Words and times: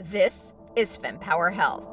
This 0.00 0.54
is 0.76 0.96
FemPower 0.96 1.52
Health. 1.52 1.86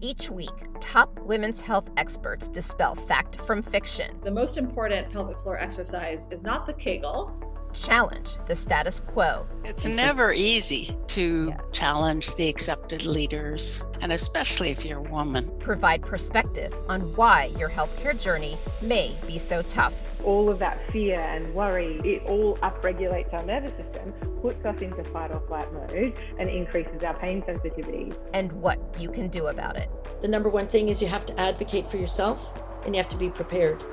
Each 0.00 0.30
week, 0.30 0.50
top 0.80 1.18
women's 1.20 1.60
health 1.60 1.90
experts 1.96 2.48
dispel 2.48 2.94
fact 2.94 3.36
from 3.40 3.60
fiction, 3.60 4.18
The 4.22 4.30
most 4.30 4.56
important 4.56 5.10
pelvic 5.10 5.38
floor 5.40 5.58
exercise 5.58 6.26
is 6.30 6.42
not 6.42 6.64
the 6.66 6.72
Kegel. 6.72 7.34
challenge 7.72 8.30
the 8.46 8.54
status 8.56 8.98
quo, 8.98 9.46
It's 9.64 9.84
never 9.86 10.32
easy 10.32 10.96
to 11.08 11.48
Yeah. 11.50 11.56
challenge 11.70 12.34
the 12.34 12.48
accepted 12.48 13.04
leaders, 13.06 13.84
and 14.00 14.10
especially 14.12 14.70
if 14.70 14.84
you're 14.84 14.98
a 14.98 15.10
woman. 15.10 15.48
provide 15.60 16.02
perspective 16.02 16.74
on 16.88 17.00
why 17.14 17.44
your 17.58 17.68
healthcare 17.68 18.18
journey 18.20 18.58
may 18.82 19.14
be 19.24 19.38
so 19.38 19.62
tough, 19.62 20.10
all 20.24 20.48
of 20.48 20.58
that 20.58 20.80
fear 20.90 21.20
and 21.20 21.54
worry, 21.54 22.00
it 22.04 22.28
all 22.28 22.56
upregulates 22.56 23.32
our 23.34 23.44
nervous 23.44 23.72
system, 23.76 24.12
puts 24.40 24.64
us 24.64 24.80
into 24.80 25.04
fight 25.04 25.30
or 25.32 25.40
flight 25.46 25.72
mode, 25.72 26.20
and 26.38 26.48
increases 26.48 27.02
our 27.02 27.14
pain 27.14 27.42
sensitivity. 27.46 28.12
and 28.32 28.52
what 28.52 28.78
you 28.98 29.10
can 29.10 29.28
do 29.28 29.48
about 29.48 29.76
it. 29.76 29.90
The 30.22 30.28
number 30.28 30.48
one 30.48 30.66
thing 30.66 30.88
is 30.88 31.00
you 31.00 31.08
have 31.08 31.26
to 31.26 31.40
advocate 31.40 31.86
for 31.86 31.96
yourself 31.96 32.52
and 32.84 32.94
you 32.94 32.98
have 32.98 33.10
to 33.10 33.16
be 33.16 33.28
prepared. 33.28 33.84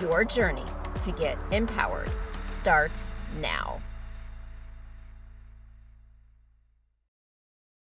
Your 0.00 0.24
journey 0.24 0.64
to 1.02 1.12
get 1.12 1.36
empowered 1.50 2.10
starts 2.44 3.14
now. 3.40 3.80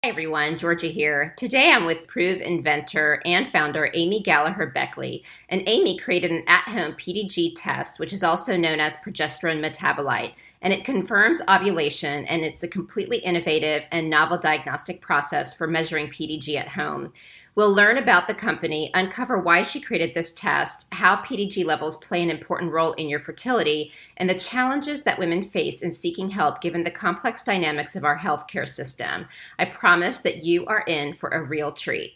Hi 0.05 0.10
everyone, 0.10 0.56
Georgia 0.56 0.86
here. 0.86 1.34
Today 1.36 1.72
I'm 1.72 1.84
with 1.84 2.06
Proov 2.06 2.41
inventor 2.41 3.20
and 3.24 3.48
founder 3.48 3.91
Amy 3.92 4.22
Galliher 4.22 4.72
Beckley. 4.72 5.24
And 5.48 5.64
Amy 5.66 5.98
created 5.98 6.30
an 6.30 6.44
at 6.47 6.62
home 6.62 6.92
PDG 6.92 7.55
test, 7.56 7.98
which 7.98 8.12
is 8.12 8.22
also 8.22 8.56
known 8.56 8.78
as 8.78 8.98
progesterone 8.98 9.60
metabolite. 9.60 10.34
And 10.66 10.73
it 10.73 10.84
confirms 10.84 11.41
ovulation, 11.48 12.25
and 12.25 12.43
it's 12.43 12.65
a 12.65 12.69
completely 12.69 13.19
innovative 13.19 13.86
and 13.92 14.11
novel 14.11 14.36
diagnostic 14.36 15.00
process 15.00 15.55
for 15.55 15.69
measuring 15.69 16.09
PDG 16.09 16.56
at 16.56 16.67
home. 16.67 17.12
We'll 17.55 17.72
learn 17.72 17.98
about 17.98 18.27
the 18.27 18.34
company, 18.34 18.91
uncover 18.92 19.39
why 19.39 19.62
she 19.62 19.81
created 19.81 20.12
this 20.12 20.33
test, 20.33 20.89
how 20.91 21.19
PDG 21.19 21.64
levels 21.64 21.98
play 21.98 22.20
an 22.20 22.31
important 22.31 22.72
role 22.72 22.94
in 22.94 23.09
your 23.09 23.20
fertility, 23.20 23.92
and 24.17 24.28
the 24.28 24.34
challenges 24.34 25.05
that 25.05 25.20
women 25.20 25.44
face 25.44 25.83
in 25.83 25.92
seeking 25.92 26.31
help 26.31 26.61
given 26.61 26.83
the 26.83 26.91
complex 26.91 27.44
dynamics 27.44 27.94
of 27.94 28.05
our 28.05 28.19
healthcare 28.19 28.67
system. 28.67 29.27
I 29.61 29.67
promise 29.67 30.19
that 30.22 30.42
you 30.42 30.67
are 30.67 30.83
in 30.89 31.12
for 31.12 31.28
a 31.28 31.44
real 31.44 31.70
treat. 31.70 32.14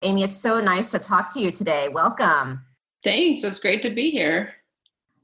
Amy, 0.00 0.22
it's 0.22 0.40
so 0.40 0.58
nice 0.58 0.90
to 0.92 0.98
talk 0.98 1.34
to 1.34 1.40
you 1.40 1.50
today. 1.50 1.90
Welcome. 1.90 2.64
Thanks. 3.04 3.44
It's 3.44 3.60
great 3.60 3.82
to 3.82 3.90
be 3.90 4.10
here. 4.10 4.55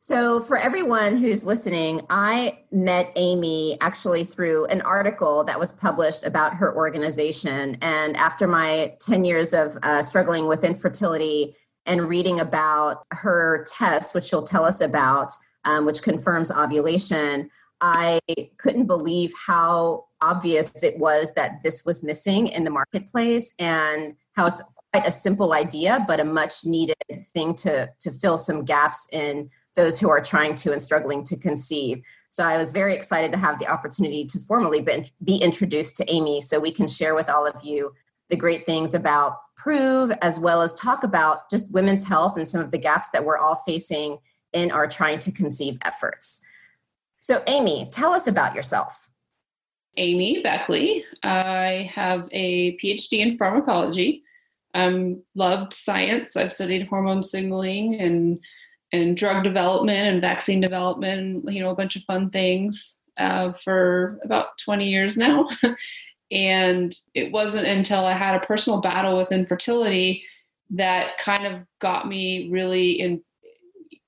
So, 0.04 0.40
for 0.40 0.56
everyone 0.56 1.16
who's 1.16 1.46
listening, 1.46 2.04
I 2.10 2.58
met 2.72 3.12
Amy 3.14 3.78
actually 3.80 4.24
through 4.24 4.64
an 4.64 4.80
article 4.80 5.44
that 5.44 5.60
was 5.60 5.70
published 5.70 6.24
about 6.24 6.54
her 6.54 6.74
organization. 6.74 7.78
And 7.80 8.16
after 8.16 8.48
my 8.48 8.96
10 8.98 9.24
years 9.24 9.54
of 9.54 9.78
uh, 9.84 10.02
struggling 10.02 10.48
with 10.48 10.64
infertility 10.64 11.54
and 11.86 12.08
reading 12.08 12.40
about 12.40 13.04
her 13.12 13.64
test, 13.68 14.12
which 14.12 14.24
she'll 14.24 14.42
tell 14.42 14.64
us 14.64 14.80
about, 14.80 15.30
um, 15.64 15.86
which 15.86 16.02
confirms 16.02 16.50
ovulation, 16.50 17.48
I 17.80 18.18
couldn't 18.58 18.86
believe 18.86 19.32
how 19.46 20.06
obvious 20.20 20.82
it 20.82 20.98
was 20.98 21.32
that 21.34 21.62
this 21.62 21.84
was 21.86 22.02
missing 22.02 22.48
in 22.48 22.64
the 22.64 22.70
marketplace 22.70 23.54
and 23.60 24.16
how 24.32 24.46
it's 24.46 24.64
quite 24.92 25.06
a 25.06 25.12
simple 25.12 25.52
idea, 25.52 26.04
but 26.08 26.18
a 26.18 26.24
much 26.24 26.64
needed 26.64 26.96
thing 27.32 27.54
to, 27.54 27.88
to 28.00 28.10
fill 28.10 28.36
some 28.36 28.64
gaps 28.64 29.08
in 29.12 29.48
those 29.74 29.98
who 29.98 30.10
are 30.10 30.20
trying 30.20 30.54
to 30.56 30.72
and 30.72 30.82
struggling 30.82 31.24
to 31.24 31.36
conceive. 31.36 32.04
So 32.28 32.44
I 32.44 32.56
was 32.56 32.72
very 32.72 32.94
excited 32.94 33.32
to 33.32 33.38
have 33.38 33.58
the 33.58 33.66
opportunity 33.66 34.24
to 34.26 34.38
formally 34.38 34.80
be, 35.24 35.36
introduced 35.36 35.96
to 35.98 36.10
Amy 36.10 36.40
so 36.40 36.58
we 36.58 36.72
can 36.72 36.88
share 36.88 37.14
with 37.14 37.28
all 37.28 37.46
of 37.46 37.62
you 37.62 37.92
the 38.30 38.36
great 38.36 38.64
things 38.64 38.94
about 38.94 39.38
Proov, 39.62 40.16
as 40.22 40.40
well 40.40 40.62
as 40.62 40.74
talk 40.74 41.04
about 41.04 41.50
just 41.50 41.72
women's 41.74 42.06
health 42.06 42.36
and 42.36 42.48
some 42.48 42.60
of 42.60 42.70
the 42.70 42.78
gaps 42.78 43.10
that 43.10 43.24
we're 43.24 43.38
all 43.38 43.54
facing 43.54 44.18
in 44.52 44.70
our 44.70 44.86
trying 44.86 45.18
to 45.20 45.32
conceive 45.32 45.78
efforts. 45.84 46.40
So, 47.18 47.42
Amy, 47.46 47.88
tell 47.92 48.12
us 48.12 48.26
about 48.26 48.54
yourself. 48.54 49.08
Amy 49.96 50.42
Beckley. 50.42 51.04
I 51.22 51.90
have 51.94 52.28
a 52.32 52.76
PhD 52.78 53.18
in 53.18 53.36
pharmacology. 53.36 54.22
Um, 54.74 55.22
loved 55.34 55.74
science. 55.74 56.36
I've 56.36 56.52
studied 56.52 56.86
hormone 56.88 57.22
signaling 57.22 58.00
and 58.00 58.40
and 58.92 59.16
drug 59.16 59.42
development 59.42 60.08
and 60.08 60.20
vaccine 60.20 60.60
development. 60.60 61.44
You 61.50 61.62
know, 61.62 61.70
a 61.70 61.76
bunch 61.76 61.96
of 61.96 62.04
fun 62.04 62.30
things 62.30 62.98
uh, 63.16 63.52
for 63.52 64.18
about 64.24 64.58
20 64.58 64.88
years 64.88 65.16
now. 65.16 65.48
and 66.30 66.94
it 67.14 67.32
wasn't 67.32 67.66
until 67.66 68.04
I 68.04 68.14
had 68.14 68.34
a 68.34 68.46
personal 68.46 68.80
battle 68.80 69.16
with 69.18 69.32
infertility 69.32 70.24
that 70.70 71.18
kind 71.18 71.46
of 71.46 71.60
got 71.78 72.08
me 72.08 72.48
really 72.50 72.92
in, 72.92 73.22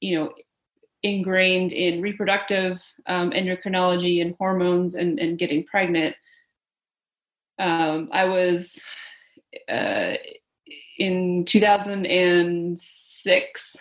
you 0.01 0.19
know, 0.19 0.33
ingrained 1.03 1.73
in 1.73 2.01
reproductive 2.01 2.83
um, 3.07 3.31
endocrinology 3.33 4.23
and 4.23 4.35
hormones 4.39 4.95
and, 4.95 5.19
and 5.19 5.39
getting 5.39 5.65
pregnant. 5.65 6.17
Um, 7.59 8.09
I 8.11 8.25
was 8.25 8.83
uh, 9.69 10.15
in 10.99 11.45
2006. 11.45 13.77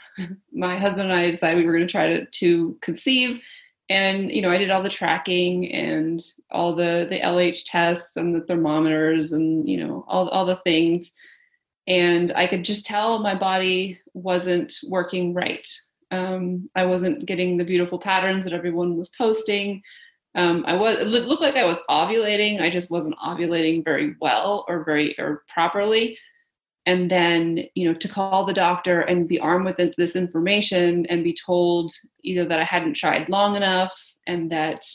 My 0.54 0.78
husband 0.78 1.12
and 1.12 1.20
I 1.20 1.31
decided 1.31 1.58
we 1.58 1.66
were 1.66 1.74
going 1.74 1.88
to 1.88 1.92
try 1.92 2.08
to, 2.08 2.26
to 2.26 2.78
conceive, 2.81 3.42
and 3.90 4.31
you 4.31 4.42
know 4.42 4.52
I 4.52 4.58
did 4.58 4.70
all 4.70 4.84
the 4.84 4.90
tracking 4.90 5.74
and 5.74 6.22
all 6.52 6.76
the 6.76 7.08
the 7.09 7.20
LH 7.20 7.64
tests 7.66 8.16
and 8.18 8.36
the 8.36 8.42
thermometers 8.42 9.31
and 9.34 9.68
you 9.68 9.86
know 9.86 10.06
all 10.08 10.30
all 10.30 10.46
the 10.46 10.56
things, 10.58 11.14
and 11.88 12.31
I 12.36 12.48
could 12.48 12.64
just 12.64 12.86
tell 12.86 13.20
my 13.20 13.36
body 13.36 14.00
wasn't 14.14 14.74
working 14.88 15.34
right 15.34 15.68
um, 16.14 16.70
I 16.75 16.86
wasn't 16.86 17.25
getting 17.25 17.58
the 17.58 17.64
beautiful 17.64 17.98
patterns 17.98 18.44
that 18.44 18.54
everyone 18.54 18.98
was 18.98 19.10
posting. 19.18 19.81
Um, 20.36 20.64
I 20.68 20.75
was 20.75 20.98
it 20.98 21.25
looked 21.25 21.42
like 21.42 21.56
I 21.56 21.66
was 21.66 21.81
ovulating. 21.90 22.62
I 22.62 22.70
just 22.70 22.92
wasn't 22.92 23.18
ovulating 23.18 23.84
very 23.84 24.16
well 24.22 24.64
or 24.68 24.84
very 24.84 25.18
or 25.20 25.44
properly. 25.52 26.18
And 26.85 27.09
then 27.09 27.66
you 27.75 27.88
know 27.88 27.97
to 27.97 28.07
call 28.07 28.45
the 28.45 28.53
doctor 28.53 29.01
and 29.01 29.27
be 29.27 29.39
armed 29.39 29.66
with 29.66 29.95
this 29.95 30.16
information 30.16 31.05
and 31.07 31.23
be 31.23 31.33
told 31.33 31.91
either 32.23 32.45
that 32.45 32.59
I 32.59 32.63
hadn't 32.63 32.95
tried 32.95 33.29
long 33.29 33.55
enough 33.55 33.95
and 34.27 34.51
that 34.51 34.85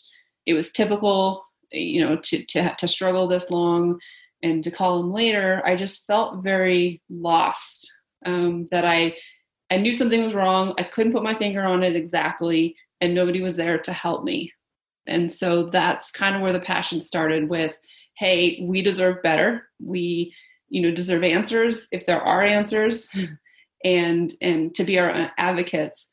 it 0.46 0.54
was 0.54 0.70
typical 0.70 1.44
you 1.72 2.04
know 2.04 2.16
to 2.16 2.44
to 2.44 2.74
to 2.76 2.88
struggle 2.88 3.26
this 3.26 3.50
long 3.50 3.98
and 4.42 4.62
to 4.64 4.70
call 4.70 5.00
him 5.00 5.12
later. 5.12 5.62
I 5.64 5.76
just 5.76 6.06
felt 6.06 6.42
very 6.42 7.02
lost. 7.10 7.92
Um, 8.26 8.66
that 8.70 8.84
I 8.84 9.16
I 9.70 9.76
knew 9.76 9.94
something 9.94 10.24
was 10.24 10.34
wrong. 10.34 10.74
I 10.78 10.82
couldn't 10.82 11.12
put 11.12 11.22
my 11.22 11.38
finger 11.38 11.62
on 11.62 11.82
it 11.82 11.96
exactly, 11.96 12.76
and 13.00 13.14
nobody 13.14 13.40
was 13.40 13.56
there 13.56 13.78
to 13.78 13.92
help 13.92 14.24
me. 14.24 14.52
And 15.06 15.32
so 15.32 15.70
that's 15.70 16.10
kind 16.10 16.36
of 16.36 16.42
where 16.42 16.52
the 16.52 16.60
passion 16.60 17.00
started 17.00 17.48
with 17.48 17.74
hey, 18.18 18.58
we 18.62 18.82
deserve 18.82 19.22
better. 19.22 19.68
We, 19.80 20.34
you 20.68 20.82
know, 20.82 20.90
deserve 20.90 21.24
answers 21.24 21.88
if 21.92 22.06
there 22.06 22.20
are 22.20 22.42
answers 22.42 23.14
and 23.84 24.34
and 24.40 24.74
to 24.74 24.84
be 24.84 24.98
our 24.98 25.30
advocates. 25.38 26.10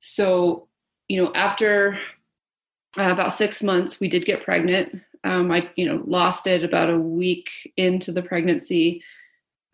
So, 0.00 0.68
you 1.08 1.22
know, 1.22 1.32
after 1.34 1.98
uh, 2.98 3.10
about 3.12 3.32
6 3.32 3.62
months 3.62 4.00
we 4.00 4.08
did 4.08 4.24
get 4.24 4.44
pregnant. 4.44 5.00
Um, 5.22 5.52
I, 5.52 5.70
you 5.76 5.86
know, 5.86 6.02
lost 6.06 6.46
it 6.46 6.64
about 6.64 6.88
a 6.88 6.98
week 6.98 7.50
into 7.76 8.10
the 8.10 8.22
pregnancy, 8.22 9.02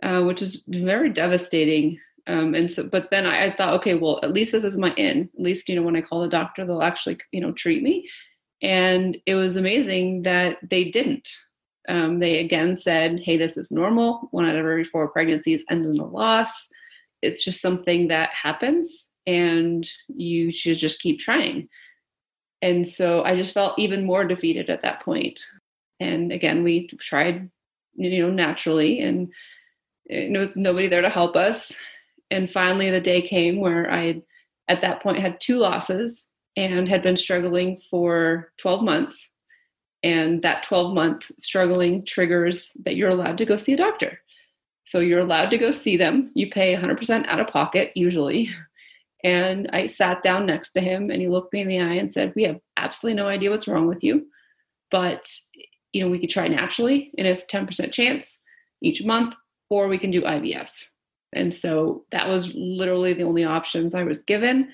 uh, 0.02 0.22
which 0.22 0.42
is 0.42 0.64
very 0.66 1.08
devastating. 1.08 2.00
Um, 2.26 2.56
and 2.56 2.68
so 2.68 2.82
but 2.82 3.10
then 3.12 3.26
I, 3.26 3.46
I, 3.46 3.56
thought 3.56 3.74
okay 3.74 3.94
well 3.94 4.18
at 4.24 4.32
least 4.32 4.50
this 4.50 4.64
is 4.64 4.76
my 4.76 4.92
in. 4.94 5.30
At 5.34 5.40
least 5.40 5.68
you 5.68 5.76
know 5.76 5.82
when 5.82 5.94
i 5.94 6.00
call 6.00 6.22
the 6.22 6.28
doctor 6.28 6.66
they'll 6.66 6.82
actually 6.82 7.18
you 7.30 7.40
know 7.40 7.52
treat 7.52 7.82
me. 7.82 8.08
And 8.62 9.16
it 9.26 9.34
was 9.34 9.56
amazing 9.56 10.22
that 10.22 10.58
they 10.68 10.90
didn't 10.90 11.28
um, 11.88 12.18
they 12.18 12.38
again 12.38 12.74
said 12.74 13.20
hey 13.20 13.36
this 13.36 13.56
is 13.56 13.70
normal. 13.70 14.28
One 14.30 14.44
out 14.44 14.56
of 14.56 14.60
every 14.60 14.84
four 14.84 15.08
pregnancies 15.08 15.64
ends 15.70 15.86
in 15.86 15.98
a 15.98 16.06
loss. 16.06 16.68
It's 17.22 17.44
just 17.44 17.60
something 17.60 18.08
that 18.08 18.30
happens 18.30 19.10
and 19.26 19.88
you 20.08 20.52
should 20.52 20.78
just 20.78 21.00
keep 21.00 21.18
trying. 21.18 21.68
And 22.62 22.86
so 22.86 23.22
i 23.22 23.36
just 23.36 23.54
felt 23.54 23.78
even 23.78 24.06
more 24.06 24.24
defeated 24.24 24.70
at 24.70 24.82
that 24.82 25.02
point. 25.02 25.40
and 26.00 26.32
again 26.32 26.62
we 26.62 26.88
tried 27.00 27.50
you 27.94 28.22
know 28.22 28.30
naturally 28.30 29.00
and 29.00 29.32
you 30.08 30.30
know, 30.30 30.48
nobody 30.54 30.88
there 30.88 31.02
to 31.02 31.10
help 31.10 31.34
us. 31.36 31.72
And 32.30 32.50
finally 32.50 32.90
the 32.90 33.00
day 33.00 33.22
came 33.22 33.60
where 33.60 33.90
i 33.90 34.22
at 34.68 34.80
that 34.82 35.02
point 35.02 35.20
had 35.20 35.40
two 35.40 35.58
losses 35.58 36.30
and 36.56 36.88
had 36.88 37.02
been 37.02 37.16
struggling 37.16 37.80
for 37.90 38.52
12 38.58 38.82
months 38.82 39.32
and 40.06 40.40
that 40.42 40.62
12 40.62 40.94
month 40.94 41.32
struggling 41.40 42.04
triggers 42.04 42.76
that 42.84 42.94
you're 42.94 43.10
allowed 43.10 43.36
to 43.38 43.44
go 43.44 43.56
see 43.56 43.72
a 43.72 43.76
doctor. 43.76 44.20
So 44.84 45.00
you're 45.00 45.18
allowed 45.18 45.50
to 45.50 45.58
go 45.58 45.72
see 45.72 45.96
them. 45.96 46.30
You 46.34 46.48
pay 46.48 46.76
100% 46.76 47.26
out 47.26 47.40
of 47.40 47.48
pocket 47.48 47.92
usually. 47.94 48.48
And 49.24 49.68
i 49.72 49.88
sat 49.88 50.22
down 50.22 50.46
next 50.46 50.72
to 50.72 50.80
him 50.80 51.10
and 51.10 51.20
he 51.20 51.26
looked 51.26 51.52
me 51.52 51.62
in 51.62 51.68
the 51.68 51.80
eye 51.80 51.94
and 51.94 52.12
said 52.12 52.34
we 52.36 52.44
have 52.44 52.60
absolutely 52.76 53.16
no 53.16 53.26
idea 53.26 53.50
what's 53.50 53.66
wrong 53.66 53.88
with 53.88 54.04
you 54.04 54.26
but 54.90 55.26
you 55.92 56.00
know 56.00 56.10
we 56.10 56.20
could 56.20 56.30
try 56.30 56.46
naturally 56.46 57.10
and 57.16 57.26
it's 57.26 57.46
10% 57.46 57.90
chance 57.92 58.42
each 58.82 59.02
month 59.04 59.34
or 59.70 59.88
we 59.88 59.98
can 59.98 60.12
do 60.12 60.20
ivf 60.20 60.68
and 61.32 61.52
so 61.52 62.04
that 62.12 62.28
was 62.28 62.52
literally 62.54 63.14
the 63.14 63.24
only 63.24 63.42
options 63.42 63.94
i 63.94 64.04
was 64.04 64.22
given. 64.22 64.70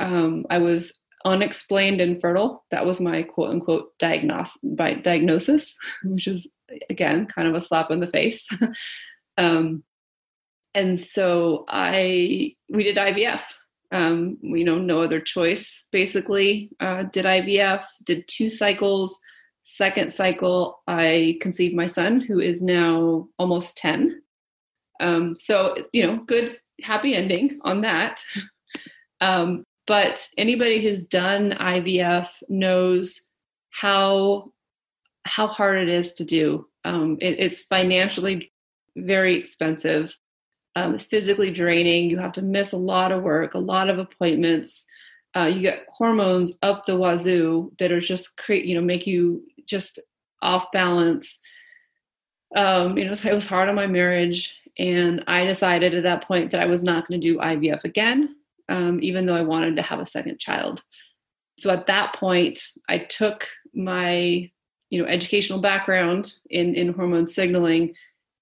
Um, 0.00 0.46
i 0.50 0.58
was 0.58 0.98
unexplained 1.26 2.00
infertile 2.00 2.64
that 2.70 2.86
was 2.86 3.00
my 3.00 3.22
quote 3.22 3.50
unquote 3.50 3.98
diagnos- 3.98 4.58
by 4.62 4.94
diagnosis 4.94 5.76
which 6.04 6.28
is 6.28 6.46
again 6.88 7.26
kind 7.26 7.48
of 7.48 7.54
a 7.54 7.60
slap 7.60 7.90
in 7.90 8.00
the 8.00 8.06
face. 8.06 8.48
Um, 9.38 9.84
and 10.72 10.98
so 10.98 11.66
i 11.68 12.54
we 12.70 12.84
did 12.84 12.96
ivf 12.96 13.42
um, 13.92 14.38
you 14.40 14.64
know 14.64 14.78
no 14.78 15.00
other 15.00 15.20
choice 15.20 15.86
basically. 15.92 16.70
Uh, 16.80 17.02
did 17.12 17.26
ivf 17.26 17.84
did 18.04 18.26
two 18.28 18.48
cycles. 18.48 19.20
Second 19.64 20.10
cycle 20.10 20.82
i 20.86 21.36
conceived 21.42 21.76
my 21.76 21.86
son 21.86 22.22
who 22.22 22.40
is 22.40 22.62
now 22.62 23.28
almost 23.38 23.76
10 23.76 24.22
um, 25.00 25.36
so 25.38 25.76
you 25.92 26.06
know 26.06 26.16
good 26.24 26.56
happy 26.80 27.14
ending 27.14 27.58
on 27.62 27.82
that. 27.82 28.22
Um, 29.22 29.64
but 29.86 30.28
anybody 30.38 30.82
who's 30.82 31.06
done 31.06 31.52
ivf 31.52 32.28
knows 32.48 33.22
how 33.70 34.52
how 35.24 35.46
hard 35.46 35.78
it 35.78 35.88
is 35.88 36.14
to 36.14 36.24
do 36.24 36.66
um, 36.84 37.18
it, 37.20 37.40
it's 37.40 37.62
financially 37.62 38.52
very 38.96 39.36
expensive 39.36 40.14
um, 40.76 40.98
physically 40.98 41.50
draining. 41.52 42.08
You 42.08 42.18
have 42.18 42.32
to 42.32 42.42
miss 42.42 42.72
a 42.72 42.78
lot 42.78 43.10
of 43.10 43.22
work, 43.22 43.54
a 43.54 43.58
lot 43.58 43.88
of 43.88 43.98
appointments. 43.98 44.86
Uh, 45.34 45.46
you 45.46 45.62
get 45.62 45.86
hormones 45.90 46.52
up 46.62 46.86
the 46.86 46.96
wazoo 46.96 47.72
that 47.78 47.90
are 47.90 48.00
just 48.00 48.36
create, 48.36 48.66
you 48.66 48.74
know, 48.74 48.84
make 48.84 49.06
you 49.06 49.42
just 49.64 49.98
off 50.42 50.70
balance. 50.72 51.40
Um, 52.54 52.96
you 52.96 53.04
know, 53.04 53.12
it 53.12 53.34
was 53.34 53.46
hard 53.46 53.68
on 53.68 53.74
my 53.74 53.86
marriage, 53.86 54.54
and 54.78 55.24
I 55.26 55.44
decided 55.44 55.94
at 55.94 56.04
that 56.04 56.24
point 56.28 56.52
that 56.52 56.60
I 56.60 56.66
was 56.66 56.82
not 56.82 57.08
going 57.08 57.20
to 57.20 57.26
do 57.26 57.38
IVF 57.38 57.84
again, 57.84 58.36
um, 58.68 59.00
even 59.02 59.26
though 59.26 59.34
I 59.34 59.42
wanted 59.42 59.76
to 59.76 59.82
have 59.82 60.00
a 60.00 60.06
second 60.06 60.38
child. 60.38 60.82
So 61.58 61.70
at 61.70 61.86
that 61.86 62.14
point, 62.14 62.60
I 62.88 62.98
took 62.98 63.46
my, 63.74 64.50
you 64.90 65.02
know, 65.02 65.08
educational 65.08 65.60
background 65.60 66.34
in 66.50 66.74
in 66.74 66.92
hormone 66.92 67.28
signaling 67.28 67.94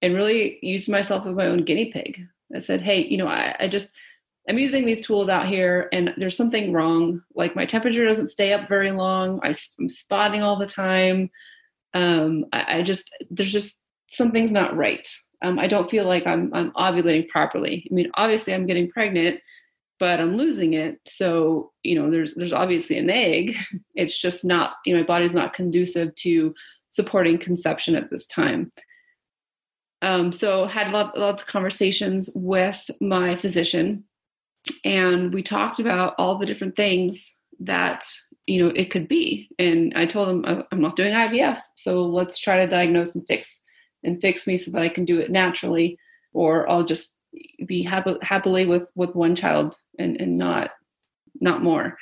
and 0.05 0.15
really 0.15 0.59
used 0.61 0.89
myself 0.89 1.27
as 1.27 1.35
my 1.35 1.47
own 1.47 1.65
guinea 1.65 1.91
pig. 1.91 2.27
I 2.55 2.59
said, 2.59 2.83
hey, 2.83 3.07
you 3.07 3.17
know, 3.17 3.27
I, 3.27 3.57
I 3.59 3.69
just, 3.69 3.93
I'm 4.49 4.59
using 4.59 4.85
these 4.85 5.07
tools 5.07 5.31
out 5.31 5.49
here 5.49 5.89
and 5.93 6.13
there's 6.19 6.37
something 6.37 6.73
wrong. 6.73 7.23
Like 7.35 7.57
my 7.57 7.65
temperature 7.65 8.05
doesn't 8.05 8.27
stay 8.27 8.53
up 8.53 8.69
very 8.69 8.91
long. 8.91 9.41
I, 9.43 9.55
am 9.81 9.89
spotting 9.89 10.43
all 10.43 10.59
the 10.59 10.67
time. 10.67 11.31
Um, 11.95 12.45
I, 12.53 12.79
I, 12.79 12.83
just, 12.83 13.17
there's 13.31 13.51
just 13.53 13.75
something's 14.11 14.53
not 14.53 14.77
right. 14.77 15.09
Um, 15.43 15.59
I 15.59 15.67
don't 15.69 15.91
feel 15.91 16.05
like 16.05 16.27
I'm, 16.27 16.53
I'm 16.53 16.71
ovulating 16.73 17.29
properly. 17.29 17.89
I 17.91 17.95
mean, 17.95 18.11
obviously 18.15 18.53
I'm 18.53 18.67
getting 18.67 18.91
pregnant, 18.91 19.41
but 19.99 20.21
I'm 20.21 20.37
losing 20.37 20.75
it. 20.75 21.01
So, 21.07 21.73
you 21.83 21.95
know, 21.95 22.11
there's, 22.11 22.35
there's 22.35 22.53
obviously 22.53 22.99
an 22.99 23.11
egg. 23.11 23.57
It's 23.95 24.19
just 24.19 24.45
not, 24.45 24.75
you 24.85 24.93
know, 24.93 25.01
my 25.01 25.07
body's 25.07 25.33
not 25.33 25.55
conducive 25.55 26.15
to 26.17 26.53
supporting 26.91 27.39
conception 27.39 27.95
at 27.95 28.11
this 28.11 28.27
time. 28.27 28.73
Um, 30.05 30.33
so 30.33 30.67
had 30.67 30.93
lot, 30.93 31.17
lots 31.17 31.43
of 31.43 31.49
conversations 31.49 32.29
with 32.35 32.91
my 33.01 33.37
physician, 33.37 34.05
and 34.85 35.33
we 35.33 35.43
talked 35.43 35.81
about 35.81 36.15
all 36.19 36.37
the 36.37 36.45
different 36.45 36.77
things 36.77 37.41
that 37.61 38.07
you 38.47 38.63
know 38.63 38.73
it 38.77 38.91
could 38.91 39.09
be. 39.09 39.49
And 39.59 39.95
I 39.97 40.05
told 40.05 40.29
him 40.29 40.65
I'm 40.71 40.81
not 40.81 40.97
doing 40.97 41.15
IVF, 41.15 41.61
so 41.77 42.05
let's 42.05 42.39
try 42.39 42.59
to 42.59 42.67
diagnose 42.67 43.15
and 43.15 43.27
fix 43.27 43.63
and 44.03 44.21
fix 44.21 44.47
me 44.47 44.59
so 44.59 44.71
that 44.73 44.83
I 44.83 44.91
can 44.91 45.07
do 45.07 45.19
it 45.19 45.31
naturally, 45.31 45.99
or 46.35 46.69
I'll 46.71 46.85
just 46.85 47.14
be 47.67 47.83
happy, 47.83 48.15
happily 48.23 48.67
with 48.67 48.89
with 48.95 49.15
one 49.15 49.37
child 49.37 49.77
and 49.99 50.21
and 50.21 50.39
not 50.39 50.71
not 51.41 51.63
more. 51.63 51.97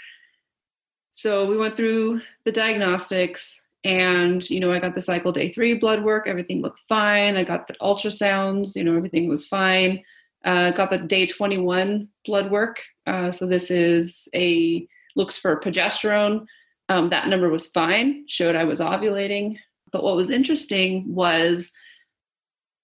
So 1.12 1.46
we 1.46 1.58
went 1.58 1.76
through 1.76 2.20
the 2.44 2.52
diagnostics 2.52 3.60
and 3.84 4.48
you 4.48 4.60
know 4.60 4.72
i 4.72 4.78
got 4.78 4.94
the 4.94 5.00
cycle 5.00 5.32
day 5.32 5.50
three 5.50 5.74
blood 5.74 6.02
work. 6.02 6.26
Everything 6.26 6.62
looked 6.62 6.80
fine. 6.88 7.36
I 7.36 7.44
got 7.44 7.66
the 7.66 7.74
ultrasounds. 7.80 8.76
You 8.76 8.84
know 8.84 8.96
everything 8.96 9.28
was 9.28 9.46
fine. 9.46 10.02
Uh, 10.44 10.72
got 10.72 10.90
the 10.90 10.98
day 10.98 11.24
21 11.26 12.08
blood 12.24 12.50
work. 12.50 12.82
Uh, 13.06 13.30
so 13.30 13.46
this 13.46 13.70
is 13.70 14.28
a 14.34 14.86
looks 15.14 15.36
for 15.36 15.60
progesterone. 15.60 16.46
Um, 16.88 17.10
that 17.10 17.28
number 17.28 17.48
was 17.48 17.68
fine 17.68 18.24
showed 18.26 18.56
i 18.56 18.64
was 18.64 18.80
ovulating. 18.80 19.58
But 19.92 20.02
what 20.02 20.16
was 20.16 20.30
interesting 20.30 21.04
was 21.14 21.72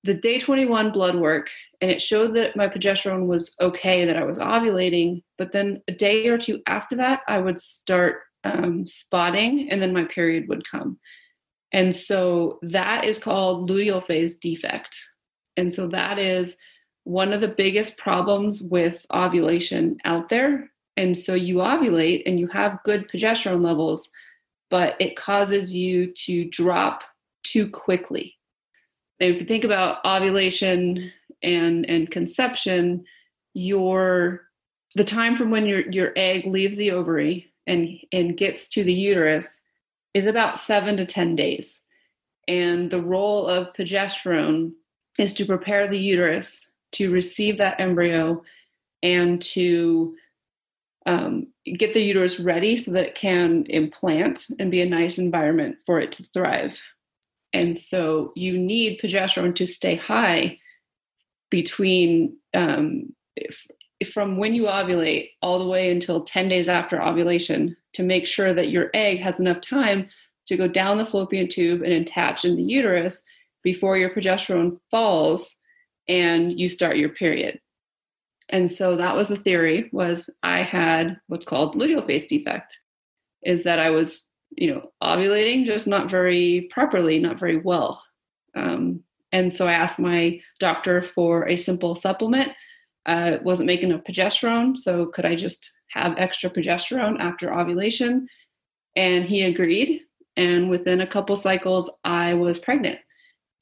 the 0.04 0.14
day 0.14 0.38
21 0.38 0.92
blood 0.92 1.16
work 1.16 1.48
and 1.80 1.90
it 1.90 2.02
showed 2.02 2.34
that 2.34 2.56
my 2.56 2.68
progesterone 2.68 3.26
was 3.26 3.54
okay 3.60 4.04
that 4.04 4.16
i 4.16 4.24
was 4.24 4.38
ovulating 4.38 5.22
but 5.36 5.52
then 5.52 5.80
a 5.88 5.92
day 5.92 6.28
or 6.28 6.38
two 6.38 6.60
after 6.66 6.96
that 6.96 7.22
i 7.28 7.38
would 7.38 7.60
start 7.60 8.22
um, 8.44 8.86
spotting, 8.86 9.70
and 9.70 9.80
then 9.80 9.92
my 9.92 10.04
period 10.04 10.48
would 10.48 10.68
come. 10.70 10.98
And 11.72 11.94
so 11.94 12.58
that 12.62 13.04
is 13.04 13.18
called 13.18 13.68
luteal 13.68 14.04
phase 14.04 14.38
defect. 14.38 14.96
And 15.56 15.72
so 15.72 15.88
that 15.88 16.18
is 16.18 16.56
one 17.04 17.32
of 17.32 17.40
the 17.40 17.48
biggest 17.48 17.98
problems 17.98 18.62
with 18.62 19.04
ovulation 19.12 19.98
out 20.04 20.28
there. 20.28 20.70
And 20.96 21.16
so 21.16 21.34
you 21.34 21.56
ovulate 21.56 22.22
and 22.26 22.40
you 22.40 22.48
have 22.48 22.82
good 22.84 23.08
progesterone 23.08 23.62
levels, 23.62 24.08
but 24.70 24.94
it 25.00 25.16
causes 25.16 25.72
you 25.72 26.12
to 26.26 26.48
drop 26.50 27.02
too 27.44 27.68
quickly. 27.70 28.34
And 29.20 29.34
if 29.34 29.40
you 29.40 29.46
think 29.46 29.64
about 29.64 30.04
ovulation 30.04 31.12
and, 31.42 31.88
and 31.88 32.10
conception, 32.10 33.04
your 33.54 34.48
the 34.94 35.04
time 35.04 35.36
from 35.36 35.50
when 35.50 35.66
your, 35.66 35.88
your 35.90 36.12
egg 36.16 36.46
leaves 36.46 36.78
the 36.78 36.90
ovary 36.90 37.52
and, 37.66 37.98
and 38.12 38.36
gets 38.36 38.68
to 38.70 38.82
the 38.82 38.92
uterus 38.92 39.62
is 40.14 40.26
about 40.26 40.58
seven 40.58 40.96
to 40.96 41.04
10 41.04 41.36
days. 41.36 41.84
And 42.46 42.90
the 42.90 43.02
role 43.02 43.46
of 43.46 43.72
progesterone 43.74 44.72
is 45.18 45.34
to 45.34 45.44
prepare 45.44 45.86
the 45.86 45.98
uterus 45.98 46.72
to 46.92 47.12
receive 47.12 47.58
that 47.58 47.78
embryo 47.78 48.42
and 49.02 49.42
to 49.42 50.16
um, 51.04 51.48
get 51.76 51.92
the 51.92 52.02
uterus 52.02 52.40
ready 52.40 52.78
so 52.78 52.90
that 52.92 53.04
it 53.04 53.14
can 53.14 53.66
implant 53.66 54.46
and 54.58 54.70
be 54.70 54.80
a 54.80 54.88
nice 54.88 55.18
environment 55.18 55.76
for 55.84 56.00
it 56.00 56.12
to 56.12 56.22
thrive. 56.34 56.78
And 57.52 57.76
so 57.76 58.32
you 58.34 58.58
need 58.58 59.00
progesterone 59.00 59.54
to 59.56 59.66
stay 59.66 59.96
high 59.96 60.58
between 61.50 62.36
um, 62.54 63.14
from 64.12 64.36
when 64.36 64.54
you 64.54 64.64
ovulate 64.64 65.30
all 65.42 65.58
the 65.58 65.68
way 65.68 65.90
until 65.90 66.24
10 66.24 66.48
days 66.48 66.68
after 66.68 67.02
ovulation 67.02 67.76
to 67.94 68.02
make 68.02 68.26
sure 68.26 68.54
that 68.54 68.70
your 68.70 68.90
egg 68.94 69.20
has 69.20 69.40
enough 69.40 69.60
time 69.60 70.08
to 70.46 70.56
go 70.56 70.68
down 70.68 70.98
the 70.98 71.06
fallopian 71.06 71.48
tube 71.48 71.82
and 71.82 71.92
attach 71.92 72.44
in 72.44 72.56
the 72.56 72.62
uterus 72.62 73.22
before 73.62 73.98
your 73.98 74.10
progesterone 74.10 74.78
falls 74.90 75.58
and 76.08 76.58
you 76.58 76.68
start 76.68 76.96
your 76.96 77.10
period. 77.10 77.60
And 78.48 78.70
so 78.70 78.96
that 78.96 79.14
was 79.14 79.28
the 79.28 79.36
theory 79.36 79.90
was 79.92 80.30
I 80.42 80.62
had 80.62 81.20
what's 81.26 81.44
called 81.44 81.74
luteal 81.74 82.06
phase 82.06 82.26
defect 82.26 82.78
is 83.42 83.64
that 83.64 83.78
I 83.78 83.90
was, 83.90 84.24
you 84.50 84.72
know, 84.72 84.90
ovulating 85.02 85.66
just 85.66 85.86
not 85.86 86.10
very 86.10 86.68
properly, 86.72 87.18
not 87.18 87.38
very 87.38 87.58
well. 87.58 88.02
Um, 88.54 89.02
and 89.32 89.52
so 89.52 89.66
I 89.66 89.74
asked 89.74 89.98
my 89.98 90.40
doctor 90.58 91.02
for 91.02 91.48
a 91.48 91.56
simple 91.56 91.94
supplement 91.94 92.52
uh, 93.08 93.38
wasn't 93.42 93.66
making 93.66 93.88
enough 93.90 94.04
progesterone, 94.04 94.78
so 94.78 95.06
could 95.06 95.24
I 95.24 95.34
just 95.34 95.72
have 95.88 96.18
extra 96.18 96.50
progesterone 96.50 97.18
after 97.18 97.52
ovulation? 97.52 98.28
And 98.96 99.24
he 99.24 99.44
agreed. 99.44 100.02
And 100.36 100.68
within 100.68 101.00
a 101.00 101.06
couple 101.06 101.34
cycles, 101.34 101.90
I 102.04 102.34
was 102.34 102.58
pregnant. 102.58 102.98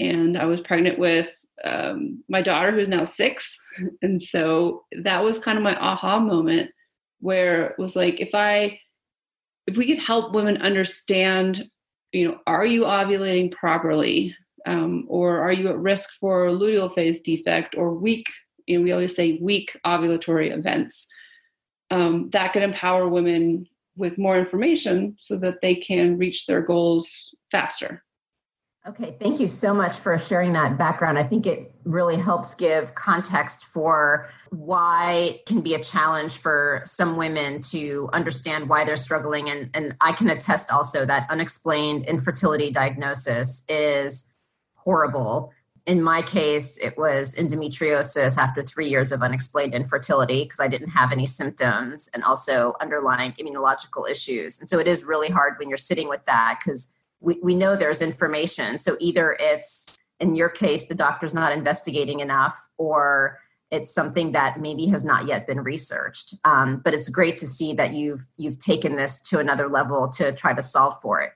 And 0.01 0.37
I 0.37 0.47
was 0.47 0.61
pregnant 0.61 0.99
with 0.99 1.33
um, 1.65 2.25
my 2.29 2.43
daughter, 2.43 2.73
who's 2.73 2.89
now 2.89 3.05
six. 3.05 3.59
And 4.03 4.23
so 4.23 4.85
that 5.03 5.23
was 5.23 5.39
kind 5.39 5.59
of 5.59 5.65
my 5.65 5.77
aha 5.77 6.19
moment 6.19 6.71
where 7.21 7.67
it 7.67 7.79
was 7.79 7.95
like, 7.95 8.21
if 8.21 8.31
I, 8.35 8.81
if 9.67 9.77
we 9.77 9.87
could 9.87 10.03
help 10.03 10.35
women 10.35 10.57
understand, 10.57 11.71
you 12.13 12.27
know, 12.27 12.39
are 12.47 12.65
you 12.65 12.83
ovulating 12.83 13.53
properly? 13.53 14.35
Um, 14.67 15.07
or 15.09 15.41
are 15.41 15.53
you 15.53 15.69
at 15.69 15.79
risk 15.79 16.11
for 16.19 16.49
luteal 16.49 16.95
phase 16.95 17.21
defect 17.21 17.77
or 17.77 17.95
weak 17.95 18.29
you 18.67 18.79
know, 18.79 18.85
we 18.85 18.93
always 18.93 19.15
say 19.15 19.39
weak 19.41 19.79
ovulatory 19.85 20.57
events. 20.57 21.07
Um, 21.91 22.31
that 22.31 22.53
could 22.53 22.63
empower 22.63 23.09
women 23.09 23.67
with 23.97 24.19
more 24.19 24.37
information 24.37 25.17
so 25.19 25.39
that 25.39 25.61
they 25.63 25.77
can 25.77 26.19
reach 26.19 26.47
their 26.47 26.61
goals 26.61 27.35
faster. 27.51 28.03
Okay, 28.87 29.17
thank 29.19 29.41
you 29.41 29.49
so 29.49 29.75
much 29.75 29.97
for 29.97 30.17
sharing 30.17 30.53
that 30.53 30.79
background. 30.79 31.19
I 31.19 31.25
think 31.25 31.45
it 31.45 31.75
really 31.85 32.17
helps 32.17 32.55
give 32.55 32.95
context 32.95 33.65
for 33.65 34.31
why 34.51 35.13
it 35.13 35.47
can 35.47 35.61
be 35.61 35.75
a 35.75 35.83
challenge 35.83 36.39
for 36.39 36.83
some 36.85 37.17
women 37.17 37.61
to 37.63 38.09
understand 38.13 38.69
why 38.69 38.85
they're 38.85 38.95
struggling. 38.95 39.51
And, 39.51 39.71
and 39.75 39.97
I 40.01 40.13
can 40.13 40.31
attest 40.31 40.71
also 40.71 41.05
that 41.05 41.29
unexplained 41.31 42.05
infertility 42.05 42.71
diagnosis 42.71 43.65
is 43.69 44.33
horrible. 44.87 45.53
In 45.85 46.03
my 46.03 46.23
case, 46.23 46.79
it 46.79 46.97
was 46.97 47.35
endometriosis 47.35 48.39
after 48.39 48.63
three 48.63 48.89
years 48.89 49.13
of 49.13 49.21
unexplained 49.21 49.75
infertility 49.75 50.45
because 50.45 50.61
I 50.61 50.69
didn't 50.69 50.91
have 50.91 51.13
any 51.13 51.27
symptoms 51.27 52.09
and 52.15 52.25
also 52.25 52.75
underlying 52.81 53.33
immunological 53.33 54.09
issues. 54.11 54.59
And 54.59 54.69
so 54.69 54.79
it 54.79 54.87
is 54.87 55.05
really 55.05 55.29
hard 55.29 55.55
when 55.59 55.69
you're 55.69 55.77
sitting 55.77 56.09
with 56.09 56.25
that 56.25 56.59
because 56.61 56.93
we, 57.21 57.39
we 57.43 57.55
know 57.55 57.77
there's 57.77 58.01
information. 58.01 58.79
So 58.79 58.97
either 59.01 59.37
it's, 59.39 60.01
in 60.19 60.35
your 60.35 60.49
case, 60.49 60.87
the 60.87 60.95
doctor's 60.95 61.35
not 61.35 61.53
investigating 61.53 62.21
enough, 62.21 62.57
or 62.79 63.39
it's 63.71 63.93
something 63.93 64.33
that 64.33 64.61
maybe 64.61 64.87
has 64.87 65.05
not 65.05 65.27
yet 65.27 65.47
been 65.47 65.61
researched. 65.61 66.35
Um, 66.45 66.81
but 66.85 66.95
it's 66.95 67.09
great 67.09 67.39
to 67.39 67.47
see 67.47 67.75
that 67.75 67.93
you've 67.93 68.27
you've 68.37 68.59
taken 68.59 68.97
this 68.97 69.19
to 69.31 69.39
another 69.41 69.69
level 69.69 70.09
to 70.11 70.33
try 70.33 70.55
to 70.55 70.63
solve 70.63 71.01
for 71.03 71.21
it. 71.21 71.33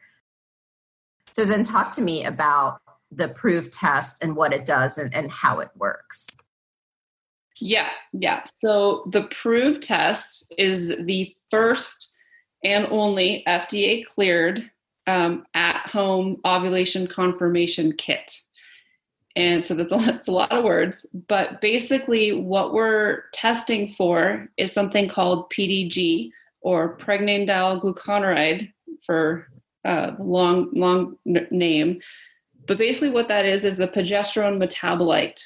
So 1.32 1.44
then, 1.44 1.62
talk 1.62 1.92
to 1.92 2.02
me 2.02 2.24
about 2.24 2.80
the 3.10 3.28
Proov 3.28 3.70
test 3.72 4.22
and 4.22 4.36
what 4.36 4.52
it 4.52 4.64
does 4.64 4.98
and, 4.98 5.14
and 5.14 5.30
how 5.30 5.60
it 5.60 5.70
works. 5.76 6.36
Yeah, 7.60 7.90
yeah. 8.12 8.42
So 8.44 9.04
the 9.10 9.24
Proov 9.24 9.80
test 9.80 10.52
is 10.56 10.96
the 11.00 11.34
first 11.50 12.14
and 12.64 12.86
only 12.86 13.42
FDA 13.46 14.04
cleared 14.04 14.70
um, 15.06 15.44
at 15.54 15.78
home 15.86 16.40
ovulation 16.44 17.06
confirmation 17.06 17.92
kit. 17.96 18.40
And 19.36 19.64
so 19.66 19.74
that's 19.74 19.92
a, 19.92 19.96
that's 20.06 20.28
a 20.28 20.32
lot 20.32 20.52
of 20.52 20.64
words, 20.64 21.06
but 21.28 21.60
basically, 21.60 22.32
what 22.32 22.72
we're 22.72 23.24
testing 23.32 23.88
for 23.88 24.48
is 24.56 24.72
something 24.72 25.08
called 25.08 25.50
PDG 25.50 26.30
or 26.62 26.96
pregnanediol 26.98 27.80
glucuronide 27.80 28.72
for 29.06 29.46
uh, 29.84 30.12
the 30.16 30.22
long, 30.22 30.70
long 30.72 31.16
n- 31.26 31.48
name. 31.50 32.00
But 32.66 32.78
basically, 32.78 33.10
what 33.10 33.28
that 33.28 33.44
is 33.44 33.64
is 33.64 33.76
the 33.76 33.88
progesterone 33.88 34.62
metabolite. 34.62 35.42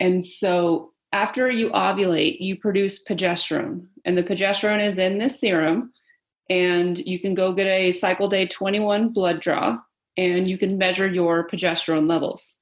And 0.00 0.24
so, 0.24 0.92
after 1.12 1.50
you 1.50 1.70
ovulate, 1.70 2.40
you 2.40 2.56
produce 2.56 3.04
progesterone, 3.04 3.86
and 4.04 4.16
the 4.16 4.22
progesterone 4.22 4.84
is 4.84 4.98
in 4.98 5.18
this 5.18 5.40
serum 5.40 5.92
and 6.50 6.98
you 6.98 7.18
can 7.18 7.34
go 7.34 7.52
get 7.52 7.68
a 7.68 7.92
cycle 7.92 8.28
day 8.28 8.46
21 8.46 9.10
blood 9.10 9.40
draw 9.40 9.78
and 10.16 10.50
you 10.50 10.58
can 10.58 10.76
measure 10.76 11.08
your 11.08 11.48
progesterone 11.48 12.08
levels. 12.08 12.58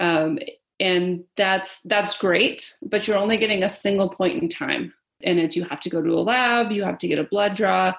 Um, 0.00 0.38
and 0.80 1.22
that's 1.36 1.78
that's 1.84 2.18
great 2.18 2.74
but 2.82 3.06
you're 3.06 3.16
only 3.16 3.36
getting 3.36 3.62
a 3.62 3.68
single 3.68 4.08
point 4.08 4.42
in 4.42 4.48
time. 4.48 4.92
And 5.22 5.38
it's 5.38 5.54
you 5.54 5.64
have 5.64 5.80
to 5.82 5.90
go 5.90 6.02
to 6.02 6.10
a 6.10 6.20
lab 6.20 6.72
you 6.72 6.82
have 6.82 6.98
to 6.98 7.08
get 7.08 7.20
a 7.20 7.24
blood 7.24 7.54
draw 7.54 7.94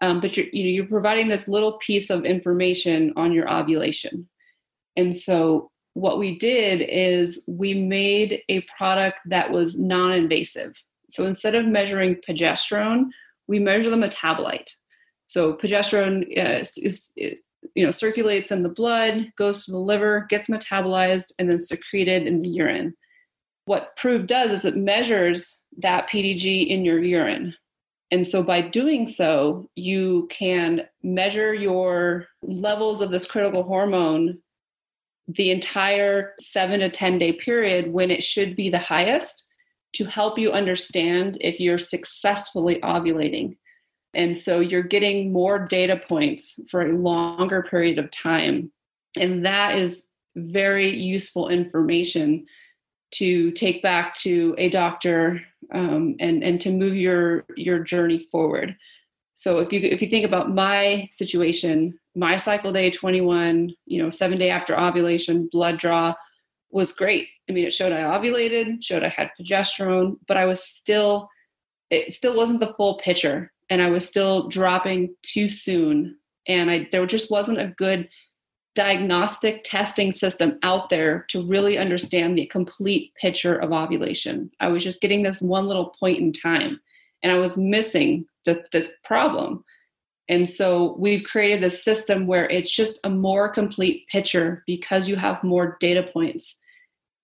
um, 0.00 0.20
but 0.20 0.36
you're 0.36 0.46
you 0.52 0.64
know 0.64 0.70
you're 0.70 0.86
providing 0.86 1.28
this 1.28 1.48
little 1.48 1.78
piece 1.78 2.10
of 2.10 2.24
information 2.24 3.12
on 3.16 3.32
your 3.32 3.50
ovulation 3.50 4.28
and 4.96 5.14
so 5.14 5.70
what 5.94 6.18
we 6.18 6.38
did 6.38 6.80
is 6.88 7.42
we 7.46 7.74
made 7.74 8.42
a 8.48 8.60
product 8.76 9.20
that 9.26 9.50
was 9.50 9.78
non-invasive 9.78 10.74
so 11.10 11.24
instead 11.24 11.54
of 11.54 11.66
measuring 11.66 12.16
progesterone 12.28 13.10
we 13.48 13.58
measure 13.58 13.90
the 13.90 13.96
metabolite. 13.96 14.70
So 15.26 15.54
progesterone 15.54 16.22
uh, 16.38 16.60
is, 16.60 16.78
is, 16.78 17.12
you 17.74 17.84
know 17.84 17.90
circulates 17.90 18.52
in 18.52 18.62
the 18.62 18.68
blood, 18.68 19.32
goes 19.36 19.64
to 19.64 19.72
the 19.72 19.78
liver, 19.78 20.26
gets 20.30 20.48
metabolized, 20.48 21.32
and 21.38 21.50
then 21.50 21.58
secreted 21.58 22.26
in 22.26 22.42
the 22.42 22.48
urine. 22.48 22.94
What 23.64 23.96
Proov 24.00 24.26
does 24.26 24.52
is 24.52 24.64
it 24.64 24.76
measures 24.76 25.60
that 25.78 26.08
PDG 26.08 26.68
in 26.68 26.84
your 26.84 27.02
urine. 27.02 27.54
And 28.10 28.26
so 28.26 28.42
by 28.42 28.62
doing 28.62 29.06
so, 29.06 29.68
you 29.74 30.28
can 30.30 30.86
measure 31.02 31.52
your 31.52 32.26
levels 32.42 33.00
of 33.00 33.10
this 33.10 33.26
critical 33.26 33.62
hormone 33.62 34.38
the 35.28 35.50
entire 35.50 36.34
seven 36.40 36.80
to 36.80 36.88
10 36.88 37.18
day 37.18 37.32
period 37.32 37.92
when 37.92 38.10
it 38.10 38.24
should 38.24 38.56
be 38.56 38.70
the 38.70 38.78
highest 38.78 39.44
to 39.92 40.06
help 40.06 40.38
you 40.38 40.52
understand 40.52 41.36
if 41.40 41.60
you're 41.60 41.78
successfully 41.78 42.80
ovulating. 42.82 43.56
And 44.14 44.36
so 44.36 44.60
you're 44.60 44.82
getting 44.82 45.32
more 45.32 45.58
data 45.58 46.00
points 46.08 46.58
for 46.70 46.82
a 46.82 46.96
longer 46.96 47.62
period 47.62 47.98
of 47.98 48.10
time. 48.10 48.72
And 49.18 49.44
that 49.44 49.76
is 49.76 50.06
very 50.34 50.96
useful 50.96 51.48
information 51.48 52.46
to 53.12 53.50
take 53.52 53.82
back 53.82 54.14
to 54.16 54.54
a 54.58 54.68
doctor 54.68 55.40
um, 55.72 56.16
and, 56.20 56.42
and 56.42 56.60
to 56.60 56.70
move 56.70 56.94
your, 56.94 57.44
your 57.56 57.80
journey 57.80 58.26
forward. 58.30 58.76
So 59.34 59.60
if 59.60 59.72
you 59.72 59.78
if 59.80 60.02
you 60.02 60.08
think 60.08 60.26
about 60.26 60.52
my 60.52 61.08
situation, 61.12 61.96
my 62.16 62.36
cycle 62.36 62.72
day 62.72 62.90
21, 62.90 63.72
you 63.86 64.02
know, 64.02 64.10
seven 64.10 64.36
day 64.36 64.50
after 64.50 64.76
ovulation, 64.76 65.48
blood 65.52 65.78
draw, 65.78 66.12
was 66.70 66.92
great. 66.92 67.28
I 67.48 67.52
mean, 67.52 67.64
it 67.64 67.72
showed 67.72 67.92
I 67.92 68.02
ovulated, 68.02 68.82
showed 68.82 69.04
I 69.04 69.08
had 69.08 69.30
progesterone, 69.40 70.16
but 70.26 70.36
I 70.36 70.44
was 70.44 70.64
still, 70.64 71.28
it 71.90 72.14
still 72.14 72.36
wasn't 72.36 72.58
the 72.58 72.74
full 72.76 72.98
picture. 72.98 73.52
And 73.70 73.80
I 73.80 73.90
was 73.90 74.08
still 74.08 74.48
dropping 74.48 75.14
too 75.22 75.46
soon. 75.46 76.16
And 76.48 76.68
I, 76.68 76.88
there 76.90 77.06
just 77.06 77.30
wasn't 77.30 77.60
a 77.60 77.74
good 77.78 78.08
diagnostic 78.74 79.64
testing 79.64 80.12
system 80.12 80.58
out 80.62 80.88
there 80.88 81.24
to 81.28 81.44
really 81.46 81.78
understand 81.78 82.38
the 82.38 82.46
complete 82.46 83.12
picture 83.20 83.56
of 83.56 83.72
ovulation. 83.72 84.50
I 84.60 84.68
was 84.68 84.84
just 84.84 85.00
getting 85.00 85.22
this 85.22 85.40
one 85.40 85.66
little 85.66 85.94
point 85.98 86.18
in 86.18 86.32
time 86.32 86.80
and 87.22 87.32
I 87.32 87.38
was 87.38 87.56
missing 87.56 88.26
the, 88.44 88.64
this 88.72 88.92
problem. 89.04 89.64
And 90.28 90.48
so 90.48 90.94
we've 90.98 91.24
created 91.24 91.62
this 91.62 91.82
system 91.82 92.26
where 92.26 92.48
it's 92.50 92.70
just 92.70 93.00
a 93.04 93.10
more 93.10 93.48
complete 93.48 94.06
picture 94.12 94.62
because 94.66 95.08
you 95.08 95.16
have 95.16 95.42
more 95.42 95.76
data 95.80 96.02
points. 96.12 96.58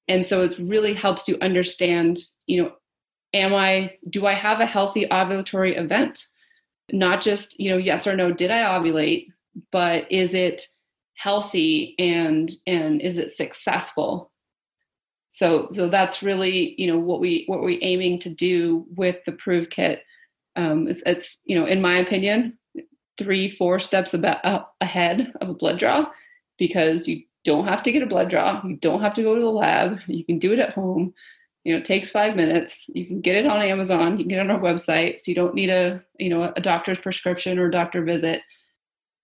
And 0.08 0.24
so 0.24 0.42
it 0.42 0.58
really 0.58 0.94
helps 0.94 1.28
you 1.28 1.38
understand, 1.40 2.18
you 2.46 2.62
know, 2.62 2.72
am 3.32 3.54
I, 3.54 3.96
do 4.10 4.26
I 4.26 4.32
have 4.32 4.60
a 4.60 4.66
healthy 4.66 5.06
ovulatory 5.06 5.78
event? 5.78 6.26
Not 6.92 7.20
just, 7.20 7.58
you 7.60 7.70
know, 7.70 7.76
yes 7.76 8.06
or 8.06 8.16
no, 8.16 8.32
did 8.32 8.50
I 8.50 8.62
ovulate, 8.62 9.28
but 9.70 10.10
is 10.10 10.34
it 10.34 10.66
healthy 11.14 11.94
and 11.98 12.50
and 12.66 13.00
is 13.00 13.18
it 13.18 13.30
successful? 13.30 14.30
So 15.28 15.68
so 15.72 15.88
that's 15.88 16.22
really, 16.22 16.74
you 16.80 16.86
know, 16.86 16.98
what 16.98 17.20
we 17.20 17.44
what 17.46 17.62
we're 17.62 17.78
aiming 17.82 18.20
to 18.20 18.30
do 18.30 18.86
with 18.94 19.24
the 19.24 19.32
Proov 19.32 19.70
Kit. 19.70 20.02
Um, 20.56 20.86
it's, 20.86 21.02
it's 21.04 21.40
you 21.44 21.58
know, 21.58 21.66
in 21.66 21.82
my 21.82 21.98
opinion, 21.98 22.58
three, 23.18 23.48
four 23.48 23.78
steps 23.78 24.14
about, 24.14 24.70
ahead 24.80 25.32
of 25.40 25.48
a 25.48 25.54
blood 25.54 25.78
draw 25.78 26.06
because 26.58 27.08
you 27.08 27.22
don't 27.44 27.66
have 27.66 27.82
to 27.82 27.92
get 27.92 28.02
a 28.02 28.06
blood 28.06 28.30
draw. 28.30 28.62
You 28.64 28.76
don't 28.76 29.00
have 29.00 29.14
to 29.14 29.22
go 29.22 29.34
to 29.34 29.40
the 29.40 29.50
lab. 29.50 30.00
You 30.06 30.24
can 30.24 30.38
do 30.38 30.52
it 30.52 30.58
at 30.58 30.74
home. 30.74 31.12
You 31.64 31.72
know, 31.72 31.78
it 31.78 31.84
takes 31.84 32.10
five 32.10 32.36
minutes. 32.36 32.88
You 32.94 33.06
can 33.06 33.20
get 33.20 33.36
it 33.36 33.46
on 33.46 33.62
Amazon. 33.62 34.12
You 34.12 34.24
can 34.24 34.28
get 34.28 34.38
it 34.38 34.50
on 34.50 34.50
our 34.50 34.60
website. 34.60 35.18
So 35.18 35.24
you 35.26 35.34
don't 35.34 35.54
need 35.54 35.70
a, 35.70 36.02
you 36.18 36.28
know, 36.28 36.52
a 36.56 36.60
doctor's 36.60 36.98
prescription 36.98 37.58
or 37.58 37.70
doctor 37.70 38.02
visit. 38.02 38.42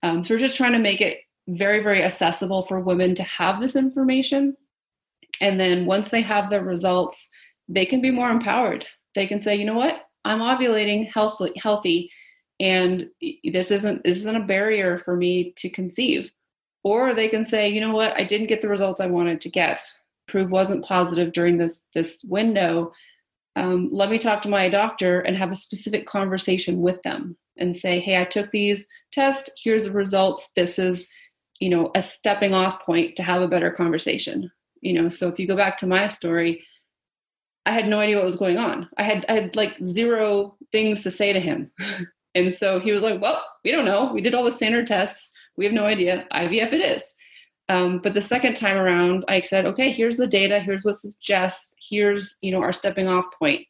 Um, 0.03 0.25
so 0.25 0.35
we're 0.35 0.39
just 0.39 0.57
trying 0.57 0.73
to 0.73 0.79
make 0.79 1.01
it 1.01 1.21
very, 1.57 1.83
very 1.83 2.03
accessible 2.03 2.67
for 2.67 2.81
women 2.81 3.15
to 3.17 3.23
have 3.23 3.61
this 3.61 3.77
information. 3.77 4.57
And 5.41 5.59
then 5.59 5.87
once 5.87 6.09
they 6.09 6.23
have 6.23 6.51
the 6.51 6.63
results, 6.63 7.29
they 7.69 7.87
can 7.87 8.01
be 8.01 8.11
more 8.11 8.31
empowered. 8.31 8.87
They 9.15 9.27
can 9.27 9.41
say, 9.41 9.57
you 9.57 9.65
know 9.65 9.75
what, 9.75 10.03
I'm 10.25 10.41
ovulating 10.41 11.11
healthy, 11.13 11.53
healthy 11.57 12.11
and 12.61 13.09
this 13.53 13.71
isn't 13.71 14.05
this 14.05 14.19
isn't 14.19 14.37
a 14.37 14.47
barrier 14.47 14.99
for 14.99 15.17
me 15.17 15.53
to 15.57 15.71
conceive. 15.71 16.31
Or 16.85 17.15
they 17.15 17.29
can 17.29 17.45
say 17.45 17.71
you 17.71 17.81
know 17.81 17.95
what? 17.95 18.13
I 18.17 18.25
didn't 18.25 18.49
get 18.49 18.61
the 18.61 18.69
results 18.69 19.01
i 19.01 19.07
wanted 19.07 19.41
to 19.41 19.49
get. 19.49 19.83
Proov 20.31 20.51
wasn't 20.51 20.85
positive 20.85 21.33
during 21.33 21.57
this 21.57 21.89
this 21.95 22.23
window. 22.23 22.93
Um, 23.57 23.89
let 23.91 24.11
me 24.11 24.19
talk 24.19 24.43
to 24.43 24.49
my 24.49 24.69
doctor 24.69 25.21
and 25.21 25.37
have 25.37 25.51
a 25.51 25.57
specific 25.57 26.07
conversation 26.07 26.81
with 26.81 27.03
them 27.03 27.37
and 27.57 27.75
say 27.75 27.99
hey 27.99 28.19
i 28.19 28.25
took 28.25 28.51
these 28.51 28.87
tests. 29.11 29.51
Here's 29.63 29.85
the 29.85 29.93
results. 29.93 30.51
This 30.55 30.79
is 30.79 31.09
you 31.61 31.69
know 31.69 31.91
a 31.95 32.03
stepping 32.03 32.55
off 32.55 32.85
point 32.85 33.17
to 33.17 33.23
have 33.23 33.43
a 33.43 33.49
better 33.49 33.71
conversation 33.71 34.51
you 34.81 34.93
know 34.93 35.09
so 35.09 35.29
if 35.29 35.39
you 35.39 35.47
go 35.47 35.57
back 35.57 35.77
to 35.77 35.87
my 35.87 36.09
story 36.09 36.65
i 37.67 37.73
had 37.73 37.89
no 37.89 38.01
idea 38.01 38.17
what 38.17 38.25
was 38.25 38.37
going 38.37 38.59
on 38.59 38.89
i 38.99 39.03
had 39.03 39.25
i 39.29 39.35
had 39.35 39.57
like 39.57 39.77
zero 39.85 40.57
things 40.73 41.03
to 41.03 41.11
say 41.11 41.33
to 41.33 41.41
him 41.41 41.71
And 42.35 42.53
so 42.53 42.79
he 42.79 42.93
was 42.93 43.03
like, 43.03 43.21
well, 43.21 43.45
we 43.65 43.73
don't 43.73 43.85
know. 43.85 44.13
We 44.13 44.21
did 44.21 44.35
all 44.35 44.45
the 44.45 44.55
standard 44.55 44.87
tests. 44.87 45.33
We 45.57 45.65
have 45.65 45.75
no 45.75 45.87
idea. 45.87 46.27
IVF 46.33 46.73
it 46.73 46.81
is. 46.81 47.15
Um, 47.69 47.99
but 47.99 48.15
the 48.15 48.23
second 48.23 48.55
time 48.55 48.77
around, 48.77 49.25
I 49.29 49.41
said, 49.41 49.67
okay, 49.67 49.91
here's 49.91 50.17
the 50.17 50.27
data. 50.27 50.59
Here's 50.59 50.85
what 50.85 50.97
suggests. 50.97 51.75
Here's, 51.89 52.37
you 52.41 52.53
know, 52.53 52.63
our 52.63 52.73
stepping 52.73 53.09
off 53.09 53.27
point. 53.39 53.67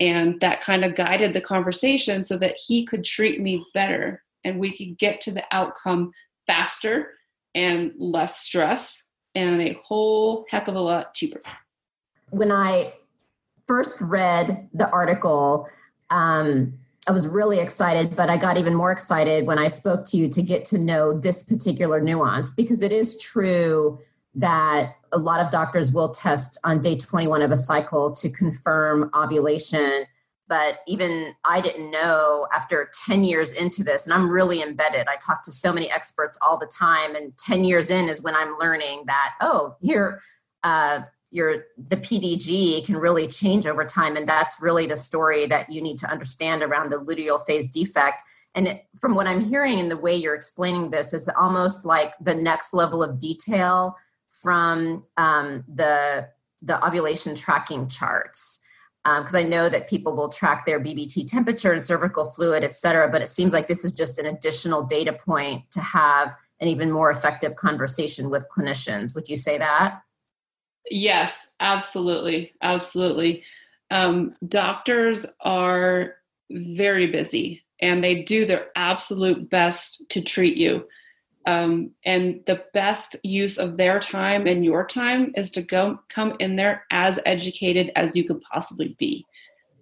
And 0.00 0.40
that 0.40 0.62
kind 0.62 0.84
of 0.84 0.94
guided 0.94 1.32
the 1.32 1.40
conversation 1.40 2.22
so 2.22 2.36
that 2.38 2.56
he 2.56 2.86
could 2.86 3.04
treat 3.04 3.40
me 3.40 3.64
better 3.74 4.22
and 4.44 4.58
we 4.58 4.76
could 4.76 4.98
get 4.98 5.20
to 5.22 5.32
the 5.32 5.44
outcome 5.50 6.12
faster 6.46 7.12
and 7.54 7.92
less 7.98 8.40
stress 8.40 9.02
and 9.34 9.60
a 9.60 9.78
whole 9.84 10.44
heck 10.48 10.68
of 10.68 10.74
a 10.74 10.80
lot 10.80 11.14
cheaper. 11.14 11.40
When 12.30 12.52
I 12.52 12.92
first 13.66 14.00
read 14.00 14.68
the 14.74 14.88
article, 14.90 15.68
um, 16.10 16.78
I 17.08 17.12
was 17.12 17.26
really 17.26 17.58
excited, 17.58 18.16
but 18.16 18.28
I 18.28 18.36
got 18.36 18.58
even 18.58 18.74
more 18.74 18.92
excited 18.92 19.46
when 19.46 19.58
I 19.58 19.68
spoke 19.68 20.04
to 20.06 20.16
you 20.16 20.28
to 20.28 20.42
get 20.42 20.66
to 20.66 20.78
know 20.78 21.18
this 21.18 21.44
particular 21.44 22.00
nuance 22.00 22.54
because 22.54 22.82
it 22.82 22.92
is 22.92 23.18
true 23.18 23.98
that 24.34 24.96
a 25.12 25.18
lot 25.18 25.40
of 25.40 25.50
doctors 25.50 25.92
will 25.92 26.10
test 26.10 26.58
on 26.64 26.80
day 26.80 26.96
21 26.96 27.40
of 27.40 27.50
a 27.50 27.56
cycle 27.56 28.12
to 28.12 28.28
confirm 28.28 29.10
ovulation. 29.14 30.04
But 30.48 30.76
even 30.86 31.34
I 31.44 31.60
didn't 31.60 31.90
know 31.90 32.48
after 32.54 32.90
10 33.06 33.22
years 33.24 33.52
into 33.52 33.84
this, 33.84 34.06
and 34.06 34.14
I'm 34.14 34.30
really 34.30 34.62
embedded. 34.62 35.06
I 35.06 35.16
talk 35.16 35.42
to 35.44 35.52
so 35.52 35.72
many 35.72 35.90
experts 35.90 36.38
all 36.40 36.56
the 36.56 36.66
time, 36.66 37.14
and 37.14 37.36
10 37.36 37.64
years 37.64 37.90
in 37.90 38.08
is 38.08 38.22
when 38.22 38.34
I'm 38.34 38.56
learning 38.58 39.04
that, 39.06 39.34
oh, 39.40 39.76
you're 39.80 40.20
uh, 40.64 41.00
your 41.30 41.64
the 41.76 41.96
PDG 41.96 42.84
can 42.86 42.96
really 42.96 43.28
change 43.28 43.66
over 43.66 43.84
time, 43.84 44.16
and 44.16 44.26
that's 44.26 44.60
really 44.62 44.86
the 44.86 44.96
story 44.96 45.46
that 45.46 45.70
you 45.70 45.82
need 45.82 45.98
to 45.98 46.10
understand 46.10 46.62
around 46.62 46.90
the 46.90 46.96
luteal 46.96 47.44
phase 47.44 47.68
defect. 47.68 48.22
And 48.54 48.68
it, 48.68 48.86
from 48.98 49.14
what 49.14 49.26
I'm 49.26 49.42
hearing 49.42 49.78
in 49.78 49.90
the 49.90 49.96
way 49.96 50.16
you're 50.16 50.34
explaining 50.34 50.90
this, 50.90 51.12
it's 51.12 51.28
almost 51.28 51.84
like 51.84 52.14
the 52.20 52.34
next 52.34 52.72
level 52.72 53.02
of 53.02 53.18
detail 53.18 53.96
from 54.30 55.04
um, 55.16 55.64
the 55.72 56.28
the 56.62 56.84
ovulation 56.84 57.34
tracking 57.34 57.88
charts 57.88 58.60
because 59.20 59.34
um, 59.34 59.40
I 59.40 59.42
know 59.44 59.68
that 59.68 59.88
people 59.88 60.16
will 60.16 60.28
track 60.28 60.66
their 60.66 60.80
BBT 60.80 61.26
temperature 61.26 61.72
and 61.72 61.82
cervical 61.82 62.26
fluid, 62.26 62.64
et 62.64 62.74
cetera. 62.74 63.10
But 63.10 63.22
it 63.22 63.28
seems 63.28 63.52
like 63.52 63.68
this 63.68 63.84
is 63.84 63.92
just 63.92 64.18
an 64.18 64.26
additional 64.26 64.82
data 64.82 65.12
point 65.12 65.70
to 65.72 65.80
have 65.80 66.34
an 66.60 66.68
even 66.68 66.90
more 66.90 67.10
effective 67.10 67.56
conversation 67.56 68.30
with 68.30 68.46
clinicians. 68.54 69.14
Would 69.14 69.28
you 69.28 69.36
say 69.36 69.58
that? 69.58 70.02
Yes, 70.90 71.48
absolutely. 71.60 72.52
Absolutely. 72.62 73.44
Um, 73.90 74.34
doctors 74.46 75.24
are 75.40 76.14
very 76.50 77.06
busy 77.06 77.62
and 77.80 78.02
they 78.02 78.22
do 78.22 78.46
their 78.46 78.66
absolute 78.76 79.48
best 79.48 80.08
to 80.10 80.20
treat 80.20 80.56
you. 80.56 80.86
Um, 81.48 81.92
and 82.04 82.40
the 82.46 82.62
best 82.74 83.16
use 83.22 83.56
of 83.56 83.78
their 83.78 83.98
time 83.98 84.46
and 84.46 84.62
your 84.62 84.86
time 84.86 85.32
is 85.34 85.50
to 85.52 85.62
go 85.62 85.98
come 86.10 86.36
in 86.40 86.56
there 86.56 86.84
as 86.90 87.18
educated 87.24 87.90
as 87.96 88.14
you 88.14 88.24
could 88.24 88.42
possibly 88.42 88.94
be. 88.98 89.24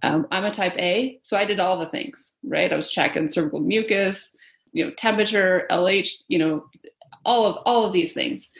Um, 0.02 0.28
I'm 0.30 0.44
a 0.44 0.52
type 0.52 0.74
A, 0.78 1.18
so 1.22 1.36
I 1.36 1.44
did 1.44 1.58
all 1.58 1.76
the 1.76 1.88
things, 1.88 2.34
right? 2.44 2.72
I 2.72 2.76
was 2.76 2.92
checking 2.92 3.28
cervical 3.28 3.58
mucus, 3.58 4.32
you 4.72 4.84
know, 4.84 4.92
temperature, 4.92 5.66
LH, 5.68 6.08
you 6.28 6.38
know, 6.38 6.66
all 7.24 7.46
of 7.46 7.56
all 7.66 7.84
of 7.84 7.92
these 7.92 8.12
things 8.12 8.52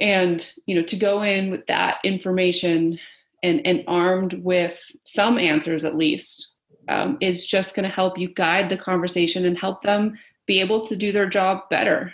and 0.00 0.52
you 0.66 0.74
know 0.74 0.82
to 0.82 0.96
go 0.96 1.22
in 1.22 1.50
with 1.50 1.66
that 1.66 1.98
information 2.04 2.98
and 3.42 3.66
and 3.66 3.84
armed 3.86 4.34
with 4.34 4.80
some 5.04 5.38
answers 5.38 5.84
at 5.84 5.96
least 5.96 6.52
um, 6.88 7.18
is 7.20 7.46
just 7.46 7.74
going 7.74 7.88
to 7.88 7.94
help 7.94 8.18
you 8.18 8.28
guide 8.34 8.68
the 8.68 8.76
conversation 8.76 9.46
and 9.46 9.58
help 9.58 9.82
them 9.82 10.18
be 10.50 10.60
able 10.60 10.80
to 10.84 10.96
do 10.96 11.12
their 11.12 11.28
job 11.28 11.68
better 11.70 12.12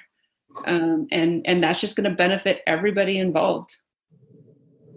um, 0.67 1.07
and 1.11 1.43
and 1.47 1.63
that's 1.63 1.81
just 1.81 1.97
going 1.97 2.09
to 2.09 2.17
benefit 2.17 2.63
everybody 2.67 3.19
involved 3.19 3.77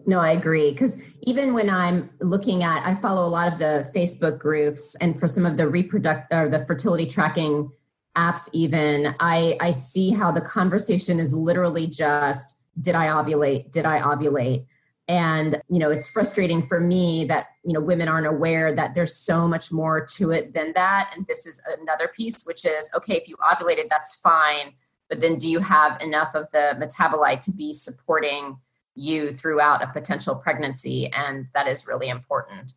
no 0.06 0.20
i 0.20 0.32
agree 0.32 0.72
because 0.72 1.02
even 1.24 1.54
when 1.54 1.70
i'm 1.70 2.10
looking 2.22 2.64
at 2.64 2.86
i 2.86 2.94
follow 2.94 3.26
a 3.26 3.34
lot 3.38 3.48
of 3.52 3.60
the 3.60 3.90
facebook 3.96 4.38
groups 4.38 4.96
and 5.02 5.20
for 5.20 5.28
some 5.28 5.46
of 5.46 5.58
the 5.58 5.68
reproduct 5.68 6.34
or 6.34 6.50
the 6.50 6.66
fertility 6.66 7.06
tracking 7.06 7.70
apps 8.18 8.50
even 8.54 9.16
i 9.20 9.58
i 9.62 9.72
see 9.72 10.12
how 10.12 10.32
the 10.32 10.42
conversation 10.42 11.20
is 11.20 11.34
literally 11.34 11.88
just 11.88 12.60
did 12.82 12.96
I 12.96 13.08
ovulate? 13.08 13.72
Did 13.72 13.86
I 13.86 14.00
ovulate? 14.00 14.66
And, 15.10 15.60
you 15.70 15.80
know, 15.80 15.90
it's 15.90 16.08
frustrating 16.08 16.62
for 16.62 16.80
me 16.80 17.26
that, 17.26 17.48
you 17.64 17.74
know, 17.74 17.82
women 17.82 18.08
aren't 18.08 18.28
aware 18.28 18.76
that 18.76 18.94
there's 18.94 19.16
so 19.16 19.48
much 19.48 19.72
more 19.72 20.06
to 20.18 20.30
it 20.30 20.54
than 20.54 20.72
that. 20.74 21.12
And 21.16 21.26
this 21.26 21.48
is 21.48 21.60
another 21.82 22.08
piece, 22.08 22.44
which 22.44 22.64
is 22.64 22.92
okay, 22.96 23.18
if 23.18 23.28
you 23.28 23.36
ovulated, 23.38 23.90
that's 23.90 24.18
fine. 24.18 24.74
But 25.10 25.20
then 25.20 25.38
do 25.38 25.50
you 25.50 25.62
have 25.62 26.00
enough 26.00 26.36
of 26.36 26.48
the 26.52 26.78
metabolite 26.80 27.40
to 27.46 27.52
be 27.52 27.74
supporting 27.74 28.60
you 28.94 29.32
throughout 29.32 29.84
a 29.84 29.88
potential 29.88 30.36
pregnancy? 30.36 31.12
And 31.12 31.48
that 31.56 31.68
is 31.68 31.88
really 31.88 32.10
important. 32.10 32.76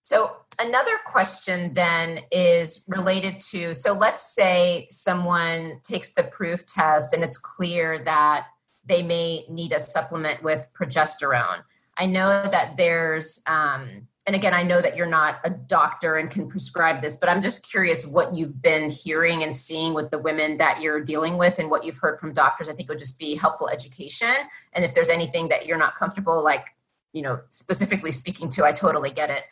So, 0.00 0.34
another 0.58 0.96
question 1.04 1.74
then 1.74 2.20
is 2.32 2.86
related 2.88 3.38
to 3.40 3.74
so 3.74 3.92
let's 3.92 4.34
say 4.34 4.86
someone 4.88 5.80
takes 5.82 6.14
the 6.14 6.22
Proov 6.22 6.64
test 6.66 7.12
and 7.12 7.22
it's 7.22 7.36
clear 7.36 7.98
that 8.04 8.46
they 8.86 9.02
may 9.02 9.44
need 9.50 9.72
a 9.72 9.80
supplement 9.80 10.42
with 10.42 10.66
progesterone. 10.72 11.62
I 11.96 12.06
know 12.06 12.28
that 12.28 12.76
there's, 12.76 13.42
um, 13.46 14.06
and 14.26 14.34
again, 14.34 14.52
I 14.52 14.64
know 14.64 14.80
that 14.80 14.96
you're 14.96 15.06
not 15.06 15.38
a 15.44 15.50
doctor 15.50 16.16
and 16.16 16.30
can 16.30 16.48
prescribe 16.48 17.00
this, 17.00 17.16
but 17.16 17.28
I'm 17.28 17.40
just 17.40 17.70
curious 17.70 18.06
what 18.06 18.34
you've 18.34 18.60
been 18.60 18.90
hearing 18.90 19.42
and 19.42 19.54
seeing 19.54 19.94
with 19.94 20.10
the 20.10 20.18
women 20.18 20.56
that 20.56 20.80
you're 20.80 21.00
dealing 21.00 21.38
with 21.38 21.58
and 21.58 21.70
what 21.70 21.84
you've 21.84 21.98
heard 21.98 22.18
from 22.18 22.32
doctors. 22.32 22.68
I 22.68 22.72
think 22.72 22.88
would 22.88 22.98
just 22.98 23.18
be 23.18 23.36
helpful 23.36 23.68
education. 23.68 24.34
And 24.72 24.84
if 24.84 24.94
there's 24.94 25.10
anything 25.10 25.48
that 25.48 25.66
you're 25.66 25.78
not 25.78 25.94
comfortable, 25.94 26.42
like, 26.42 26.74
you 27.12 27.22
know, 27.22 27.40
specifically 27.50 28.10
speaking 28.10 28.48
to, 28.50 28.64
I 28.64 28.72
totally 28.72 29.10
get 29.10 29.30
it. 29.30 29.42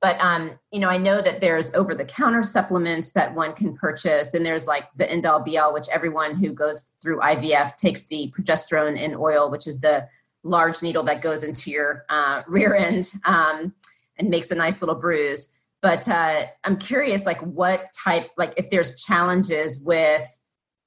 But 0.00 0.18
um, 0.20 0.58
you 0.72 0.80
know, 0.80 0.88
I 0.88 0.96
know 0.96 1.20
that 1.20 1.40
there's 1.40 1.74
over-the-counter 1.74 2.42
supplements 2.42 3.12
that 3.12 3.34
one 3.34 3.52
can 3.52 3.76
purchase. 3.76 4.30
Then 4.30 4.44
there's 4.44 4.66
like 4.66 4.84
the 4.96 5.10
end 5.10 5.26
all 5.26 5.42
be 5.42 5.58
all, 5.58 5.74
which 5.74 5.88
everyone 5.92 6.34
who 6.34 6.54
goes 6.54 6.92
through 7.02 7.20
IVF 7.20 7.76
takes 7.76 8.06
the 8.06 8.32
progesterone 8.36 8.98
in 8.98 9.14
oil, 9.14 9.50
which 9.50 9.66
is 9.66 9.80
the 9.80 10.08
large 10.42 10.82
needle 10.82 11.02
that 11.04 11.20
goes 11.20 11.44
into 11.44 11.70
your 11.70 12.04
uh, 12.08 12.42
rear 12.46 12.74
end 12.74 13.12
um, 13.24 13.74
and 14.18 14.30
makes 14.30 14.50
a 14.50 14.54
nice 14.54 14.80
little 14.82 14.94
bruise. 14.94 15.56
But 15.82 16.08
uh, 16.08 16.46
I'm 16.64 16.76
curious, 16.76 17.26
like 17.26 17.40
what 17.40 17.92
type, 18.04 18.30
like 18.36 18.52
if 18.56 18.70
there's 18.70 19.02
challenges 19.02 19.82
with, 19.82 20.26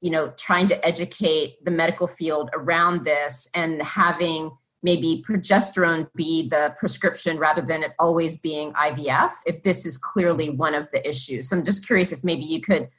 you 0.02 0.12
know, 0.12 0.34
trying 0.38 0.68
to 0.68 0.86
educate 0.86 1.64
the 1.66 1.72
medical 1.72 2.08
field 2.08 2.50
around 2.54 3.04
this 3.04 3.50
and 3.56 3.82
having 3.82 4.52
maybe 4.84 5.24
progesterone 5.28 6.10
be 6.14 6.48
the 6.50 6.76
prescription 6.78 7.38
rather 7.38 7.62
than 7.62 7.84
it 7.84 7.92
always 7.98 8.38
being 8.38 8.74
IVF, 8.74 9.32
if 9.46 9.64
this 9.64 9.86
is 9.86 9.98
clearly 9.98 10.50
one 10.50 10.76
of 10.76 10.92
the 10.92 11.08
issues. 11.08 11.50
So 11.50 11.58
I'm 11.58 11.64
just 11.64 11.88
curious 11.88 12.12
if 12.12 12.24
maybe 12.24 12.44
you 12.44 12.60
could 12.62 12.90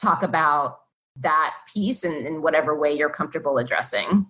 talk 0.00 0.22
about 0.22 0.78
that 1.16 1.52
piece 1.72 2.04
in, 2.04 2.26
in 2.26 2.42
whatever 2.42 2.78
way 2.78 2.92
you're 2.92 3.10
comfortable 3.10 3.58
addressing. 3.58 4.26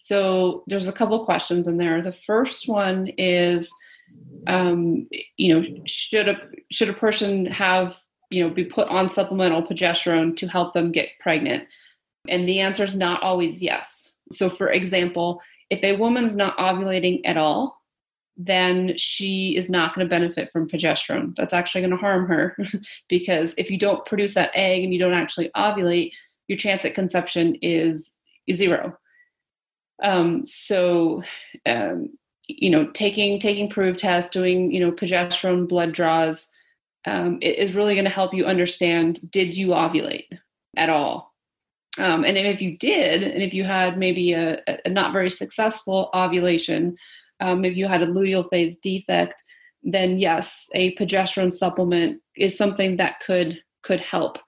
So 0.00 0.64
there's 0.66 0.88
a 0.88 0.92
couple 0.92 1.24
questions 1.24 1.66
in 1.66 1.78
there. 1.78 2.02
The 2.02 2.12
first 2.12 2.68
one 2.68 3.08
is, 3.18 3.70
um, 4.46 5.08
you 5.36 5.54
know, 5.54 5.66
should 5.86 6.28
a 6.28 6.36
should 6.70 6.88
a 6.88 6.94
person 6.94 7.46
have 7.46 7.96
you 8.30 8.42
know 8.42 8.54
be 8.54 8.64
put 8.64 8.88
on 8.88 9.08
supplemental 9.08 9.62
progesterone 9.62 10.36
to 10.38 10.46
help 10.46 10.74
them 10.74 10.92
get 10.92 11.08
pregnant? 11.20 11.64
And 12.28 12.48
the 12.48 12.60
answer 12.60 12.84
is 12.84 12.94
not 12.94 13.22
always 13.22 13.62
yes. 13.62 14.12
So, 14.32 14.50
for 14.50 14.68
example, 14.68 15.40
if 15.70 15.82
a 15.82 15.96
woman's 15.96 16.36
not 16.36 16.56
ovulating 16.58 17.20
at 17.24 17.36
all, 17.36 17.80
then 18.36 18.92
she 18.96 19.56
is 19.56 19.70
not 19.70 19.94
going 19.94 20.06
to 20.06 20.10
benefit 20.10 20.52
from 20.52 20.68
progesterone. 20.68 21.34
That's 21.36 21.52
actually 21.52 21.80
going 21.82 21.92
to 21.92 21.96
harm 21.96 22.26
her 22.28 22.56
because 23.08 23.54
if 23.56 23.70
you 23.70 23.78
don't 23.78 24.04
produce 24.04 24.34
that 24.34 24.50
egg 24.54 24.84
and 24.84 24.92
you 24.92 24.98
don't 24.98 25.14
actually 25.14 25.50
ovulate, 25.56 26.12
your 26.48 26.58
chance 26.58 26.84
at 26.84 26.94
conception 26.94 27.56
is, 27.62 28.12
zero. 28.52 28.96
Um, 30.02 30.46
so, 30.46 31.22
um, 31.64 32.10
you 32.48 32.70
know, 32.70 32.90
taking 32.92 33.40
taking 33.40 33.70
Proov 33.70 33.96
tests, 33.96 34.30
doing 34.30 34.70
you 34.70 34.80
know 34.80 34.92
progesterone 34.92 35.68
blood 35.68 35.92
draws, 35.92 36.48
um, 37.06 37.38
is 37.42 37.74
really 37.74 37.94
going 37.94 38.04
to 38.04 38.10
help 38.10 38.34
you 38.34 38.44
understand 38.44 39.30
did 39.30 39.56
you 39.56 39.68
ovulate 39.68 40.26
at 40.76 40.90
all 40.90 41.34
um, 41.98 42.24
and 42.24 42.36
if 42.36 42.60
you 42.60 42.76
did, 42.76 43.22
and 43.22 43.42
if 43.42 43.54
you 43.54 43.64
had 43.64 43.98
maybe 43.98 44.32
a, 44.32 44.60
a 44.84 44.88
not 44.88 45.12
very 45.12 45.30
successful 45.30 46.10
ovulation, 46.14 46.96
um, 47.40 47.64
if 47.64 47.76
you 47.76 47.86
had 47.86 48.02
a 48.02 48.06
luteal 48.06 48.48
phase 48.50 48.78
defect, 48.78 49.42
then 49.82 50.18
yes, 50.18 50.68
a 50.74 50.94
progesterone 50.96 51.52
supplement 51.52 52.20
is 52.36 52.56
something 52.56 52.96
that 52.96 53.20
could 53.20 53.60
could 53.82 54.00
help. 54.00 54.38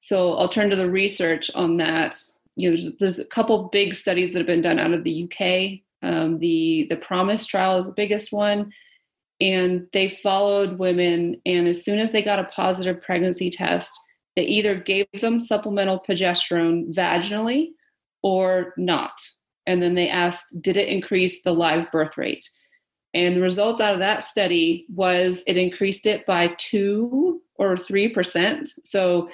So 0.00 0.34
I'll 0.34 0.48
turn 0.48 0.70
to 0.70 0.76
the 0.76 0.90
research 0.90 1.50
on 1.54 1.76
that. 1.76 2.16
You 2.60 2.70
know, 2.70 2.76
there's, 2.76 2.96
there's 2.98 3.18
a 3.18 3.24
couple 3.24 3.68
big 3.70 3.94
studies 3.94 4.32
that 4.32 4.40
have 4.40 4.46
been 4.46 4.60
done 4.60 4.78
out 4.78 4.92
of 4.92 5.04
the 5.04 5.24
UK. 5.24 5.80
Um, 6.02 6.38
the 6.38 6.86
the 6.88 6.96
Promise 6.96 7.46
trial 7.46 7.80
is 7.80 7.86
the 7.86 7.92
biggest 7.92 8.32
one, 8.32 8.72
and 9.40 9.86
they 9.92 10.08
followed 10.08 10.78
women, 10.78 11.40
and 11.44 11.68
as 11.68 11.84
soon 11.84 11.98
as 11.98 12.12
they 12.12 12.22
got 12.22 12.38
a 12.38 12.44
positive 12.44 13.02
pregnancy 13.02 13.50
test, 13.50 13.90
they 14.36 14.42
either 14.42 14.74
gave 14.74 15.06
them 15.20 15.40
supplemental 15.40 16.02
progesterone 16.06 16.94
vaginally 16.94 17.70
or 18.22 18.74
not. 18.76 19.12
And 19.66 19.82
then 19.82 19.94
they 19.94 20.08
asked, 20.08 20.60
did 20.60 20.76
it 20.76 20.88
increase 20.88 21.42
the 21.42 21.52
live 21.52 21.90
birth 21.90 22.16
rate? 22.16 22.48
And 23.12 23.36
the 23.36 23.40
results 23.40 23.80
out 23.80 23.94
of 23.94 24.00
that 24.00 24.22
study 24.22 24.86
was 24.88 25.42
it 25.46 25.56
increased 25.56 26.06
it 26.06 26.24
by 26.26 26.54
two 26.58 27.40
or 27.56 27.76
three 27.76 28.08
percent. 28.08 28.70
So, 28.84 29.28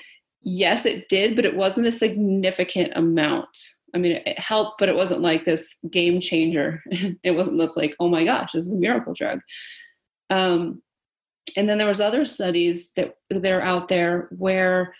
yes, 0.46 0.86
it 0.86 1.08
did, 1.08 1.34
but 1.34 1.44
it 1.44 1.56
wasn't 1.56 1.88
a 1.88 1.92
significant 1.92 2.92
amount. 2.94 3.48
I 3.94 3.98
mean, 3.98 4.22
it 4.24 4.38
helped, 4.38 4.78
but 4.78 4.88
it 4.88 4.94
wasn't 4.94 5.20
like 5.20 5.44
this 5.44 5.76
game 5.90 6.20
changer. 6.20 6.82
it 7.22 7.32
wasn't 7.32 7.56
look 7.56 7.76
like, 7.76 7.94
oh 7.98 8.08
my 8.08 8.24
gosh, 8.24 8.52
this 8.52 8.64
is 8.64 8.72
a 8.72 8.76
miracle 8.76 9.12
drug. 9.12 9.40
Um, 10.30 10.82
and 11.56 11.68
then 11.68 11.78
there 11.78 11.88
was 11.88 12.00
other 12.00 12.24
studies 12.24 12.92
that 12.96 13.16
that 13.30 13.52
are 13.52 13.62
out 13.62 13.88
there 13.88 14.28
where 14.36 14.94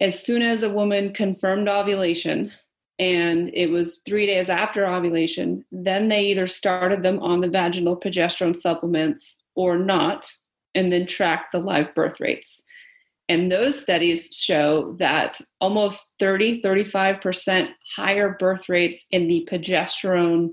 as 0.00 0.22
soon 0.22 0.42
as 0.42 0.62
a 0.62 0.70
woman 0.70 1.12
confirmed 1.12 1.68
ovulation 1.68 2.52
and 2.98 3.50
it 3.54 3.70
was 3.70 4.00
three 4.04 4.26
days 4.26 4.50
after 4.50 4.86
ovulation 4.86 5.64
then 5.70 6.08
they 6.08 6.24
either 6.24 6.46
started 6.46 7.02
them 7.02 7.18
on 7.20 7.40
the 7.40 7.48
vaginal 7.48 7.98
progesterone 7.98 8.56
supplements 8.56 9.42
or 9.54 9.78
not 9.78 10.30
and 10.74 10.92
then 10.92 11.06
tracked 11.06 11.52
the 11.52 11.58
live 11.58 11.94
birth 11.94 12.20
rates 12.20 12.66
and 13.28 13.50
those 13.50 13.80
studies 13.80 14.34
show 14.34 14.96
that 14.98 15.40
almost 15.60 16.14
30 16.18 16.62
35% 16.62 17.68
higher 17.96 18.36
birth 18.38 18.68
rates 18.68 19.06
in 19.10 19.28
the 19.28 19.46
progesterone 19.50 20.50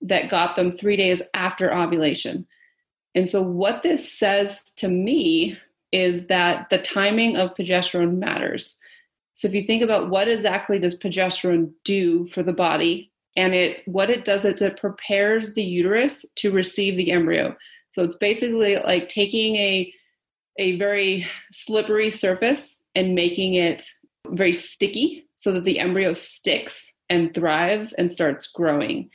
that 0.00 0.30
got 0.30 0.56
them 0.56 0.76
three 0.76 0.96
days 0.96 1.22
after 1.34 1.72
ovulation 1.72 2.46
and 3.14 3.28
so, 3.28 3.42
what 3.42 3.82
this 3.82 4.10
says 4.10 4.62
to 4.76 4.88
me 4.88 5.58
is 5.92 6.26
that 6.28 6.70
the 6.70 6.78
timing 6.78 7.36
of 7.36 7.54
progesterone 7.54 8.16
matters. 8.18 8.78
So, 9.34 9.48
if 9.48 9.54
you 9.54 9.64
think 9.66 9.82
about 9.82 10.08
what 10.08 10.28
exactly 10.28 10.78
does 10.78 10.98
progesterone 10.98 11.72
do 11.84 12.28
for 12.28 12.42
the 12.42 12.52
body, 12.52 13.12
and 13.36 13.54
it 13.54 13.82
what 13.86 14.10
it 14.10 14.24
does 14.24 14.44
is 14.44 14.62
it 14.62 14.80
prepares 14.80 15.54
the 15.54 15.62
uterus 15.62 16.24
to 16.36 16.52
receive 16.52 16.96
the 16.96 17.12
embryo. 17.12 17.56
So 17.92 18.02
it's 18.02 18.14
basically 18.14 18.76
like 18.76 19.08
taking 19.08 19.56
a 19.56 19.92
a 20.58 20.78
very 20.78 21.26
slippery 21.52 22.10
surface 22.10 22.78
and 22.94 23.14
making 23.14 23.54
it 23.54 23.88
very 24.28 24.52
sticky 24.52 25.26
so 25.36 25.52
that 25.52 25.64
the 25.64 25.78
embryo 25.78 26.12
sticks 26.12 26.92
and 27.10 27.34
thrives 27.34 27.92
and 27.92 28.10
starts 28.10 28.46
growing. 28.46 29.10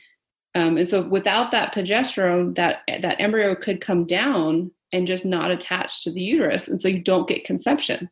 Um, 0.54 0.76
and 0.76 0.88
so 0.88 1.02
without 1.02 1.50
that 1.52 1.74
progesterone, 1.74 2.54
that 2.56 2.80
that 2.86 3.20
embryo 3.20 3.54
could 3.54 3.80
come 3.80 4.06
down 4.06 4.70
and 4.92 5.06
just 5.06 5.24
not 5.24 5.50
attach 5.50 6.02
to 6.04 6.10
the 6.10 6.22
uterus, 6.22 6.68
and 6.68 6.80
so 6.80 6.88
you 6.88 7.00
don't 7.00 7.28
get 7.28 7.44
conception. 7.44 8.08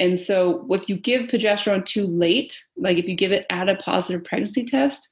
And 0.00 0.18
so 0.18 0.66
if 0.70 0.88
you 0.88 0.96
give 0.96 1.22
progesterone 1.22 1.84
too 1.84 2.06
late, 2.06 2.62
like 2.76 2.98
if 2.98 3.06
you 3.06 3.16
give 3.16 3.32
it 3.32 3.46
at 3.50 3.68
a 3.68 3.76
positive 3.76 4.24
pregnancy 4.24 4.64
test, 4.64 5.08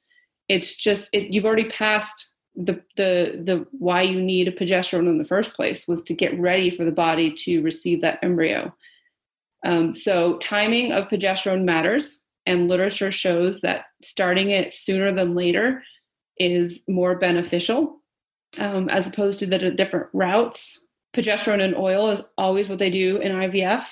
it's 0.47 0.77
just 0.77 1.09
it, 1.11 1.33
you've 1.33 1.45
already 1.45 1.69
passed 1.69 2.31
the 2.57 2.81
the 2.95 3.39
the 3.43 3.67
why 3.71 4.01
you 4.01 4.21
need 4.21 4.47
a 4.47 4.51
progesterone 4.51 5.07
in 5.07 5.19
the 5.19 5.25
first 5.25 5.53
place 5.53 5.87
was 5.87 6.03
to 6.03 6.13
get 6.13 6.37
ready 6.39 6.75
for 6.75 6.83
the 6.83 6.91
body 6.91 7.31
to 7.31 7.61
receive 7.61 8.01
that 8.01 8.19
embryo. 8.23 8.73
Um, 9.65 9.93
so 9.93 10.37
timing 10.37 10.91
of 10.91 11.07
progesterone 11.07 11.63
matters, 11.63 12.25
and 12.45 12.67
literature 12.67 13.11
shows 13.11 13.61
that 13.61 13.85
starting 14.03 14.49
it 14.49 14.73
sooner 14.73 15.11
than 15.13 15.35
later 15.35 15.83
is 16.37 16.83
more 16.87 17.17
beneficial 17.17 18.01
um, 18.59 18.89
as 18.89 19.07
opposed 19.07 19.39
to 19.39 19.45
the 19.45 19.71
different 19.71 20.07
routes. 20.13 20.85
Progesterone 21.15 21.63
and 21.63 21.75
oil 21.75 22.09
is 22.09 22.23
always 22.37 22.69
what 22.69 22.79
they 22.79 22.89
do 22.89 23.17
in 23.17 23.31
IVF. 23.31 23.83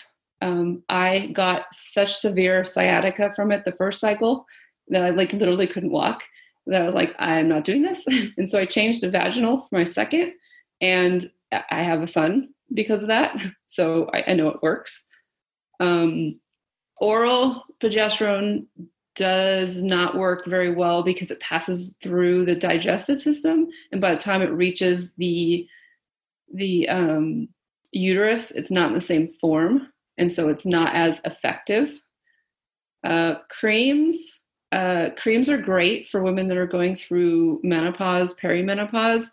Um, 0.42 0.84
I 0.90 1.28
got 1.34 1.66
such 1.74 2.16
severe 2.16 2.66
sciatica 2.66 3.34
from 3.36 3.52
it 3.52 3.66
the 3.66 3.72
first 3.74 4.00
cycle 4.00 4.46
that 4.90 5.04
I 5.04 5.10
like 5.10 5.34
literally 5.34 5.68
couldn't 5.68 5.92
walk. 5.92 6.24
That 6.68 6.82
I 6.82 6.86
was 6.86 6.96
like, 6.96 7.14
I'm 7.20 7.48
not 7.48 7.64
doing 7.64 7.84
this, 7.84 8.06
and 8.38 8.50
so 8.50 8.60
I 8.60 8.66
changed 8.66 9.02
to 9.02 9.10
vaginal 9.10 9.68
for 9.70 9.78
my 9.78 9.84
second, 9.84 10.34
and 10.82 11.30
I 11.52 11.84
have 11.84 12.02
a 12.02 12.08
son 12.08 12.50
because 12.74 13.02
of 13.02 13.08
that. 13.10 13.42
So 13.68 14.10
I, 14.14 14.24
I 14.28 14.34
know 14.36 14.48
it 14.48 14.64
works. 14.64 15.06
Um, 15.82 16.40
oral 17.02 17.66
progesterone 17.82 18.68
does 19.16 19.82
not 19.82 20.18
work 20.18 20.46
very 20.46 20.74
well 20.74 21.04
because 21.04 21.32
it 21.32 21.40
passes 21.40 21.96
through 22.02 22.46
the 22.46 22.56
digestive 22.56 23.22
system 23.22 23.68
and 23.92 24.02
by 24.02 24.14
the 24.14 24.22
time 24.22 24.42
it 24.42 24.52
reaches 24.52 25.16
the 25.16 25.68
the 26.54 26.88
um, 26.90 27.48
uterus 27.92 28.52
it's 28.52 28.72
not 28.72 28.90
in 28.90 28.94
the 28.94 29.02
same 29.02 29.30
form 29.40 29.88
and 30.18 30.32
so 30.32 30.50
it's 30.50 30.66
not 30.66 30.94
as 30.94 31.22
effective 31.26 32.00
uh, 33.04 33.36
creams 33.50 34.42
uh, 34.76 35.10
creams 35.18 35.50
are 35.50 35.58
great 35.58 36.10
for 36.10 36.22
women 36.22 36.48
that 36.48 36.58
are 36.58 36.68
going 36.68 36.96
through 36.96 37.60
menopause 37.64 38.36
perimenopause 38.36 39.32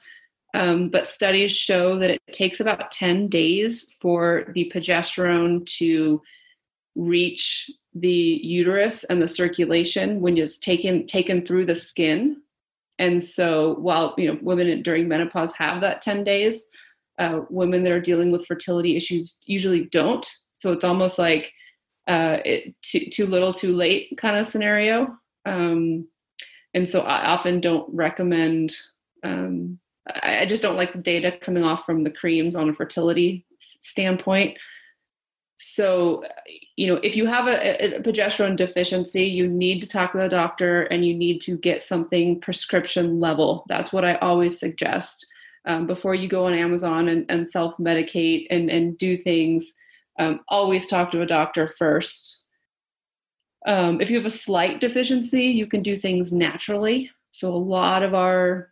um, 0.55 0.91
but 0.91 1.07
studies 1.07 1.53
show 1.53 1.99
that 1.99 2.11
it 2.11 2.21
takes 2.33 2.61
about 2.61 2.93
10 2.93 3.29
days 3.29 3.87
for 4.01 4.45
the 4.53 4.71
progesterone 4.75 5.67
to 5.79 6.21
reach 6.95 7.71
the 7.95 8.41
uterus 8.43 9.05
and 9.05 9.21
the 9.21 9.29
circulation 9.29 10.21
when 10.21 10.37
it's 10.37 10.59
taken 10.59 11.07
taken 11.07 11.45
through 11.45 11.67
the 11.67 11.77
skin. 11.77 12.43
And 12.99 13.23
so 13.23 13.75
while 13.77 14.15
you 14.19 14.29
know 14.29 14.39
women 14.43 14.83
during 14.83 15.09
menopause 15.09 15.55
have 15.57 15.81
that 15.81 16.03
10 16.03 16.25
days 16.25 16.69
uh, 17.19 17.41
women 17.49 17.83
that 17.85 17.93
are 17.93 18.01
dealing 18.01 18.31
with 18.31 18.47
fertility 18.47 18.97
issues 18.97 19.37
usually 19.45 19.85
don't. 19.87 20.27
So 20.59 20.73
it's 20.73 20.85
almost 20.85 21.19
like 21.19 21.53
uh, 22.09 22.39
it, 22.45 22.75
too, 22.83 23.07
too 23.11 23.27
little 23.27 23.53
too 23.55 23.75
late 23.75 24.17
kind 24.19 24.37
of 24.37 24.47
scenario 24.47 25.17
um, 25.47 26.07
and 26.75 26.89
so 26.89 27.01
i 27.03 27.27
often 27.27 27.61
don't 27.61 27.93
recommend 27.95 28.77
um, 29.25 29.79
I, 30.21 30.47
just 30.47 30.63
don't 30.63 30.77
like 30.77 30.93
the 30.93 30.99
data 30.99 31.31
coming 31.31 31.63
off 31.63 31.87
from 31.87 32.03
the 32.03 32.11
creams 32.11 32.57
on 32.57 32.69
a 32.69 32.75
fertility 32.75 33.47
standpoint 33.59 34.59
so, 35.65 36.25
you 36.75 36.89
know, 36.89 36.99
if 37.05 37.15
you 37.15 37.25
have 37.27 37.47
a, 37.47 37.97
a, 37.97 38.01
progesterone 38.01 38.57
deficiency, 38.57 39.27
you 39.27 39.47
need 39.47 39.81
to 39.81 39.87
talk 39.87 40.11
to 40.11 40.19
the 40.19 40.29
doctor 40.29 40.83
and 40.83 41.07
you 41.07 41.15
need 41.15 41.41
to 41.43 41.57
get 41.57 41.85
something 41.85 42.41
prescription 42.41 43.21
level. 43.21 43.65
That's 43.69 43.93
what 43.93 44.05
I 44.05 44.17
always 44.17 44.59
suggest 44.59 45.25
um, 45.65 45.87
before 45.87 46.17
you 46.17 46.27
go 46.27 46.47
on 46.47 46.53
Amazon 46.53 47.07
and, 47.07 47.27
and 47.29 47.49
self 47.49 47.77
medicate 47.77 48.49
and, 48.51 48.71
and 48.71 48.99
do 48.99 49.17
things. 49.17 49.73
Um, 50.19 50.41
always 50.49 50.89
talk 50.89 51.13
to 51.13 51.23
a 51.23 51.27
doctor 51.27 51.69
first. 51.69 52.42
Um, 53.67 54.01
if 54.01 54.11
you 54.11 54.17
have 54.17 54.27
a 54.27 54.31
slight 54.31 54.81
deficiency, 54.81 55.45
you 55.45 55.67
can 55.67 55.83
do 55.83 55.97
things 55.97 56.33
naturally. 56.33 57.11
So 57.31 57.49
a 57.49 57.57
lot 57.57 58.03
of 58.03 58.15
our, 58.15 58.71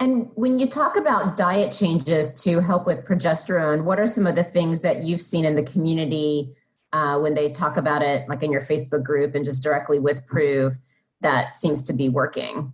And 0.00 0.30
when 0.34 0.58
you 0.58 0.66
talk 0.66 0.96
about 0.96 1.36
diet 1.36 1.72
changes 1.72 2.42
to 2.42 2.60
help 2.60 2.86
with 2.86 3.04
progesterone, 3.04 3.84
what 3.84 4.00
are 4.00 4.06
some 4.06 4.26
of 4.26 4.34
the 4.34 4.44
things 4.44 4.80
that 4.80 5.04
you've 5.04 5.20
seen 5.20 5.44
in 5.44 5.54
the 5.54 5.62
community 5.62 6.54
uh, 6.92 7.18
when 7.18 7.34
they 7.34 7.50
talk 7.50 7.76
about 7.76 8.02
it, 8.02 8.28
like 8.28 8.42
in 8.42 8.52
your 8.52 8.60
Facebook 8.60 9.02
group 9.02 9.34
and 9.34 9.44
just 9.44 9.62
directly 9.62 9.98
with 9.98 10.26
Proov, 10.26 10.76
that 11.24 11.56
seems 11.56 11.82
to 11.82 11.92
be 11.92 12.08
working? 12.08 12.72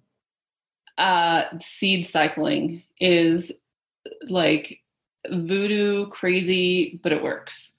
Uh, 0.99 1.45
seed 1.63 2.07
cycling 2.07 2.83
is 3.01 3.51
like 4.29 4.81
voodoo 5.31 6.09
crazy, 6.09 7.01
but 7.03 7.13
it 7.13 7.23
works. 7.23 7.77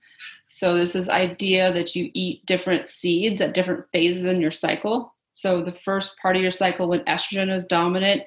So 0.48 0.74
this 0.74 0.96
is 0.96 1.08
idea 1.08 1.72
that 1.72 1.96
you 1.96 2.10
eat 2.14 2.46
different 2.46 2.88
seeds 2.88 3.40
at 3.40 3.54
different 3.54 3.86
phases 3.92 4.26
in 4.26 4.42
your 4.42 4.52
cycle. 4.52 5.16
So 5.36 5.62
the 5.62 5.72
first 5.72 6.18
part 6.18 6.36
of 6.36 6.42
your 6.42 6.52
cycle 6.52 6.88
when 6.88 7.06
estrogen 7.06 7.54
is 7.54 7.66
dominant, 7.66 8.24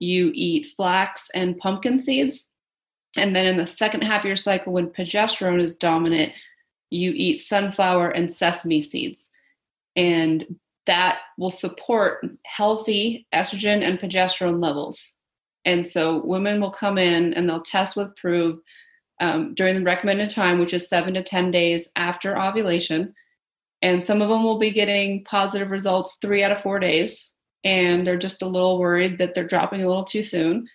you 0.00 0.32
eat 0.34 0.68
flax 0.76 1.30
and 1.34 1.58
pumpkin 1.58 1.98
seeds. 1.98 2.50
And 3.16 3.34
then 3.34 3.46
in 3.46 3.56
the 3.56 3.66
second 3.66 4.02
half 4.02 4.22
of 4.22 4.26
your 4.26 4.36
cycle, 4.36 4.72
when 4.72 4.88
progesterone 4.88 5.62
is 5.62 5.76
dominant, 5.76 6.32
you 6.90 7.12
eat 7.14 7.40
sunflower 7.40 8.10
and 8.10 8.32
sesame 8.32 8.80
seeds. 8.80 9.30
And 9.94 10.58
that 10.88 11.20
will 11.38 11.50
support 11.50 12.26
healthy 12.44 13.26
estrogen 13.32 13.82
and 13.82 14.00
progesterone 14.00 14.60
levels. 14.60 15.14
And 15.64 15.86
so 15.86 16.24
women 16.24 16.60
will 16.60 16.70
come 16.70 16.98
in 16.98 17.34
and 17.34 17.48
they'll 17.48 17.62
test 17.62 17.96
with 17.96 18.16
Proov 18.16 18.58
um, 19.20 19.54
during 19.54 19.76
the 19.76 19.84
recommended 19.84 20.30
time, 20.30 20.58
which 20.58 20.74
is 20.74 20.88
seven 20.88 21.14
to 21.14 21.22
10 21.22 21.52
days 21.52 21.92
after 21.94 22.36
ovulation. 22.36 23.14
And 23.82 24.04
some 24.04 24.20
of 24.20 24.28
them 24.28 24.42
will 24.42 24.58
be 24.58 24.72
getting 24.72 25.22
positive 25.24 25.70
results 25.70 26.18
three 26.20 26.42
out 26.42 26.50
of 26.50 26.60
four 26.60 26.80
days 26.80 27.32
and 27.64 28.06
they're 28.06 28.16
just 28.16 28.42
a 28.42 28.46
little 28.46 28.78
worried 28.78 29.18
that 29.18 29.34
they're 29.34 29.46
dropping 29.46 29.82
a 29.82 29.86
little 29.86 30.04
too 30.04 30.22
soon. 30.22 30.68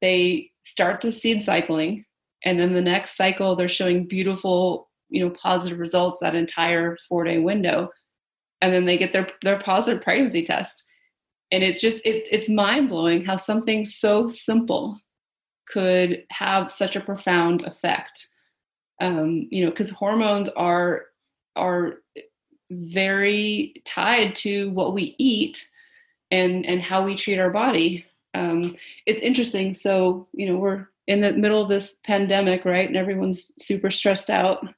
They 0.00 0.50
start 0.62 1.00
the 1.00 1.12
seed 1.12 1.42
cycling, 1.42 2.04
and 2.44 2.58
then 2.58 2.74
the 2.74 2.80
next 2.80 3.16
cycle 3.16 3.56
they're 3.56 3.68
showing 3.68 4.06
beautiful, 4.06 4.88
you 5.08 5.24
know, 5.24 5.34
positive 5.42 5.78
results 5.78 6.18
that 6.20 6.34
entire 6.34 6.96
four 7.08 7.24
day 7.24 7.38
window, 7.38 7.90
and 8.60 8.72
then 8.72 8.84
they 8.86 8.98
get 8.98 9.12
their 9.12 9.28
their 9.42 9.60
positive 9.60 10.02
pregnancy 10.02 10.42
test, 10.42 10.84
and 11.50 11.62
it's 11.62 11.80
just 11.80 11.98
it, 12.04 12.26
it's 12.30 12.48
mind 12.48 12.88
blowing 12.88 13.24
how 13.24 13.36
something 13.36 13.84
so 13.84 14.26
simple 14.26 15.00
could 15.68 16.24
have 16.30 16.72
such 16.72 16.96
a 16.96 17.00
profound 17.00 17.62
effect. 17.62 18.26
Um, 19.00 19.46
you 19.50 19.64
know, 19.64 19.70
because 19.70 19.90
hormones 19.90 20.48
are 20.50 21.06
are 21.56 21.94
very 22.70 23.74
tied 23.84 24.36
to 24.36 24.70
what 24.70 24.94
we 24.94 25.14
eat 25.18 25.68
and 26.30 26.66
and 26.66 26.82
how 26.82 27.04
we 27.04 27.14
treat 27.14 27.38
our 27.38 27.50
body. 27.50 28.04
Um, 28.34 28.76
it's 29.06 29.22
interesting. 29.22 29.74
So 29.74 30.28
you 30.32 30.46
know 30.46 30.56
we're 30.58 30.88
in 31.06 31.20
the 31.22 31.32
middle 31.32 31.62
of 31.62 31.68
this 31.68 31.98
pandemic 32.04 32.64
right? 32.64 32.86
And 32.86 32.96
everyone's 32.96 33.50
super 33.58 33.90
stressed 33.90 34.30
out 34.30 34.68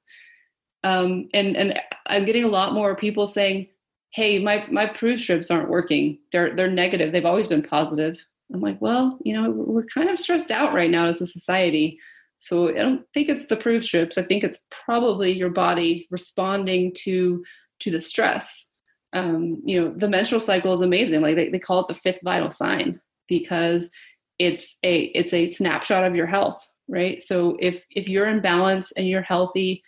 um, 0.85 1.29
and 1.35 1.57
and 1.57 1.79
i'm 2.07 2.25
getting 2.25 2.45
a 2.45 2.49
lot 2.49 2.73
more 2.73 2.95
people 2.97 3.27
saying 3.27 3.67
hey 4.13 4.39
my 4.39 4.67
my 4.71 4.87
Proov 4.87 5.21
strips 5.21 5.51
aren't 5.51 5.69
working. 5.69 6.19
They're 6.33 6.55
they're 6.55 6.71
negative. 6.71 7.13
They've 7.13 7.25
always 7.25 7.47
been 7.47 7.63
positive. 7.63 8.17
I'm 8.53 8.61
like 8.61 8.81
well 8.81 9.19
you 9.25 9.35
know 9.35 9.51
we're 9.51 9.85
kind 9.85 10.11
of 10.11 10.19
stressed 10.19 10.51
out 10.51 10.75
right 10.75 10.91
now 10.91 11.07
as 11.07 11.21
a 11.21 11.27
society. 11.27 11.99
So 12.43 12.71
i 12.71 12.73
don't 12.73 13.05
think 13.13 13.29
it's 13.29 13.47
the 13.47 13.57
Proov 13.57 13.85
strips 13.85 14.17
i 14.17 14.23
think 14.23 14.43
it's 14.43 14.61
probably 14.87 15.31
your 15.31 15.51
body 15.51 16.09
responding 16.11 16.93
to 17.05 17.45
to 17.81 17.91
the 17.91 18.01
stress. 18.01 18.67
Um, 19.13 19.61
you 19.65 19.81
know 19.81 19.93
the 19.97 20.09
menstrual 20.09 20.41
cycle 20.41 20.73
is 20.73 20.81
amazing. 20.81 21.21
Like 21.21 21.37
they, 21.37 21.49
they 21.49 21.59
call 21.59 21.81
it 21.81 21.89
the 21.89 21.95
fifth 21.95 22.21
vital 22.25 22.51
sign 22.51 23.01
because 23.29 23.91
it's 24.39 24.79
a 24.83 25.05
it's 25.15 25.33
a 25.33 25.53
snapshot 25.53 26.05
of 26.05 26.15
your 26.17 26.27
health 26.27 26.67
right? 26.89 27.23
So 27.23 27.57
if 27.61 27.85
if 27.91 28.09
you're 28.09 28.27
in 28.27 28.41
balance 28.41 28.91
and 28.97 29.09
you're 29.09 29.23
healthy 29.23 29.83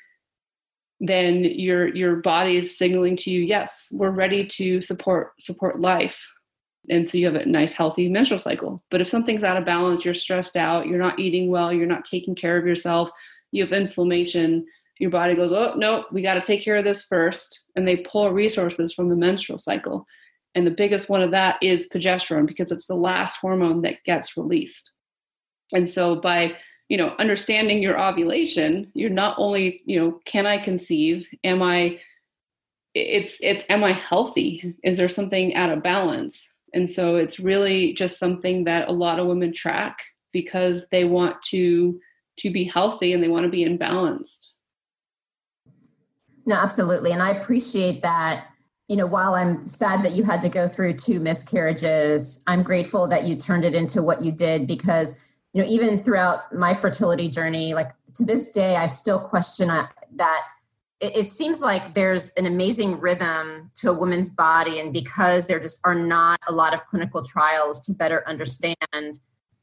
then 1.05 1.45
your 1.45 1.95
your 1.95 2.17
body 2.17 2.57
is 2.57 2.79
signaling 2.79 3.17
to 3.17 3.31
you 3.31 3.41
yes 3.41 3.89
we're 3.93 4.11
ready 4.11 4.47
to 4.47 4.81
support 4.81 5.33
support 5.41 5.81
life 5.81 6.27
and 6.89 7.07
so 7.07 7.19
you 7.19 7.27
have 7.27 7.35
a 7.35 7.45
nice 7.45 7.73
healthy 7.73 8.09
menstrual 8.09 8.39
cycle 8.39 8.83
but 8.91 9.01
if 9.01 9.09
something's 9.09 9.45
out 9.45 9.57
of 9.57 9.65
balance 9.65 10.05
you're 10.05 10.15
stressed 10.15 10.57
out 10.57 10.87
you're 10.87 10.99
not 10.99 11.19
eating 11.19 11.51
well 11.51 11.73
you're 11.73 11.87
not 11.87 12.05
taking 12.05 12.35
care 12.35 12.57
of 12.57 12.67
yourself 12.67 13.11
you 13.51 13.63
have 13.63 13.73
inflammation 13.73 14.65
your 15.03 15.11
body 15.11 15.35
goes, 15.35 15.53
oh, 15.53 15.75
no, 15.77 16.05
we 16.13 16.23
got 16.23 16.35
to 16.35 16.41
take 16.41 16.63
care 16.63 16.77
of 16.77 16.85
this 16.85 17.05
first. 17.05 17.67
And 17.75 17.87
they 17.87 17.97
pull 17.97 18.31
resources 18.31 18.95
from 18.95 19.09
the 19.09 19.17
menstrual 19.17 19.59
cycle. 19.59 20.07
And 20.55 20.65
the 20.65 20.71
biggest 20.71 21.09
one 21.09 21.23
of 21.23 21.33
that 21.33 21.61
is 21.61 21.89
progesterone 21.93 22.47
because 22.47 22.71
it's 22.71 22.87
the 22.87 22.95
last 22.95 23.39
hormone 23.39 23.83
that 23.83 24.05
gets 24.05 24.37
released. 24.37 24.93
And 25.73 25.91
so 25.91 26.21
by 26.21 26.53
you 26.89 26.97
know 26.97 27.15
understanding 27.19 27.83
your 27.83 28.01
ovulation 28.01 28.91
you're 28.95 29.11
not 29.11 29.35
only 29.39 29.83
you 29.85 29.99
know 29.99 30.21
can 30.25 30.47
i 30.47 30.59
conceive 30.59 31.29
am 31.45 31.63
i 31.63 31.99
it's 32.95 33.39
it's 33.41 33.65
am 33.69 33.83
i 33.83 33.93
healthy 33.93 34.75
is 34.83 34.97
there 34.97 35.09
something 35.09 35.55
out 35.55 35.71
of 35.71 35.83
balance 35.83 36.53
and 36.75 36.91
so 36.91 37.17
it's 37.17 37.39
really 37.39 37.95
just 37.95 38.19
something 38.19 38.65
that 38.65 38.89
a 38.89 38.93
lot 38.93 39.19
of 39.19 39.27
women 39.27 39.53
track 39.53 39.99
because 40.33 40.83
they 40.91 41.05
want 41.05 41.41
to 41.43 41.99
to 42.39 42.51
be 42.51 42.65
healthy 42.65 43.13
and 43.13 43.23
they 43.23 43.29
want 43.29 43.45
to 43.45 43.51
be 43.51 43.63
in 43.63 43.77
balance 43.77 44.53
no, 46.47 46.57
absolutely. 46.57 47.13
And 47.13 47.23
I 47.23 47.31
appreciate 47.31 48.03
that. 48.03 48.47
You 48.89 48.97
know, 48.97 49.07
while 49.07 49.35
I'm 49.35 49.65
sad 49.65 50.05
that 50.05 50.13
you 50.13 50.25
had 50.25 50.43
to 50.43 50.49
go 50.49 50.69
through 50.69 50.95
two 50.95 51.21
miscarriages, 51.21 52.43
I'm 52.47 52.63
grateful 52.63 53.07
that 53.09 53.25
you 53.25 53.37
turned 53.37 53.65
it 53.65 53.75
into 53.75 54.03
what 54.03 54.23
you 54.23 54.33
did 54.33 54.67
because, 54.67 55.19
you 55.53 55.63
know, 55.63 55.69
even 55.69 56.03
throughout 56.03 56.55
my 56.55 56.75
fertility 56.75 57.29
journey, 57.29 57.75
like 57.75 57.93
to 58.15 58.25
this 58.25 58.51
day, 58.51 58.77
I 58.77 58.87
still 58.87 59.19
question 59.19 59.71
uh, 59.71 59.87
that 60.17 60.43
it, 61.01 61.17
it 61.17 61.29
seems 61.29 61.61
like 61.61 61.95
there's 61.95 62.33
an 62.35 62.47
amazing 62.47 63.01
rhythm 63.01 63.71
to 63.77 63.91
a 63.91 63.93
woman's 63.93 64.31
body. 64.31 64.81
And 64.81 64.93
because 64.93 65.47
there 65.47 65.61
just 65.61 65.81
are 65.85 65.95
not 65.95 66.41
a 66.47 66.53
lot 66.53 66.73
of 66.73 66.87
clinical 66.87 67.23
trials 67.23 67.81
to 67.87 67.93
better 67.93 68.27
understand 68.27 69.19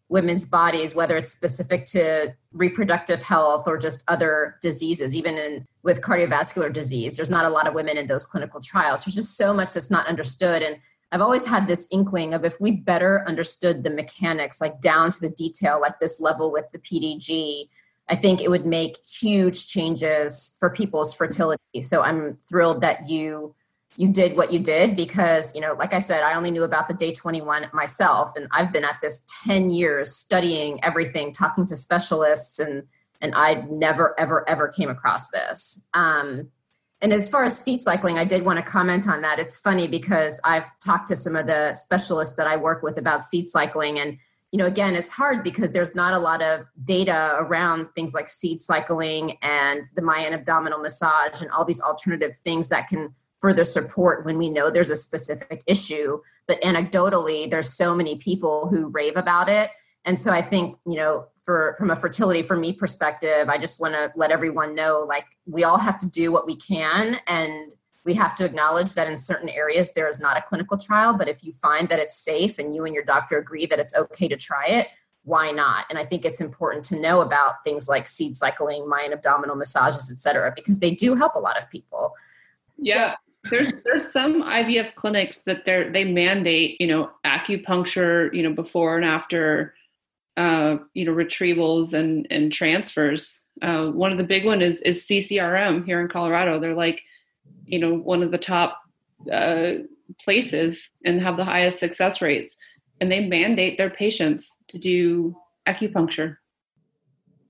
women's 0.10 0.45
bodies 0.47 0.95
whether 0.95 1.15
it's 1.15 1.30
specific 1.30 1.86
to 1.86 2.34
reproductive 2.52 3.21
health 3.21 3.67
or 3.67 3.78
just 3.78 4.04
other 4.08 4.58
diseases 4.60 5.15
even 5.15 5.38
in 5.38 5.63
with 5.84 6.02
cardiovascular 6.02 6.73
disease 6.73 7.15
there's 7.15 7.30
not 7.30 7.45
a 7.45 7.49
lot 7.49 7.67
of 7.67 7.75
women 7.75 7.95
in 7.95 8.08
those 8.08 8.25
clinical 8.25 8.60
trials 8.60 9.06
there's 9.06 9.13
just 9.13 9.38
so 9.38 9.54
much 9.54 9.71
that's 9.71 9.91
not 9.91 10.08
understood 10.08 10.63
and 10.63 10.78
i've 11.11 11.21
always 11.21 11.45
had 11.45 11.67
this 11.67 11.87
inkling 11.91 12.33
of 12.33 12.45
if 12.45 12.59
we 12.59 12.71
better 12.71 13.23
understood 13.27 13.83
the 13.83 13.89
mechanics 13.89 14.61
like 14.61 14.79
down 14.81 15.11
to 15.11 15.19
the 15.21 15.29
detail 15.29 15.79
like 15.81 15.99
this 15.99 16.19
level 16.19 16.51
with 16.51 16.65
the 16.71 16.79
pdg 16.79 17.67
i 18.09 18.15
think 18.15 18.41
it 18.41 18.49
would 18.49 18.65
make 18.65 18.97
huge 19.03 19.67
changes 19.67 20.55
for 20.59 20.69
people's 20.69 21.13
fertility. 21.13 21.81
So 21.81 22.01
i'm 22.01 22.37
thrilled 22.37 22.81
that 22.81 23.09
you 23.09 23.55
you 23.97 24.07
did 24.07 24.37
what 24.37 24.53
you 24.53 24.59
did 24.59 24.95
because 24.95 25.53
you 25.53 25.61
know 25.61 25.73
like 25.73 25.93
i 25.93 25.99
said 25.99 26.23
i 26.23 26.33
only 26.33 26.51
knew 26.51 26.63
about 26.63 26.87
the 26.87 26.93
day 26.93 27.11
21 27.11 27.69
myself 27.73 28.31
and 28.35 28.47
i've 28.51 28.71
been 28.71 28.85
at 28.85 28.99
this 29.01 29.25
10 29.45 29.71
years 29.71 30.15
studying 30.15 30.83
everything 30.83 31.33
talking 31.33 31.65
to 31.65 31.75
specialists 31.75 32.59
and 32.59 32.83
and 33.21 33.35
i 33.35 33.55
never 33.69 34.17
ever 34.19 34.47
ever 34.49 34.67
came 34.67 34.89
across 34.89 35.29
this. 35.29 35.85
Um, 35.93 36.49
and 37.01 37.13
as 37.13 37.29
far 37.29 37.43
as 37.43 37.57
seed 37.57 37.81
cycling 37.81 38.17
i 38.17 38.25
did 38.25 38.45
want 38.45 38.57
to 38.57 38.63
comment 38.63 39.07
on 39.07 39.21
that. 39.21 39.39
It's 39.39 39.59
funny 39.59 39.88
because 39.88 40.39
i've 40.43 40.67
talked 40.79 41.07
to 41.09 41.15
some 41.15 41.35
of 41.35 41.47
the 41.47 41.73
specialists 41.73 42.35
that 42.35 42.47
i 42.47 42.55
work 42.55 42.83
with 42.83 42.97
about 42.97 43.23
seed 43.23 43.47
cycling. 43.47 43.99
And 43.99 44.17
you 44.51 44.57
know 44.57 44.65
again 44.65 44.95
it's 44.95 45.12
hard 45.12 45.43
because 45.43 45.71
there's 45.71 45.95
not 45.95 46.13
a 46.13 46.19
lot 46.19 46.41
of 46.41 46.65
data 46.83 47.35
around 47.38 47.88
things 47.95 48.13
like 48.13 48.27
seed 48.27 48.62
cycling 48.62 49.38
and 49.41 49.85
the 49.95 50.01
mayan 50.01 50.33
abdominal 50.33 50.79
massage 50.79 51.41
and 51.41 51.51
all 51.51 51.65
these 51.65 51.81
alternative 51.81 52.35
things 52.35 52.69
that 52.69 52.88
can 52.88 53.13
further 53.39 53.63
support 53.63 54.25
when 54.25 54.38
we 54.38 54.49
know 54.49 54.69
there's 54.69 54.89
a 54.89 54.95
specific 54.97 55.63
issue. 55.65 56.19
But 56.47 56.62
anecdotally 56.62 57.49
there's 57.49 57.73
so 57.73 57.95
many 57.95 58.17
people 58.17 58.67
who 58.67 58.88
rave 58.88 59.15
about 59.15 59.49
it 59.49 59.69
and 60.05 60.19
so 60.19 60.31
i 60.31 60.41
think 60.41 60.77
you 60.85 60.95
know 60.95 61.27
for 61.39 61.75
from 61.77 61.91
a 61.91 61.95
fertility 61.95 62.41
for 62.41 62.55
me 62.55 62.73
perspective 62.73 63.49
i 63.49 63.57
just 63.57 63.79
want 63.79 63.93
to 63.93 64.12
let 64.15 64.31
everyone 64.31 64.75
know 64.75 65.05
like 65.07 65.25
we 65.45 65.63
all 65.63 65.77
have 65.77 65.99
to 65.99 66.09
do 66.09 66.31
what 66.31 66.45
we 66.45 66.55
can 66.55 67.17
and 67.27 67.73
we 68.05 68.13
have 68.13 68.35
to 68.35 68.45
acknowledge 68.45 68.93
that 68.93 69.07
in 69.07 69.15
certain 69.15 69.49
areas 69.49 69.91
there 69.93 70.07
is 70.07 70.19
not 70.19 70.38
a 70.38 70.41
clinical 70.41 70.77
trial 70.77 71.13
but 71.13 71.27
if 71.27 71.43
you 71.43 71.51
find 71.51 71.89
that 71.89 71.99
it's 71.99 72.15
safe 72.15 72.59
and 72.59 72.75
you 72.75 72.85
and 72.85 72.93
your 72.93 73.03
doctor 73.03 73.38
agree 73.38 73.65
that 73.65 73.79
it's 73.79 73.95
okay 73.95 74.27
to 74.27 74.38
try 74.38 74.67
it 74.67 74.88
why 75.23 75.51
not? 75.51 75.85
And 75.89 75.99
i 75.99 76.05
think 76.05 76.25
it's 76.25 76.41
important 76.41 76.83
to 76.85 76.99
know 76.99 77.21
about 77.21 77.63
things 77.63 77.88
like 77.89 78.07
seed 78.07 78.35
cycling 78.35 78.88
mayan 78.89 79.13
abdominal 79.13 79.55
massages 79.55 80.12
etc 80.12 80.51
because 80.55 80.79
they 80.79 80.91
do 80.91 81.13
help 81.15 81.35
a 81.35 81.39
lot 81.39 81.57
of 81.57 81.69
people. 81.69 82.15
Yeah 82.77 83.15
there's 83.49 83.73
there's 83.85 84.12
some 84.12 84.43
IVF 84.43 84.95
clinics 84.95 85.39
that 85.39 85.65
they 85.65 85.89
they 85.89 86.03
mandate 86.03 86.79
you 86.79 86.88
know 86.88 87.09
acupuncture 87.25 88.33
you 88.33 88.43
know 88.43 88.53
before 88.53 88.97
and 88.97 89.05
after 89.05 89.73
uh, 90.39 90.78
you 90.93 91.04
know 91.04 91.12
retrievals 91.12 91.93
and 91.93 92.25
and 92.32 92.52
transfers. 92.52 93.41
Uh, 93.62 93.88
one 93.88 94.12
of 94.13 94.17
the 94.17 94.23
big 94.23 94.45
one 94.45 94.62
is 94.62 94.82
is 94.84 95.04
CCRM 95.04 95.86
here 95.86 95.99
in 95.99 96.08
Colorado. 96.08 96.60
They're 96.60 96.73
like 96.73 97.02
you 97.65 97.78
know 97.78 97.93
one 97.93 98.23
of 98.23 98.32
the 98.32 98.38
top 98.38 98.80
uh, 99.32 99.73
places 100.23 100.89
and 101.04 101.21
have 101.21 101.36
the 101.36 101.43
highest 101.43 101.78
success 101.78 102.21
rates, 102.21 102.56
and 103.02 103.12
they 103.12 103.28
mandate 103.28 103.78
their 103.78 103.89
patients 103.89 104.63
to 104.69 104.78
do 104.78 105.36
acupuncture. 105.67 106.38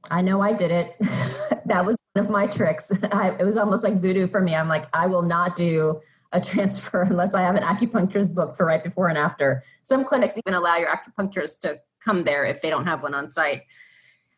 I 0.10 0.22
know 0.22 0.42
I 0.42 0.54
did 0.54 0.72
it. 0.72 0.96
that 1.66 1.86
was 1.86 1.96
one 2.14 2.26
of 2.26 2.32
my 2.32 2.48
tricks. 2.48 2.92
I, 3.12 3.36
it 3.40 3.44
was 3.46 3.58
almost 3.58 3.84
like 3.84 3.94
voodoo 3.94 4.26
for 4.26 4.42
me. 4.42 4.56
I'm 4.56 4.68
like, 4.68 4.88
I 4.96 5.06
will 5.06 5.22
not 5.22 5.56
do 5.56 6.02
a 6.32 6.42
transfer 6.42 7.02
unless 7.10 7.36
I 7.36 7.42
have 7.42 7.56
an 7.56 7.64
acupuncturist 7.64 8.34
booked 8.34 8.58
for 8.58 8.66
right 8.66 8.84
before 8.84 9.10
and 9.10 9.18
after. 9.18 9.62
Some 9.84 10.04
clinics 10.06 10.38
even 10.38 10.56
allow 10.58 10.78
your 10.78 10.90
acupuncturist 10.90 11.60
to 11.62 11.80
come 12.04 12.24
there 12.24 12.46
if 12.46 12.62
they 12.62 12.70
don't 12.70 12.86
have 12.86 13.04
one 13.04 13.14
on 13.14 13.30
site. 13.30 13.64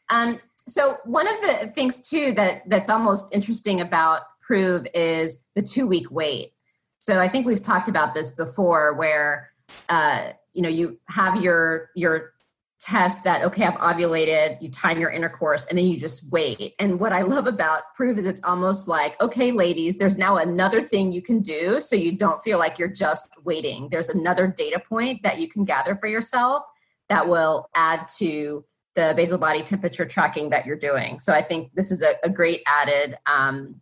Um, 0.10 0.39
so 0.67 0.97
one 1.06 1.28
of 1.28 1.41
the 1.41 1.67
things 1.74 2.10
too 2.10 2.34
that 2.34 2.63
that's 2.67 2.89
almost 2.89 3.34
interesting 3.34 3.82
about 3.82 4.21
Proov 4.47 4.88
is 4.93 5.43
the 5.56 5.62
two 5.62 5.88
week 5.88 6.12
wait. 6.12 6.54
So 7.00 7.19
I 7.19 7.28
think 7.28 7.47
we've 7.47 7.62
talked 7.62 7.89
about 7.89 8.13
this 8.13 8.32
before, 8.32 8.93
where 8.93 9.52
uh, 9.89 10.34
you 10.54 10.62
know 10.62 10.69
you 10.69 11.00
have 11.06 11.41
your 11.41 11.89
your 11.95 12.34
test 12.80 13.24
that 13.24 13.43
okay 13.43 13.63
i've 13.63 13.76
ovulated 13.76 14.60
you 14.60 14.67
time 14.67 15.00
your 15.00 15.12
intercourse 15.12 15.67
and 15.67 15.78
then 15.78 15.86
you 15.86 16.00
just 16.00 16.32
wait 16.32 16.74
and 16.80 17.00
what 17.00 17.13
i 17.13 17.21
love 17.21 17.45
about 17.45 17.84
Proov 17.97 18.17
is 18.17 18.26
it's 18.26 18.43
almost 18.43 18.88
like 18.88 19.21
okay 19.21 19.52
ladies 19.52 20.00
there's 20.00 20.17
now 20.17 20.38
another 20.38 20.82
thing 20.82 21.12
you 21.12 21.21
can 21.21 21.41
do 21.41 21.80
so 21.80 21.95
you 21.95 22.17
don't 22.17 22.41
feel 22.41 22.58
like 22.58 22.80
you're 22.80 22.88
just 22.88 23.36
waiting 23.45 23.88
there's 23.91 24.10
another 24.10 24.47
data 24.47 24.80
point 24.80 25.21
that 25.21 25.38
you 25.38 25.47
can 25.47 25.63
gather 25.63 25.93
for 25.93 26.08
yourself 26.08 26.63
that 27.12 27.28
will 27.28 27.69
add 27.76 28.08
to 28.08 28.63
the 28.95 29.13
basal 29.17 29.38
body 29.38 29.62
temperature 29.63 30.06
tracking 30.06 30.50
that 30.50 30.65
you're 30.65 30.78
doing. 30.78 31.19
So 31.19 31.34
i 31.34 31.41
think 31.41 31.74
this 31.76 31.91
is 31.91 32.02
a, 32.02 32.13
a 32.24 32.30
great 32.30 32.62
added 32.65 33.17
um, 33.26 33.82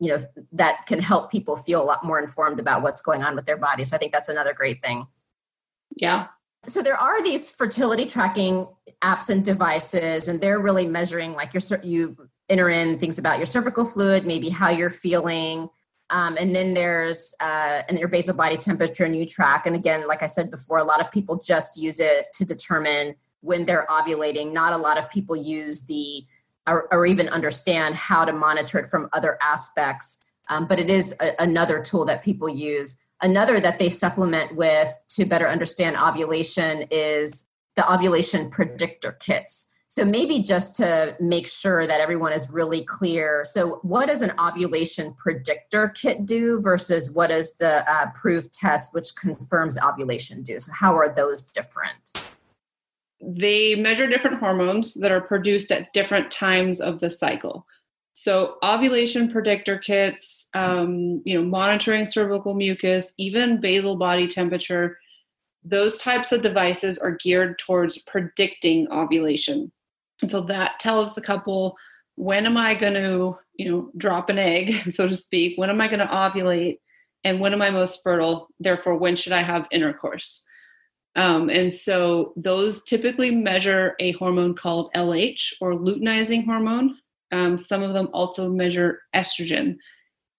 you 0.00 0.08
know 0.10 0.18
that 0.52 0.86
can 0.86 0.98
help 0.98 1.30
people 1.30 1.56
feel 1.56 1.80
a 1.80 1.86
lot 1.86 2.04
more 2.04 2.18
informed 2.18 2.58
about 2.58 2.82
what's 2.82 3.00
going 3.00 3.22
on 3.22 3.36
with 3.36 3.46
their 3.46 3.56
body. 3.56 3.84
So 3.84 3.96
i 3.96 3.98
think 3.98 4.12
that's 4.12 4.28
another 4.28 4.52
great 4.52 4.82
thing. 4.82 5.06
Yeah. 5.96 6.26
So 6.66 6.82
there 6.82 6.96
are 6.96 7.22
these 7.22 7.50
fertility 7.50 8.06
tracking 8.06 8.66
apps 9.02 9.30
and 9.30 9.44
devices 9.44 10.26
and 10.28 10.40
they're 10.40 10.58
really 10.58 10.86
measuring 10.86 11.34
like 11.34 11.54
your 11.54 11.62
you 11.84 12.16
enter 12.48 12.68
in 12.70 12.98
things 12.98 13.18
about 13.18 13.38
your 13.38 13.46
cervical 13.46 13.84
fluid 13.84 14.26
maybe 14.26 14.48
how 14.48 14.68
you're 14.68 14.90
feeling 14.90 15.68
um, 16.14 16.36
and 16.38 16.54
then 16.54 16.74
there's 16.74 17.34
uh, 17.40 17.82
and 17.88 17.98
your 17.98 18.06
basal 18.06 18.36
body 18.36 18.56
temperature 18.56 19.04
and 19.04 19.16
you 19.16 19.26
track. 19.26 19.66
And 19.66 19.74
again 19.74 20.06
like 20.06 20.22
i 20.22 20.26
said 20.26 20.50
before 20.50 20.78
a 20.78 20.84
lot 20.84 21.00
of 21.00 21.10
people 21.10 21.40
just 21.44 21.76
use 21.76 21.98
it 21.98 22.26
to 22.34 22.44
determine 22.44 23.16
when 23.40 23.64
they're 23.64 23.86
ovulating. 23.90 24.52
Not 24.52 24.72
a 24.72 24.76
lot 24.76 24.96
of 24.96 25.10
people 25.10 25.36
use 25.36 25.86
the 25.86 26.24
or, 26.66 26.88
or 26.92 27.04
even 27.04 27.28
understand 27.28 27.94
how 27.96 28.24
to 28.24 28.32
monitor 28.32 28.78
it 28.78 28.86
from 28.86 29.10
other 29.12 29.36
aspects. 29.42 30.30
Um, 30.48 30.66
but 30.66 30.78
it 30.78 30.88
is 30.88 31.14
a, 31.20 31.32
another 31.38 31.82
tool 31.82 32.04
that 32.06 32.22
people 32.22 32.48
use. 32.48 33.04
Another 33.20 33.58
that 33.60 33.78
they 33.78 33.88
supplement 33.88 34.56
with 34.56 34.92
to 35.08 35.24
better 35.24 35.48
understand 35.48 35.96
ovulation 35.96 36.86
is 36.90 37.48
the 37.74 37.92
ovulation 37.92 38.50
predictor 38.50 39.12
kits. 39.12 39.73
So 39.94 40.04
maybe 40.04 40.40
just 40.40 40.74
to 40.78 41.16
make 41.20 41.46
sure 41.46 41.86
that 41.86 42.00
everyone 42.00 42.32
is 42.32 42.50
really 42.50 42.82
clear. 42.82 43.44
So, 43.44 43.78
what 43.82 44.08
does 44.08 44.22
an 44.22 44.32
ovulation 44.40 45.14
predictor 45.14 45.90
kit 45.90 46.26
do 46.26 46.60
versus 46.60 47.12
what 47.12 47.28
does 47.28 47.56
the 47.58 47.88
uh, 47.88 48.10
Proov 48.10 48.48
test, 48.52 48.92
which 48.92 49.14
confirms 49.14 49.78
ovulation, 49.78 50.42
do? 50.42 50.58
So, 50.58 50.72
how 50.72 50.96
are 50.96 51.14
those 51.14 51.44
different? 51.44 52.34
They 53.20 53.76
measure 53.76 54.08
different 54.08 54.40
hormones 54.40 54.94
that 54.94 55.12
are 55.12 55.20
produced 55.20 55.70
at 55.70 55.92
different 55.92 56.28
times 56.28 56.80
of 56.80 56.98
the 56.98 57.12
cycle. 57.12 57.64
So 58.14 58.56
ovulation 58.64 59.30
predictor 59.30 59.78
kits, 59.78 60.48
um, 60.54 61.22
you 61.24 61.40
know, 61.40 61.44
monitoring 61.46 62.04
cervical 62.04 62.54
mucus, 62.54 63.14
even 63.16 63.60
basal 63.60 63.94
body 63.94 64.26
temperature, 64.26 64.98
those 65.64 65.98
types 65.98 66.32
of 66.32 66.42
devices 66.42 66.98
are 66.98 67.16
geared 67.22 67.60
towards 67.60 67.98
predicting 67.98 68.88
ovulation. 68.90 69.70
And 70.22 70.30
so 70.30 70.42
that 70.42 70.80
tells 70.80 71.14
the 71.14 71.20
couple 71.20 71.76
when 72.16 72.46
am 72.46 72.56
I 72.56 72.74
going 72.74 72.94
to, 72.94 73.36
you 73.56 73.70
know, 73.70 73.90
drop 73.96 74.28
an 74.28 74.38
egg, 74.38 74.72
so 74.92 75.08
to 75.08 75.16
speak? 75.16 75.58
When 75.58 75.70
am 75.70 75.80
I 75.80 75.88
going 75.88 76.00
to 76.00 76.06
ovulate? 76.06 76.78
And 77.24 77.40
when 77.40 77.52
am 77.52 77.62
I 77.62 77.70
most 77.70 78.02
fertile? 78.02 78.48
Therefore, 78.60 78.96
when 78.96 79.16
should 79.16 79.32
I 79.32 79.42
have 79.42 79.66
intercourse? 79.72 80.44
Um, 81.16 81.48
and 81.48 81.72
so 81.72 82.32
those 82.36 82.84
typically 82.84 83.30
measure 83.30 83.94
a 84.00 84.12
hormone 84.12 84.54
called 84.54 84.92
LH 84.94 85.54
or 85.60 85.72
luteinizing 85.72 86.44
hormone. 86.44 86.98
Um, 87.32 87.56
some 87.56 87.82
of 87.82 87.94
them 87.94 88.08
also 88.12 88.50
measure 88.50 89.02
estrogen. 89.14 89.76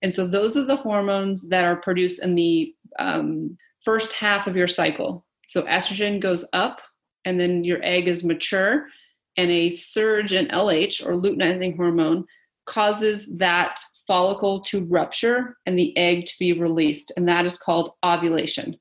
And 0.02 0.14
so 0.14 0.28
those 0.28 0.56
are 0.58 0.66
the 0.66 0.76
hormones 0.76 1.50
that 1.50 1.64
are 1.64 1.78
produced 1.78 2.22
in 2.22 2.36
the 2.36 2.74
um, 3.00 3.58
first 3.84 4.14
half 4.14 4.48
of 4.48 4.56
your 4.56 4.68
cycle. 4.68 5.26
So 5.48 5.64
estrogen 5.64 6.20
goes 6.20 6.46
up, 6.54 6.82
and 7.24 7.40
then 7.40 7.64
your 7.64 7.84
egg 7.84 8.08
is 8.08 8.24
mature, 8.24 8.88
and 9.38 9.52
a 9.52 9.70
surge 9.70 10.34
in 10.34 10.48
LH 10.48 11.06
or 11.06 11.14
luteinizing 11.14 11.76
hormone 11.76 12.26
causes 12.66 13.28
that 13.38 13.80
follicle 14.08 14.62
to 14.62 14.86
rupture 14.86 15.58
and 15.66 15.78
the 15.78 15.96
egg 15.98 16.26
to 16.26 16.34
be 16.40 16.54
released. 16.54 17.12
And 17.18 17.28
that 17.28 17.46
is 17.46 17.58
called 17.58 17.92
ovulation. 18.04 18.78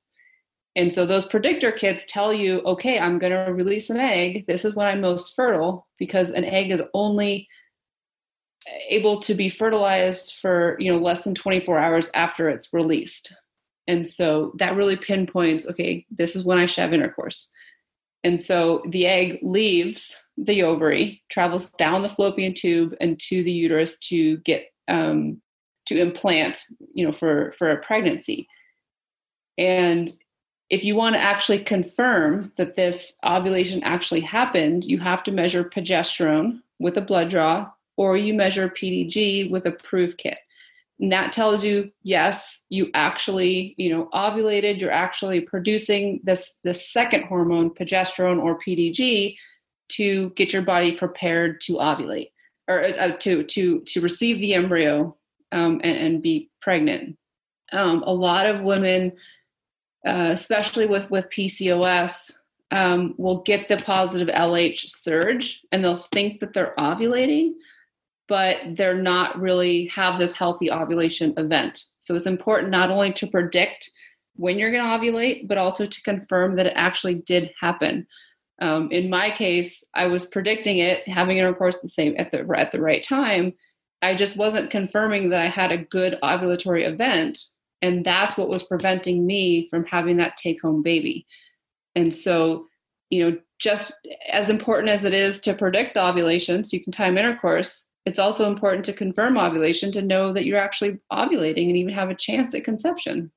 And 0.77 0.93
so 0.93 1.07
those 1.07 1.27
predictor 1.27 1.71
kits 1.71 2.05
tell 2.09 2.33
you, 2.33 2.61
okay, 2.61 2.99
I'm 2.99 3.19
going 3.19 3.33
to 3.33 3.53
release 3.53 3.91
an 3.91 4.01
egg. 4.01 4.47
This 4.47 4.65
is 4.65 4.75
when 4.75 4.87
I'm 4.87 5.01
most 5.01 5.37
fertile 5.37 5.87
because 5.99 6.31
an 6.31 6.45
egg 6.45 6.71
is 6.71 6.83
only 6.95 7.49
able 8.89 9.21
to 9.21 9.35
be 9.35 9.49
fertilized 9.49 10.35
for 10.41 10.77
you 10.79 10.91
know 10.91 10.99
less 10.99 11.25
than 11.25 11.35
24 11.35 11.79
hours 11.79 12.11
after 12.15 12.49
it's 12.49 12.73
released 12.73 13.35
and 13.87 14.07
so 14.07 14.53
that 14.59 14.77
really 14.77 14.97
pinpoints 14.97 15.67
okay 15.67 16.07
this 16.11 16.35
is 16.35 16.45
when 16.45 16.59
i 16.59 16.67
should 16.67 16.81
have 16.81 16.95
intercourse 16.95 17.51
and 18.23 18.41
so 18.41 18.83
the 18.89 19.07
egg 19.07 19.39
leaves 19.43 20.19
the 20.37 20.63
ovary 20.63 21.23
travels 21.29 21.71
down 21.71 22.03
the 22.03 22.09
fallopian 22.09 22.55
tube 22.55 22.95
and 23.01 23.21
to 23.21 23.43
the 23.45 23.53
uterus 23.53 23.99
to 23.99 24.39
get 24.39 24.67
um, 24.89 25.41
to 25.87 26.01
implant 26.01 26.65
you 26.93 27.07
know 27.07 27.13
for 27.13 27.53
for 27.59 27.71
a 27.71 27.83
pregnancy 27.83 28.49
and 29.59 30.17
if 30.71 30.83
you 30.83 30.97
want 30.97 31.15
to 31.15 31.21
actually 31.21 31.63
confirm 31.63 32.51
that 32.57 32.75
this 32.75 33.13
ovulation 33.25 33.83
actually 33.83 34.21
happened 34.21 34.85
you 34.85 34.99
have 34.99 35.23
to 35.23 35.31
measure 35.31 35.65
progesterone 35.65 36.61
with 36.79 36.97
a 36.97 37.01
blood 37.01 37.31
draw 37.31 37.69
or 37.97 38.17
you 38.17 38.35
measure 38.35 38.69
PDG 38.69 39.51
with 39.51 39.67
a 39.67 39.73
Proov 39.73 40.17
kit. 40.19 40.39
And 41.01 41.11
that 41.13 41.33
tells 41.33 41.65
you, 41.65 41.91
yes, 42.03 42.65
you 42.69 42.91
actually, 42.95 43.75
you 43.77 43.91
know, 43.91 44.09
ovulated, 44.15 44.81
you're 44.81 44.93
actually 44.93 45.41
producing 45.41 46.21
this 46.23 46.59
the 46.63 46.75
second 46.75 47.25
hormone, 47.25 47.71
progesterone 47.71 48.41
or 48.41 48.61
PDG, 48.61 49.37
to 49.91 50.31
get 50.31 50.53
your 50.53 50.63
body 50.63 50.93
prepared 50.93 51.61
to 51.63 51.75
ovulate 51.75 52.31
or 52.69 52.83
uh, 52.85 53.17
to 53.19 53.43
to 53.45 53.81
to 53.81 54.01
receive 54.01 54.41
the 54.41 54.55
embryo 54.55 55.17
um, 55.53 55.81
and, 55.85 55.99
and, 55.99 56.23
be 56.23 56.51
pregnant. 56.61 57.17
Um, 57.73 58.03
a 58.03 58.13
lot 58.13 58.47
of 58.47 58.63
women, 58.63 59.13
uh, 60.07 60.31
especially 60.33 60.87
with 60.87 61.11
with 61.11 61.31
PCOS, 61.31 62.33
um, 62.71 63.15
will 63.19 63.43
get 63.43 63.69
the 63.69 63.77
positive 63.79 64.29
LH 64.29 64.91
surge 64.91 65.63
and 65.71 65.85
they'll 65.85 65.97
think 65.97 66.41
that 66.41 66.55
they're 66.55 66.75
ovulating, 66.79 67.53
but 68.27 68.59
they're 68.77 69.01
not 69.01 69.41
really 69.41 69.87
have 69.87 70.19
this 70.19 70.33
healthy 70.33 70.71
ovulation 70.71 71.35
event. 71.37 71.85
So 72.01 72.15
it's 72.15 72.27
important 72.27 72.71
not 72.71 72.91
only 72.91 73.13
to 73.13 73.27
predict 73.27 73.91
when 74.37 74.59
you're 74.59 74.73
going 74.73 74.83
to 74.83 74.91
ovulate, 74.91 75.47
but 75.47 75.59
also 75.59 75.87
to 75.87 76.03
confirm 76.03 76.57
that 76.57 76.67
it 76.67 76.73
actually 76.75 77.17
did 77.17 77.53
happen. 77.61 78.07
Um, 78.61 78.91
in 78.93 79.11
my 79.11 79.31
case, 79.31 79.83
I 79.95 80.07
was 80.07 80.27
predicting 80.27 80.79
it, 80.79 81.07
having 81.09 81.39
intercourse 81.39 81.79
the 81.81 81.89
same 81.89 82.15
at 82.19 82.31
the 82.31 82.47
at 82.57 82.73
the 82.73 82.81
right 82.81 83.03
time. 83.03 83.53
I 84.03 84.15
just 84.15 84.37
wasn't 84.37 84.71
confirming 84.71 85.31
that 85.31 85.41
I 85.41 85.49
had 85.49 85.73
a 85.73 85.79
good 85.79 86.19
ovulatory 86.23 86.87
event, 86.87 87.43
and 87.83 88.05
that's 88.05 88.37
what 88.37 88.49
was 88.49 88.63
preventing 88.63 89.27
me 89.27 89.69
from 89.71 89.85
having 89.87 90.19
that 90.19 90.37
take 90.37 90.63
home 90.63 90.83
baby. 90.83 91.27
And 91.95 92.15
so, 92.15 92.67
you 93.11 93.25
know, 93.31 93.39
just 93.59 93.93
as 94.31 94.51
important 94.51 94.91
as 94.91 95.05
it 95.05 95.15
is 95.15 95.41
to 95.41 95.55
predict 95.55 95.97
ovulation, 95.97 96.65
so 96.65 96.77
you 96.77 96.83
can 96.83 96.93
time 96.93 97.19
intercourse, 97.19 97.87
it's 98.07 98.19
also 98.19 98.47
important 98.47 98.85
to 98.85 98.93
confirm 98.93 99.39
ovulation 99.39 99.91
to 99.93 100.03
know 100.03 100.33
that 100.33 100.45
you're 100.45 100.59
actually 100.59 100.99
ovulating 101.13 101.69
and 101.69 101.77
even 101.77 101.95
have 101.95 102.11
a 102.11 102.15
chance 102.15 102.55
at 102.55 102.65
conception. 102.65 103.33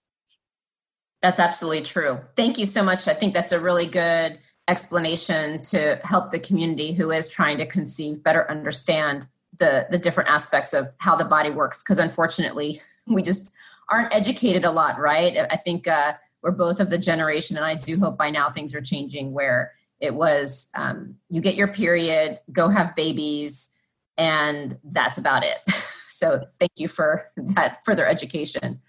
That's 1.21 1.39
absolutely 1.39 1.83
true. 1.83 2.19
Thank 2.35 2.57
you 2.57 2.65
so 2.65 2.83
much. 2.83 3.07
I 3.07 3.13
think 3.13 3.33
that's 3.33 3.53
a 3.53 3.59
really 3.59 3.87
good 3.87 4.39
explanation 4.67 5.61
to 5.61 5.99
help 6.03 6.31
the 6.31 6.39
community 6.39 6.93
who 6.93 7.11
is 7.11 7.29
trying 7.29 7.57
to 7.57 7.65
conceive 7.65 8.21
better 8.23 8.49
understand 8.51 9.27
the 9.59 9.87
the 9.89 9.97
different 9.97 10.29
aspects 10.29 10.73
of 10.73 10.87
how 10.97 11.15
the 11.15 11.25
body 11.25 11.49
works 11.49 11.83
because 11.83 11.99
unfortunately 11.99 12.79
we 13.07 13.21
just 13.21 13.51
aren't 13.89 14.13
educated 14.13 14.65
a 14.65 14.71
lot, 14.71 14.99
right? 14.99 15.37
I 15.49 15.55
think 15.55 15.87
uh, 15.87 16.13
we're 16.41 16.51
both 16.51 16.79
of 16.79 16.89
the 16.89 16.97
generation, 16.97 17.57
and 17.57 17.65
I 17.65 17.75
do 17.75 17.99
hope 17.99 18.17
by 18.17 18.29
now 18.29 18.49
things 18.49 18.75
are 18.75 18.81
changing 18.81 19.33
where 19.33 19.73
it 19.99 20.13
was 20.13 20.69
um, 20.75 21.15
you 21.29 21.41
get 21.41 21.55
your 21.55 21.67
period, 21.67 22.39
go 22.51 22.69
have 22.69 22.95
babies, 22.95 23.79
and 24.17 24.77
that's 24.83 25.17
about 25.17 25.43
it. 25.43 25.57
so 26.07 26.45
thank 26.59 26.71
you 26.75 26.87
for 26.87 27.27
that 27.37 27.83
further 27.85 28.05
education. 28.05 28.81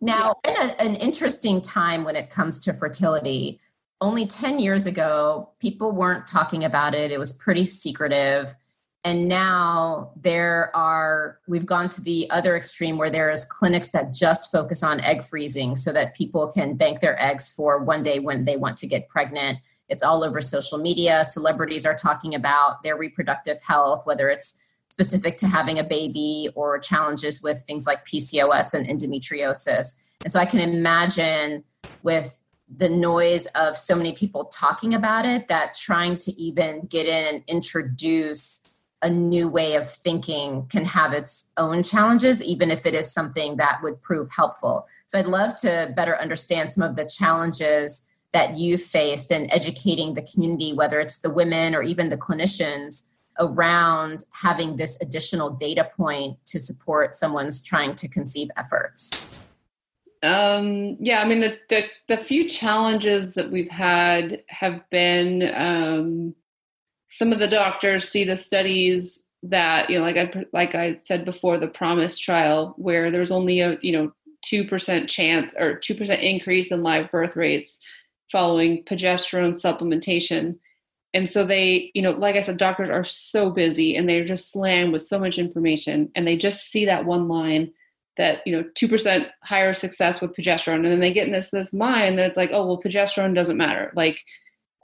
Now, 0.00 0.36
in 0.44 0.54
a, 0.56 0.80
an 0.80 0.96
interesting 0.96 1.60
time 1.60 2.04
when 2.04 2.16
it 2.16 2.30
comes 2.30 2.58
to 2.60 2.72
fertility, 2.72 3.60
only 4.00 4.26
10 4.26 4.58
years 4.58 4.86
ago, 4.86 5.50
people 5.58 5.92
weren't 5.92 6.26
talking 6.26 6.64
about 6.64 6.94
it. 6.94 7.10
It 7.10 7.18
was 7.18 7.32
pretty 7.34 7.64
secretive. 7.64 8.54
And 9.04 9.28
now 9.28 10.12
there 10.16 10.74
are, 10.76 11.38
we've 11.46 11.64
gone 11.64 11.88
to 11.90 12.02
the 12.02 12.28
other 12.30 12.54
extreme 12.56 12.98
where 12.98 13.10
there's 13.10 13.44
clinics 13.44 13.90
that 13.90 14.12
just 14.12 14.52
focus 14.52 14.82
on 14.82 15.00
egg 15.00 15.22
freezing 15.22 15.76
so 15.76 15.92
that 15.92 16.14
people 16.14 16.50
can 16.52 16.76
bank 16.76 17.00
their 17.00 17.20
eggs 17.22 17.50
for 17.50 17.82
one 17.82 18.02
day 18.02 18.18
when 18.18 18.44
they 18.44 18.56
want 18.56 18.76
to 18.78 18.86
get 18.86 19.08
pregnant. 19.08 19.58
It's 19.88 20.02
all 20.02 20.22
over 20.22 20.40
social 20.40 20.78
media. 20.78 21.24
Celebrities 21.24 21.86
are 21.86 21.94
talking 21.94 22.34
about 22.34 22.82
their 22.82 22.96
reproductive 22.96 23.60
health, 23.62 24.02
whether 24.04 24.28
it's 24.28 24.64
specific 24.90 25.36
to 25.38 25.46
having 25.46 25.78
a 25.78 25.84
baby 25.84 26.50
or 26.54 26.78
challenges 26.78 27.42
with 27.42 27.62
things 27.66 27.86
like 27.86 28.06
PCOS 28.06 28.74
and 28.74 28.86
endometriosis. 28.86 30.02
And 30.22 30.30
so 30.30 30.38
I 30.38 30.44
can 30.44 30.60
imagine 30.60 31.64
with 32.02 32.39
the 32.76 32.88
noise 32.88 33.46
of 33.48 33.76
so 33.76 33.96
many 33.96 34.12
people 34.12 34.44
talking 34.46 34.94
about 34.94 35.26
it 35.26 35.48
that 35.48 35.74
trying 35.74 36.16
to 36.18 36.32
even 36.40 36.86
get 36.86 37.06
in 37.06 37.34
and 37.34 37.44
introduce 37.48 38.66
a 39.02 39.10
new 39.10 39.48
way 39.48 39.74
of 39.74 39.90
thinking 39.90 40.66
can 40.66 40.84
have 40.84 41.12
its 41.12 41.52
own 41.56 41.82
challenges, 41.82 42.42
even 42.42 42.70
if 42.70 42.84
it 42.84 42.94
is 42.94 43.12
something 43.12 43.56
that 43.56 43.80
would 43.82 44.00
prove 44.02 44.30
helpful. 44.30 44.86
So 45.06 45.18
I'd 45.18 45.26
love 45.26 45.56
to 45.56 45.92
better 45.96 46.18
understand 46.18 46.70
some 46.70 46.88
of 46.88 46.96
the 46.96 47.06
challenges 47.06 48.08
that 48.32 48.58
you 48.58 48.76
faced 48.76 49.32
in 49.32 49.50
educating 49.50 50.14
the 50.14 50.22
community, 50.22 50.72
whether 50.72 51.00
it's 51.00 51.20
the 51.20 51.30
women 51.30 51.74
or 51.74 51.82
even 51.82 52.10
the 52.10 52.18
clinicians, 52.18 53.08
around 53.38 54.24
having 54.32 54.76
this 54.76 55.00
additional 55.00 55.50
data 55.50 55.90
point 55.96 56.36
to 56.44 56.60
support 56.60 57.14
someone's 57.14 57.62
trying 57.64 57.94
to 57.94 58.06
conceive 58.06 58.50
efforts. 58.56 59.46
Um, 60.22 60.96
yeah, 61.00 61.22
I 61.22 61.24
mean 61.26 61.40
the, 61.40 61.58
the, 61.68 61.84
the 62.08 62.16
few 62.18 62.48
challenges 62.48 63.34
that 63.34 63.50
we've 63.50 63.70
had 63.70 64.42
have 64.48 64.82
been 64.90 65.50
um, 65.54 66.34
some 67.08 67.32
of 67.32 67.38
the 67.38 67.48
doctors 67.48 68.08
see 68.08 68.24
the 68.24 68.36
studies 68.36 69.26
that 69.42 69.88
you 69.88 69.98
know, 69.98 70.04
like 70.04 70.16
I 70.16 70.44
like 70.52 70.74
I 70.74 70.98
said 70.98 71.24
before, 71.24 71.58
the 71.58 71.68
Promise 71.68 72.18
trial 72.18 72.74
where 72.76 73.10
there's 73.10 73.30
only 73.30 73.60
a 73.60 73.78
you 73.80 73.92
know 73.92 74.12
two 74.42 74.66
percent 74.66 75.08
chance 75.08 75.52
or 75.58 75.76
two 75.76 75.94
percent 75.94 76.22
increase 76.22 76.70
in 76.70 76.82
live 76.82 77.10
birth 77.10 77.36
rates 77.36 77.80
following 78.30 78.84
progesterone 78.84 79.52
supplementation. 79.52 80.56
And 81.12 81.28
so 81.28 81.44
they, 81.44 81.90
you 81.94 82.02
know, 82.02 82.12
like 82.12 82.36
I 82.36 82.40
said, 82.40 82.56
doctors 82.56 82.90
are 82.90 83.02
so 83.02 83.50
busy 83.50 83.96
and 83.96 84.08
they're 84.08 84.24
just 84.24 84.52
slammed 84.52 84.92
with 84.92 85.02
so 85.02 85.18
much 85.18 85.38
information 85.38 86.12
and 86.14 86.24
they 86.24 86.36
just 86.36 86.70
see 86.70 86.84
that 86.84 87.04
one 87.04 87.26
line 87.26 87.72
that 88.20 88.46
you 88.46 88.52
know 88.52 88.62
two 88.74 88.86
percent 88.86 89.28
higher 89.42 89.72
success 89.72 90.20
with 90.20 90.36
progesterone, 90.36 90.76
and 90.76 90.92
then 90.92 91.00
they 91.00 91.12
get 91.12 91.26
in 91.26 91.32
this 91.32 91.50
this 91.50 91.72
mind 91.72 92.18
that 92.18 92.26
it's 92.26 92.36
like, 92.36 92.50
oh 92.52 92.66
well, 92.66 92.80
progesterone 92.80 93.34
doesn't 93.34 93.56
matter. 93.56 93.90
Like, 93.96 94.20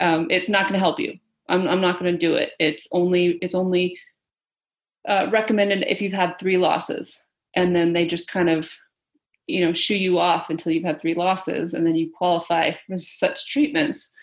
um, 0.01 0.26
it's 0.30 0.49
not 0.49 0.62
going 0.62 0.72
to 0.72 0.78
help 0.78 0.99
you. 0.99 1.18
I'm 1.47 1.68
I'm 1.68 1.82
not 1.82 1.99
going 1.99 2.11
to 2.11 2.18
do 2.18 2.34
it. 2.34 2.53
It's 2.59 2.89
only 2.93 3.39
it's 3.43 3.55
only 3.55 3.99
uh, 5.07 5.28
recommended 5.30 5.84
if 5.87 6.01
you've 6.01 6.14
had 6.14 6.39
three 6.39 6.57
losses, 6.57 7.22
and 7.55 7.76
then 7.76 7.93
they 7.93 8.07
just 8.07 8.26
kind 8.26 8.49
of 8.49 8.70
you 9.47 9.66
know 9.66 9.74
shoo 9.74 9.99
you 9.99 10.18
off 10.18 10.49
until 10.49 10.72
you've 10.72 10.84
had 10.84 10.99
three 10.99 11.14
losses, 11.14 11.74
and 11.74 11.87
then 11.87 11.95
you 11.95 12.11
qualify 12.16 12.72
for 12.89 12.97
such 12.97 13.51
treatments. 13.51 14.14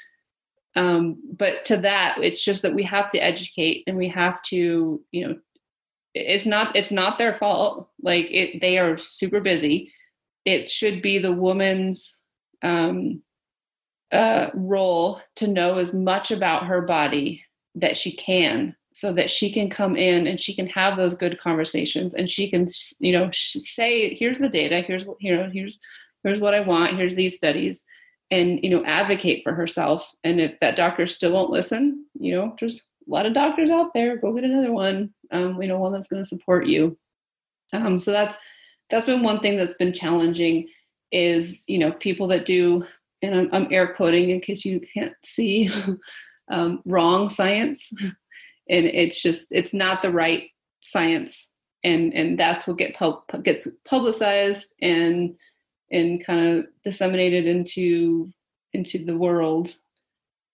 Um, 0.75 1.21
but 1.37 1.65
to 1.65 1.77
that, 1.77 2.17
it's 2.23 2.43
just 2.43 2.63
that 2.63 2.73
we 2.73 2.81
have 2.81 3.11
to 3.11 3.19
educate 3.19 3.83
and 3.85 3.95
we 3.95 4.07
have 4.07 4.41
to 4.43 4.99
you 5.11 5.27
know 5.27 5.37
it's 6.13 6.45
not 6.45 6.75
it's 6.75 6.91
not 6.91 7.17
their 7.17 7.33
fault. 7.33 7.89
Like 8.01 8.27
it 8.29 8.61
they 8.61 8.77
are 8.77 8.97
super 8.97 9.39
busy. 9.39 9.91
It 10.45 10.69
should 10.69 11.01
be 11.01 11.19
the 11.19 11.31
woman's 11.31 12.17
um, 12.61 13.21
uh, 14.11 14.49
role 14.53 15.21
to 15.37 15.47
know 15.47 15.77
as 15.77 15.93
much 15.93 16.31
about 16.31 16.67
her 16.67 16.81
body 16.81 17.43
that 17.75 17.97
she 17.97 18.11
can 18.11 18.75
so 18.93 19.11
that 19.11 19.31
she 19.31 19.51
can 19.51 19.69
come 19.69 19.95
in 19.95 20.27
and 20.27 20.39
she 20.39 20.53
can 20.53 20.67
have 20.67 20.97
those 20.97 21.15
good 21.15 21.39
conversations 21.41 22.13
and 22.13 22.29
she 22.29 22.49
can 22.49 22.67
you 22.99 23.11
know 23.11 23.29
say 23.31 24.13
here's 24.15 24.39
the 24.39 24.49
data. 24.49 24.81
Here's 24.81 25.05
what 25.05 25.17
you 25.19 25.35
know 25.35 25.49
here's 25.51 25.79
here's 26.23 26.39
what 26.39 26.53
i 26.53 26.59
want. 26.59 26.95
Here's 26.95 27.15
these 27.15 27.35
studies. 27.35 27.85
And 28.31 28.63
you 28.63 28.69
know 28.69 28.85
advocate 28.85 29.43
for 29.43 29.53
herself. 29.53 30.13
And 30.23 30.39
if 30.39 30.59
that 30.59 30.75
doctor 30.75 31.07
still 31.07 31.33
won't 31.33 31.49
listen 31.49 32.05
you 32.19 32.35
know 32.35 32.55
just 32.59 32.83
a 33.07 33.11
lot 33.11 33.25
of 33.25 33.33
doctors 33.33 33.69
out 33.69 33.93
there 33.93 34.17
go 34.17 34.33
get 34.33 34.43
another 34.43 34.71
one 34.71 35.13
um, 35.31 35.61
you 35.61 35.67
know 35.67 35.79
one 35.79 35.93
that's 35.93 36.07
going 36.07 36.21
to 36.23 36.27
support 36.27 36.65
you. 36.67 36.97
Um, 37.73 37.99
so 37.99 38.11
that's 38.11 38.37
that's 38.89 39.05
been 39.05 39.23
one 39.23 39.39
thing 39.39 39.57
that's 39.57 39.73
been 39.73 39.93
challenging 39.93 40.67
is 41.11 41.63
you 41.67 41.77
know 41.77 41.91
people 41.91 42.27
that 42.27 42.45
do 42.45 42.83
and 43.21 43.35
i'm, 43.35 43.49
I'm 43.51 43.67
air 43.71 43.93
quoting 43.93 44.29
in 44.29 44.41
case 44.41 44.65
you 44.65 44.81
can't 44.93 45.13
see 45.23 45.69
um, 46.51 46.81
wrong 46.85 47.29
science. 47.29 47.91
And 48.69 48.85
it's 48.85 49.21
just 49.21 49.47
it's 49.51 49.73
not 49.73 50.01
the 50.01 50.11
right 50.11 50.49
science. 50.81 51.51
And 51.83 52.13
and 52.13 52.39
that's 52.39 52.65
what 52.65 52.77
get 52.77 52.95
pub- 52.95 53.43
gets 53.43 53.67
publicized 53.85 54.73
and 54.81 55.35
and 55.91 56.25
kind 56.25 56.59
of 56.59 56.65
disseminated 56.83 57.45
into 57.45 58.31
into 58.73 59.03
the 59.03 59.17
world 59.17 59.75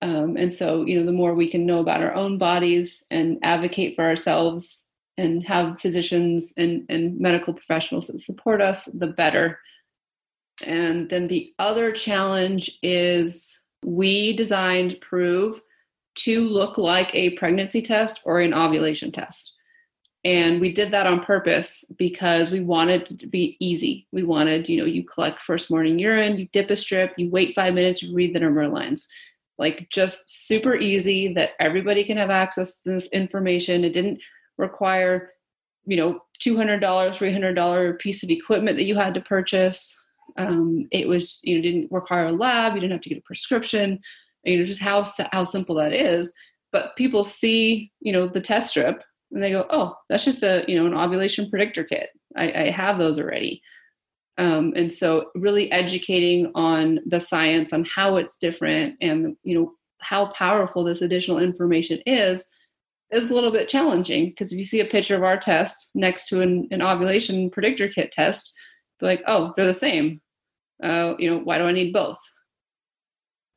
um, 0.01 0.37
and 0.37 0.53
so, 0.53 0.85
you 0.85 0.99
know, 0.99 1.05
the 1.05 1.11
more 1.11 1.33
we 1.33 1.49
can 1.49 1.65
know 1.65 1.79
about 1.79 2.01
our 2.01 2.13
own 2.13 2.37
bodies 2.37 3.03
and 3.11 3.37
advocate 3.43 3.95
for 3.95 4.05
ourselves 4.05 4.83
and 5.17 5.45
have 5.45 5.81
physicians 5.81 6.53
and, 6.57 6.85
and 6.87 7.19
medical 7.19 7.53
professionals 7.53 8.07
that 8.07 8.19
support 8.19 8.61
us, 8.61 8.85
the 8.93 9.07
better. 9.07 9.59
And 10.65 11.09
then 11.09 11.27
the 11.27 11.53
other 11.59 11.91
challenge 11.91 12.79
is 12.81 13.59
we 13.83 14.35
designed 14.35 14.97
Proov 15.01 15.59
to 16.15 16.47
look 16.47 16.77
like 16.77 17.13
a 17.13 17.31
pregnancy 17.37 17.81
test 17.81 18.21
or 18.23 18.39
an 18.39 18.53
ovulation 18.53 19.11
test. 19.11 19.55
And 20.25 20.59
we 20.59 20.73
did 20.73 20.91
that 20.91 21.07
on 21.07 21.23
purpose 21.23 21.85
because 21.97 22.51
we 22.51 22.59
wanted 22.59 23.05
to 23.19 23.27
be 23.27 23.55
easy. 23.61 24.05
We 24.11 24.23
wanted, 24.23 24.67
you 24.67 24.77
know, 24.77 24.85
you 24.85 25.03
collect 25.03 25.43
first 25.43 25.71
morning 25.71 25.97
urine, 25.97 26.37
you 26.37 26.49
dip 26.51 26.69
a 26.69 26.75
strip, 26.75 27.13
you 27.17 27.29
wait 27.29 27.55
five 27.55 27.73
minutes, 27.73 28.03
you 28.03 28.13
read 28.13 28.35
the 28.35 28.41
number 28.41 28.67
lines 28.67 29.07
like 29.59 29.87
just 29.91 30.47
super 30.47 30.75
easy 30.75 31.33
that 31.33 31.51
everybody 31.59 32.05
can 32.05 32.17
have 32.17 32.29
access 32.29 32.79
to 32.79 32.91
this 32.91 33.09
information. 33.11 33.83
It 33.83 33.91
didn't 33.91 34.19
require, 34.57 35.31
you 35.85 35.97
know, 35.97 36.21
$200, 36.41 36.81
$300 36.81 37.99
piece 37.99 38.23
of 38.23 38.29
equipment 38.29 38.77
that 38.77 38.85
you 38.85 38.95
had 38.95 39.13
to 39.13 39.21
purchase. 39.21 40.01
Um, 40.37 40.87
it 40.91 41.07
was, 41.07 41.41
you 41.43 41.55
know, 41.55 41.61
didn't 41.61 41.91
require 41.91 42.27
a 42.27 42.31
lab. 42.31 42.73
You 42.73 42.79
didn't 42.79 42.93
have 42.93 43.01
to 43.01 43.09
get 43.09 43.17
a 43.17 43.23
prescription. 43.23 43.99
You 44.45 44.59
know, 44.59 44.65
just 44.65 44.79
how 44.79 45.05
how 45.33 45.43
simple 45.43 45.75
that 45.75 45.91
is. 45.91 46.31
But 46.71 46.95
people 46.95 47.25
see, 47.25 47.91
you 47.99 48.13
know, 48.13 48.27
the 48.27 48.39
test 48.39 48.69
strip 48.69 49.03
and 49.31 49.43
they 49.43 49.51
go, 49.51 49.65
"Oh, 49.69 49.95
that's 50.07 50.23
just 50.23 50.43
a, 50.43 50.63
you 50.67 50.79
know, 50.79 50.85
an 50.85 50.93
ovulation 50.93 51.49
predictor 51.49 51.83
kit. 51.83 52.09
I, 52.37 52.51
I 52.51 52.69
have 52.69 52.97
those 52.97 53.19
already." 53.19 53.61
Um, 54.39 54.71
and 54.77 54.91
so 54.91 55.31
really 55.35 55.69
educating 55.69 56.49
on 56.55 57.01
the 57.05 57.19
science 57.19 57.73
on 57.73 57.85
how 57.93 58.15
it's 58.15 58.37
different 58.37 58.95
and 59.01 59.35
you 59.43 59.59
know 59.59 59.73
how 59.99 60.27
powerful 60.27 60.85
this 60.85 61.01
additional 61.01 61.39
information 61.39 61.99
is 62.05 62.47
is 63.11 63.29
a 63.29 63.33
little 63.33 63.51
bit 63.51 63.67
challenging. 63.67 64.29
Because 64.29 64.53
if 64.53 64.57
you 64.57 64.63
see 64.63 64.79
a 64.79 64.85
picture 64.85 65.17
of 65.17 65.23
our 65.23 65.37
test 65.37 65.91
next 65.93 66.29
to 66.29 66.41
an, 66.41 66.69
an 66.71 66.81
ovulation 66.81 67.49
predictor 67.49 67.89
kit 67.89 68.13
test 68.13 68.53
be 69.01 69.07
like 69.07 69.21
oh 69.27 69.53
they're 69.57 69.65
the 69.65 69.73
same. 69.73 70.21
Uh, 70.81 71.15
you 71.19 71.29
know 71.29 71.39
why 71.39 71.57
do 71.57 71.65
i 71.65 71.73
need 71.73 71.91
both? 71.91 72.19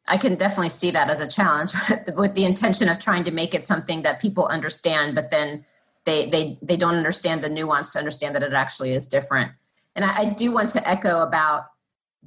I 0.09 0.17
can 0.17 0.35
definitely 0.35 0.71
see 0.71 0.91
that 0.91 1.09
as 1.09 1.21
a 1.21 1.29
challenge 1.29 1.75
with 2.17 2.35
the 2.35 2.45
intention 2.45 2.89
of 2.89 2.99
trying 2.99 3.23
to 3.23 3.31
make 3.31 3.55
it 3.55 3.65
something 3.65 4.03
that 4.03 4.21
people 4.21 4.47
understand, 4.47 5.15
but 5.15 5.31
then 5.31 5.65
they 6.07 6.29
they 6.29 6.59
they 6.61 6.77
don't 6.77 6.97
understand 6.97 7.45
the 7.45 7.49
nuance 7.49 7.93
to 7.93 8.01
understand 8.01 8.35
that 8.35 8.43
it 8.43 8.53
actually 8.53 8.91
is 8.91 9.07
different. 9.07 9.53
And 9.95 10.05
I, 10.05 10.19
I 10.19 10.25
do 10.27 10.53
want 10.53 10.71
to 10.73 10.89
echo 10.89 11.21
about 11.21 11.67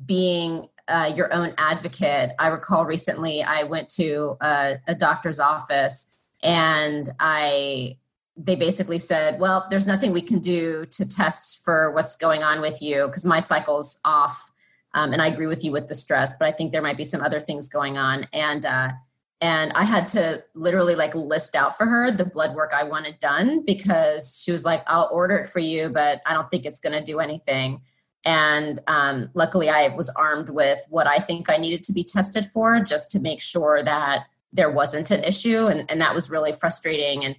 being 0.06 0.68
uh, 0.88 1.12
your 1.16 1.34
own 1.34 1.54
advocate. 1.58 2.32
I 2.38 2.48
recall 2.48 2.86
recently 2.86 3.44
I 3.44 3.64
went 3.64 3.90
to 3.90 4.38
a, 4.42 4.76
a 4.88 4.96
doctor's 4.96 5.40
office 5.40 6.16
and 6.44 7.10
I 7.20 7.98
they 8.38 8.56
basically 8.56 8.98
said, 8.98 9.40
"Well, 9.40 9.66
there's 9.70 9.88
nothing 9.88 10.12
we 10.12 10.22
can 10.22 10.40
do 10.40 10.86
to 10.92 11.08
test 11.08 11.64
for 11.64 11.92
what's 11.92 12.18
going 12.18 12.44
on 12.44 12.60
with 12.60 12.82
you 12.82 13.08
because 13.08 13.26
my 13.26 13.40
cycle's 13.40 14.00
off." 14.04 14.52
Um, 14.94 15.14
and 15.14 15.22
I 15.22 15.28
agree 15.28 15.48
with 15.48 15.64
you 15.64 15.72
with 15.72 15.88
the 15.88 15.94
stress, 15.94 16.38
but 16.38 16.46
I 16.48 16.52
think 16.52 16.72
there 16.72 16.82
might 16.82 16.98
be 16.98 17.04
some 17.04 17.22
other 17.22 17.40
things 17.40 17.70
going 17.70 17.98
on. 17.98 18.28
And 18.34 18.66
uh, 18.66 18.90
and 19.42 19.74
I 19.74 19.84
had 19.84 20.08
to 20.10 20.44
literally 20.54 20.96
like 20.96 21.14
list 21.14 21.56
out 21.56 21.78
for 21.78 21.86
her 21.86 22.10
the 22.10 22.26
blood 22.26 22.56
work 22.56 22.72
I 22.74 22.84
wanted 22.84 23.20
done 23.20 23.64
because 23.66 24.42
she 24.44 24.52
was 24.52 24.64
like, 24.64 24.84
I'll 24.88 25.10
order 25.12 25.38
it 25.38 25.48
for 25.48 25.60
you, 25.60 25.90
but 25.90 26.22
I 26.26 26.34
don't 26.34 26.50
think 26.50 26.66
it's 26.66 26.80
going 26.80 26.98
to 26.98 27.04
do 27.04 27.20
anything. 27.20 27.82
And 28.24 28.80
um, 28.88 29.30
luckily, 29.36 29.70
I 29.70 29.90
was 29.90 30.14
armed 30.18 30.50
with 30.50 30.80
what 30.90 31.06
I 31.06 31.20
think 31.20 31.50
I 31.50 31.58
needed 31.58 31.84
to 31.84 31.94
be 31.94 32.04
tested 32.04 32.46
for 32.46 32.80
just 32.80 33.12
to 33.12 33.20
make 33.20 33.40
sure 33.40 33.84
that 33.84 34.26
there 34.52 34.72
wasn't 34.72 35.12
an 35.12 35.24
issue. 35.24 35.68
And, 35.68 35.90
and 35.92 36.02
that 36.02 36.16
was 36.16 36.32
really 36.32 36.54
frustrating. 36.54 37.24
And, 37.24 37.36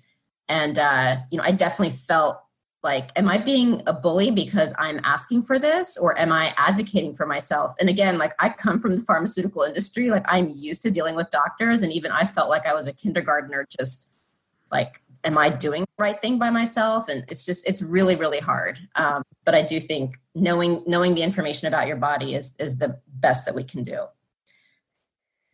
and 0.48 0.78
uh, 0.78 1.16
you 1.32 1.38
know, 1.38 1.44
I 1.44 1.50
definitely 1.50 1.96
felt 1.96 2.38
like, 2.82 3.10
am 3.16 3.28
I 3.28 3.38
being 3.38 3.82
a 3.86 3.92
bully 3.92 4.30
because 4.30 4.74
I'm 4.78 5.00
asking 5.02 5.42
for 5.42 5.58
this 5.58 5.96
or 5.98 6.18
am 6.18 6.32
I 6.32 6.54
advocating 6.56 7.14
for 7.14 7.26
myself? 7.26 7.74
And 7.80 7.88
again, 7.88 8.18
like 8.18 8.34
I 8.38 8.50
come 8.50 8.78
from 8.78 8.94
the 8.94 9.02
pharmaceutical 9.02 9.62
industry, 9.62 10.10
like 10.10 10.24
I'm 10.28 10.48
used 10.54 10.82
to 10.82 10.90
dealing 10.90 11.16
with 11.16 11.30
doctors. 11.30 11.82
And 11.82 11.92
even 11.92 12.12
I 12.12 12.24
felt 12.24 12.48
like 12.48 12.66
I 12.66 12.74
was 12.74 12.86
a 12.86 12.94
kindergartner 12.94 13.66
just 13.78 14.16
like 14.70 15.02
am 15.24 15.38
i 15.38 15.50
doing 15.50 15.82
the 15.82 16.02
right 16.02 16.20
thing 16.20 16.38
by 16.38 16.50
myself 16.50 17.08
and 17.08 17.24
it's 17.28 17.44
just 17.44 17.68
it's 17.68 17.82
really 17.82 18.16
really 18.16 18.38
hard 18.38 18.78
um, 18.94 19.22
but 19.44 19.54
i 19.54 19.62
do 19.62 19.80
think 19.80 20.16
knowing 20.34 20.82
knowing 20.86 21.14
the 21.14 21.22
information 21.22 21.68
about 21.68 21.86
your 21.86 21.96
body 21.96 22.34
is 22.34 22.56
is 22.58 22.78
the 22.78 22.98
best 23.14 23.46
that 23.46 23.54
we 23.54 23.64
can 23.64 23.82
do 23.82 24.06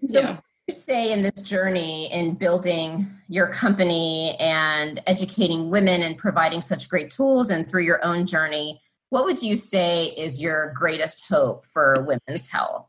so 0.06 0.20
yeah. 0.20 0.34
You 0.68 0.74
say 0.74 1.12
in 1.12 1.22
this 1.22 1.40
journey 1.42 2.12
in 2.12 2.34
building 2.34 3.10
your 3.28 3.48
company 3.48 4.36
and 4.38 5.02
educating 5.08 5.70
women 5.70 6.02
and 6.02 6.18
providing 6.18 6.60
such 6.60 6.88
great 6.88 7.10
tools 7.10 7.50
and 7.50 7.68
through 7.68 7.82
your 7.82 8.04
own 8.04 8.24
journey 8.24 8.80
what 9.10 9.24
would 9.24 9.42
you 9.42 9.56
say 9.56 10.06
is 10.06 10.40
your 10.40 10.72
greatest 10.74 11.28
hope 11.28 11.66
for 11.66 12.06
women's 12.06 12.48
health 12.48 12.88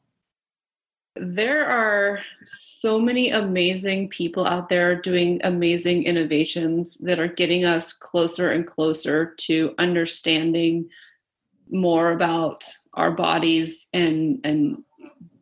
there 1.15 1.65
are 1.65 2.19
so 2.45 2.99
many 2.99 3.31
amazing 3.31 4.07
people 4.09 4.45
out 4.45 4.69
there 4.69 4.99
doing 4.99 5.41
amazing 5.43 6.03
innovations 6.03 6.97
that 6.99 7.19
are 7.19 7.27
getting 7.27 7.65
us 7.65 7.91
closer 7.91 8.51
and 8.51 8.67
closer 8.67 9.33
to 9.37 9.73
understanding 9.79 10.87
more 11.69 12.11
about 12.11 12.63
our 12.93 13.11
bodies 13.11 13.87
and 13.93 14.39
and 14.43 14.83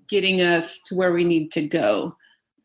getting 0.09 0.41
us 0.41 0.79
to 0.86 0.93
where 0.93 1.13
we 1.13 1.23
need 1.23 1.53
to 1.53 1.65
go. 1.65 2.15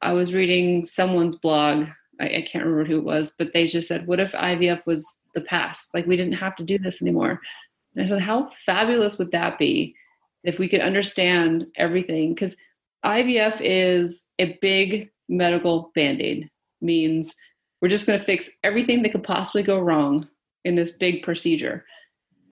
I 0.02 0.12
was 0.12 0.34
reading 0.34 0.86
someone's 0.86 1.36
blog, 1.36 1.86
I, 2.20 2.24
I 2.24 2.42
can't 2.42 2.64
remember 2.64 2.84
who 2.84 2.98
it 2.98 3.04
was, 3.04 3.34
but 3.38 3.52
they 3.52 3.66
just 3.66 3.88
said, 3.88 4.06
What 4.06 4.20
if 4.20 4.32
IVF 4.32 4.84
was 4.86 5.20
the 5.34 5.40
past? 5.40 5.94
Like 5.94 6.06
we 6.06 6.16
didn't 6.16 6.34
have 6.34 6.56
to 6.56 6.64
do 6.64 6.78
this 6.78 7.02
anymore. 7.02 7.40
And 7.94 8.04
I 8.04 8.08
said, 8.08 8.22
How 8.22 8.50
fabulous 8.64 9.18
would 9.18 9.30
that 9.32 9.58
be 9.58 9.94
if 10.44 10.58
we 10.58 10.68
could 10.68 10.80
understand 10.80 11.66
everything? 11.76 12.34
Because 12.34 12.56
IVF 13.04 13.58
is 13.60 14.28
a 14.38 14.58
big 14.60 15.10
medical 15.28 15.92
band 15.94 16.20
aid, 16.20 16.50
means 16.80 17.34
we're 17.80 17.88
just 17.88 18.06
going 18.06 18.18
to 18.18 18.24
fix 18.24 18.50
everything 18.64 19.02
that 19.02 19.12
could 19.12 19.22
possibly 19.22 19.62
go 19.62 19.78
wrong 19.78 20.28
in 20.64 20.74
this 20.74 20.90
big 20.90 21.22
procedure, 21.22 21.84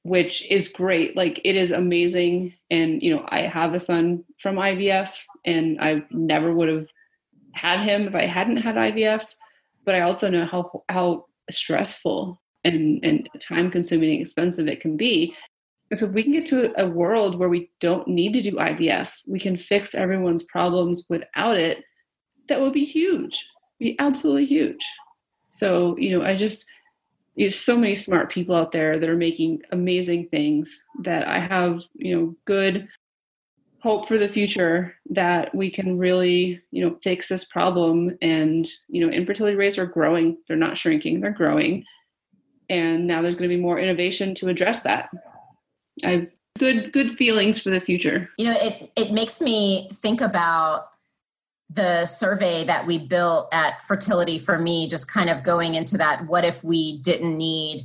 which 0.03 0.49
is 0.51 0.69
great. 0.69 1.17
Like, 1.17 1.41
it 1.45 1.57
is 1.57 1.71
amazing. 1.71 2.55
And, 2.71 3.03
you 3.03 3.15
know, 3.15 3.25
I 3.29 3.41
have 3.41 3.75
a 3.75 3.81
son 3.81 4.25
from 4.41 4.57
IVF, 4.57 5.11
and 5.45 5.81
I 5.81 6.05
never 6.11 6.55
would 6.55 6.69
have 6.69 6.87
had 7.55 7.81
him 7.81 8.09
if 8.09 8.15
I 8.15 8.27
hadn't 8.27 8.59
had 8.59 8.77
IVF. 8.77 9.25
But 9.85 9.95
I 9.95 10.01
also 10.01 10.31
know 10.31 10.47
how, 10.47 10.83
how 10.89 11.27
stressful 11.51 12.41
and, 12.65 13.05
and 13.05 13.29
time 13.41 13.71
consuming 13.71 14.13
and 14.13 14.23
expensive 14.23 14.69
it 14.69 14.81
can 14.81 14.97
be 14.97 15.35
so 15.93 16.07
if 16.07 16.13
we 16.13 16.23
can 16.23 16.33
get 16.33 16.47
to 16.47 16.73
a 16.81 16.89
world 16.89 17.39
where 17.39 17.49
we 17.49 17.71
don't 17.81 18.09
need 18.09 18.33
to 18.33 18.43
do 18.43 18.57
IVF, 18.57 19.11
we 19.27 19.39
can 19.39 19.57
fix 19.57 19.95
everyone's 19.95 20.43
problems 20.45 21.05
without 21.09 21.57
it, 21.57 21.85
that 22.49 22.61
would 22.61 22.73
be 22.73 22.85
huge. 22.85 23.49
Be 23.79 23.97
absolutely 23.99 24.47
huge. 24.47 24.85
So, 25.51 25.97
you 25.99 26.17
know, 26.17 26.25
I 26.25 26.37
just 26.37 26.67
there's 27.37 27.59
so 27.59 27.77
many 27.77 27.97
smart 27.97 28.31
people 28.31 28.55
out 28.55 28.71
there 28.71 28.99
that 28.99 29.11
are 29.11 29.17
making 29.17 29.63
amazing 29.73 30.29
things 30.29 30.85
that 31.03 31.27
I 31.27 31.41
have, 31.41 31.81
you 31.95 32.17
know, 32.17 32.37
good 32.45 32.89
hope 33.85 34.09
for 34.09 34.17
the 34.17 34.31
future 34.31 34.95
that 35.11 35.55
we 35.55 35.71
can 35.71 35.99
really, 35.99 36.59
you 36.71 36.83
know, 36.83 36.97
fix 37.03 37.29
this 37.29 37.45
problem. 37.45 38.17
And, 38.23 38.67
you 38.89 39.05
know, 39.05 39.13
infertility 39.13 39.57
rates 39.57 39.77
are 39.77 39.85
growing. 39.85 40.39
They're 40.49 40.57
not 40.57 40.79
shrinking, 40.79 41.21
they're 41.21 41.31
growing. 41.31 41.85
And 42.71 43.07
now 43.07 43.21
there's 43.21 43.35
going 43.35 43.51
to 43.51 43.55
be 43.55 43.61
more 43.61 43.79
innovation 43.79 44.35
to 44.37 44.49
address 44.49 44.83
that. 44.85 45.11
I've 46.03 46.29
good 46.59 46.95
good 46.95 47.19
feelings 47.19 47.61
for 47.61 47.69
the 47.69 47.81
future. 47.81 48.31
You 48.39 48.47
know, 48.47 48.57
it 48.59 48.91
it 48.97 49.13
makes 49.13 49.43
me 49.43 49.91
think 49.93 50.23
about 50.23 50.87
the 51.69 52.07
survey 52.07 52.65
that 52.65 52.87
we 52.87 52.97
built 52.97 53.49
at 53.53 53.83
Fertility 53.83 54.39
for 54.39 54.59
Me, 54.59 54.89
just 54.89 55.13
kind 55.13 55.29
of 55.29 55.43
going 55.43 55.75
into 55.75 55.99
that 55.99 56.27
what 56.27 56.45
if 56.45 56.65
we 56.65 57.03
didn't 57.03 57.37
need 57.37 57.83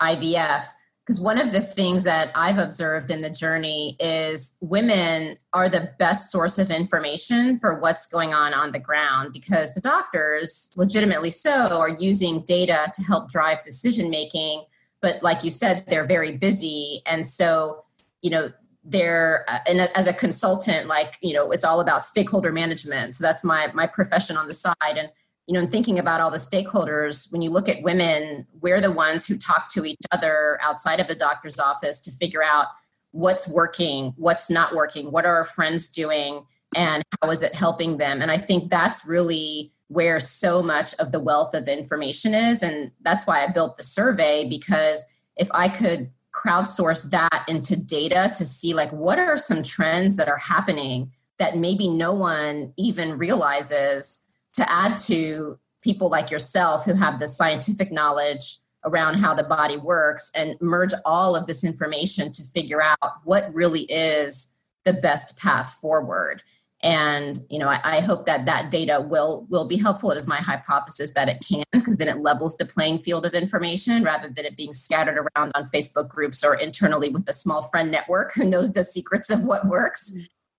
IVF? 0.00 0.64
Because 1.04 1.20
one 1.20 1.36
of 1.36 1.50
the 1.50 1.60
things 1.60 2.04
that 2.04 2.30
I've 2.36 2.58
observed 2.58 3.10
in 3.10 3.22
the 3.22 3.30
journey 3.30 3.96
is 3.98 4.56
women 4.60 5.36
are 5.52 5.68
the 5.68 5.90
best 5.98 6.30
source 6.30 6.58
of 6.58 6.70
information 6.70 7.58
for 7.58 7.80
what's 7.80 8.06
going 8.06 8.32
on 8.32 8.54
on 8.54 8.70
the 8.70 8.78
ground 8.78 9.32
because 9.32 9.74
the 9.74 9.80
doctors, 9.80 10.72
legitimately 10.76 11.30
so, 11.30 11.80
are 11.80 11.88
using 11.88 12.42
data 12.42 12.86
to 12.94 13.02
help 13.02 13.28
drive 13.28 13.64
decision 13.64 14.10
making 14.10 14.62
but 15.02 15.22
like 15.22 15.44
you 15.44 15.50
said 15.50 15.84
they're 15.88 16.06
very 16.06 16.38
busy. 16.38 17.02
And 17.04 17.26
so 17.26 17.84
you 18.22 18.30
know 18.30 18.50
they're 18.84 19.44
uh, 19.48 19.58
and 19.66 19.80
as 19.94 20.06
a 20.06 20.12
consultant 20.12 20.88
like 20.88 21.18
you 21.20 21.34
know 21.34 21.52
it's 21.52 21.64
all 21.64 21.80
about 21.80 22.06
stakeholder 22.06 22.52
management. 22.52 23.16
So 23.16 23.22
that's 23.22 23.44
my 23.44 23.70
my 23.74 23.86
profession 23.86 24.38
on 24.38 24.46
the 24.46 24.54
side. 24.54 24.96
And 24.96 25.10
you 25.46 25.54
know 25.54 25.60
in 25.60 25.70
thinking 25.70 25.98
about 25.98 26.20
all 26.20 26.30
the 26.30 26.36
stakeholders 26.36 27.32
when 27.32 27.42
you 27.42 27.50
look 27.50 27.68
at 27.68 27.82
women 27.82 28.46
we're 28.60 28.80
the 28.80 28.92
ones 28.92 29.26
who 29.26 29.36
talk 29.36 29.68
to 29.68 29.84
each 29.84 30.00
other 30.12 30.58
outside 30.62 31.00
of 31.00 31.08
the 31.08 31.14
doctor's 31.14 31.58
office 31.58 32.00
to 32.00 32.10
figure 32.12 32.42
out 32.42 32.66
what's 33.10 33.52
working 33.52 34.14
what's 34.16 34.48
not 34.48 34.74
working 34.74 35.10
what 35.10 35.24
are 35.24 35.36
our 35.36 35.44
friends 35.44 35.88
doing 35.88 36.44
and 36.74 37.02
how 37.20 37.30
is 37.30 37.42
it 37.42 37.54
helping 37.54 37.98
them 37.98 38.22
and 38.22 38.30
i 38.30 38.38
think 38.38 38.70
that's 38.70 39.06
really 39.06 39.72
where 39.92 40.18
so 40.18 40.62
much 40.62 40.94
of 40.94 41.12
the 41.12 41.20
wealth 41.20 41.54
of 41.54 41.68
information 41.68 42.34
is. 42.34 42.62
And 42.62 42.90
that's 43.02 43.26
why 43.26 43.44
I 43.44 43.52
built 43.52 43.76
the 43.76 43.82
survey 43.82 44.48
because 44.48 45.04
if 45.36 45.48
I 45.52 45.68
could 45.68 46.10
crowdsource 46.32 47.10
that 47.10 47.44
into 47.46 47.76
data 47.76 48.32
to 48.34 48.44
see 48.46 48.72
like 48.72 48.90
what 48.90 49.18
are 49.18 49.36
some 49.36 49.62
trends 49.62 50.16
that 50.16 50.28
are 50.28 50.38
happening 50.38 51.12
that 51.38 51.58
maybe 51.58 51.88
no 51.88 52.14
one 52.14 52.72
even 52.78 53.18
realizes 53.18 54.26
to 54.54 54.70
add 54.70 54.96
to 54.96 55.58
people 55.82 56.08
like 56.08 56.30
yourself 56.30 56.84
who 56.84 56.94
have 56.94 57.18
the 57.18 57.26
scientific 57.26 57.92
knowledge 57.92 58.58
around 58.84 59.14
how 59.14 59.34
the 59.34 59.44
body 59.44 59.76
works 59.76 60.30
and 60.34 60.56
merge 60.60 60.92
all 61.04 61.36
of 61.36 61.46
this 61.46 61.64
information 61.64 62.32
to 62.32 62.42
figure 62.42 62.82
out 62.82 62.98
what 63.24 63.54
really 63.54 63.82
is 63.82 64.56
the 64.84 64.92
best 64.92 65.38
path 65.38 65.74
forward. 65.74 66.42
And 66.84 67.38
you 67.48 67.60
know 67.60 67.68
I, 67.68 67.80
I, 67.84 68.00
hope 68.00 68.26
that 68.26 68.44
that 68.46 68.72
data 68.72 69.00
will 69.00 69.46
will 69.48 69.68
be 69.68 69.76
helpful. 69.76 70.10
It 70.10 70.16
is 70.16 70.26
my 70.26 70.38
hypothesis 70.38 71.12
that 71.12 71.28
it 71.28 71.38
can 71.48 71.62
because 71.72 71.98
then 71.98 72.08
it 72.08 72.18
levels 72.18 72.56
the 72.56 72.64
playing 72.64 72.98
field 72.98 73.24
of 73.24 73.34
information 73.34 74.02
rather 74.02 74.28
than 74.28 74.44
it 74.44 74.56
being 74.56 74.72
scattered 74.72 75.16
around 75.16 75.52
on 75.54 75.62
facebook 75.62 76.08
groups 76.08 76.42
or 76.42 76.56
internally 76.56 77.08
with 77.08 77.28
a 77.28 77.32
small 77.32 77.62
friend 77.62 77.92
network 77.92 78.34
who 78.34 78.44
knows 78.44 78.72
the 78.72 78.82
secrets 78.82 79.30
of 79.30 79.44
what 79.44 79.68
works 79.68 80.12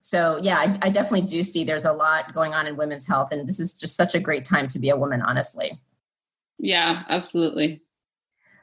so 0.04 0.38
yeah 0.42 0.58
I, 0.58 0.86
I 0.86 0.90
definitely 0.90 1.26
do 1.26 1.42
see 1.42 1.64
there's 1.64 1.86
a 1.86 1.92
lot 1.94 2.34
going 2.34 2.52
on 2.52 2.66
in 2.66 2.76
women's 2.76 3.08
health 3.08 3.32
and 3.32 3.48
this 3.48 3.58
is 3.58 3.78
just 3.78 3.96
such 3.96 4.14
a 4.14 4.20
great 4.20 4.44
time 4.44 4.68
to 4.68 4.78
be 4.78 4.90
a 4.90 4.96
woman 4.96 5.22
honestly. 5.22 5.80
Yeah 6.58 7.04
absolutely. 7.08 7.80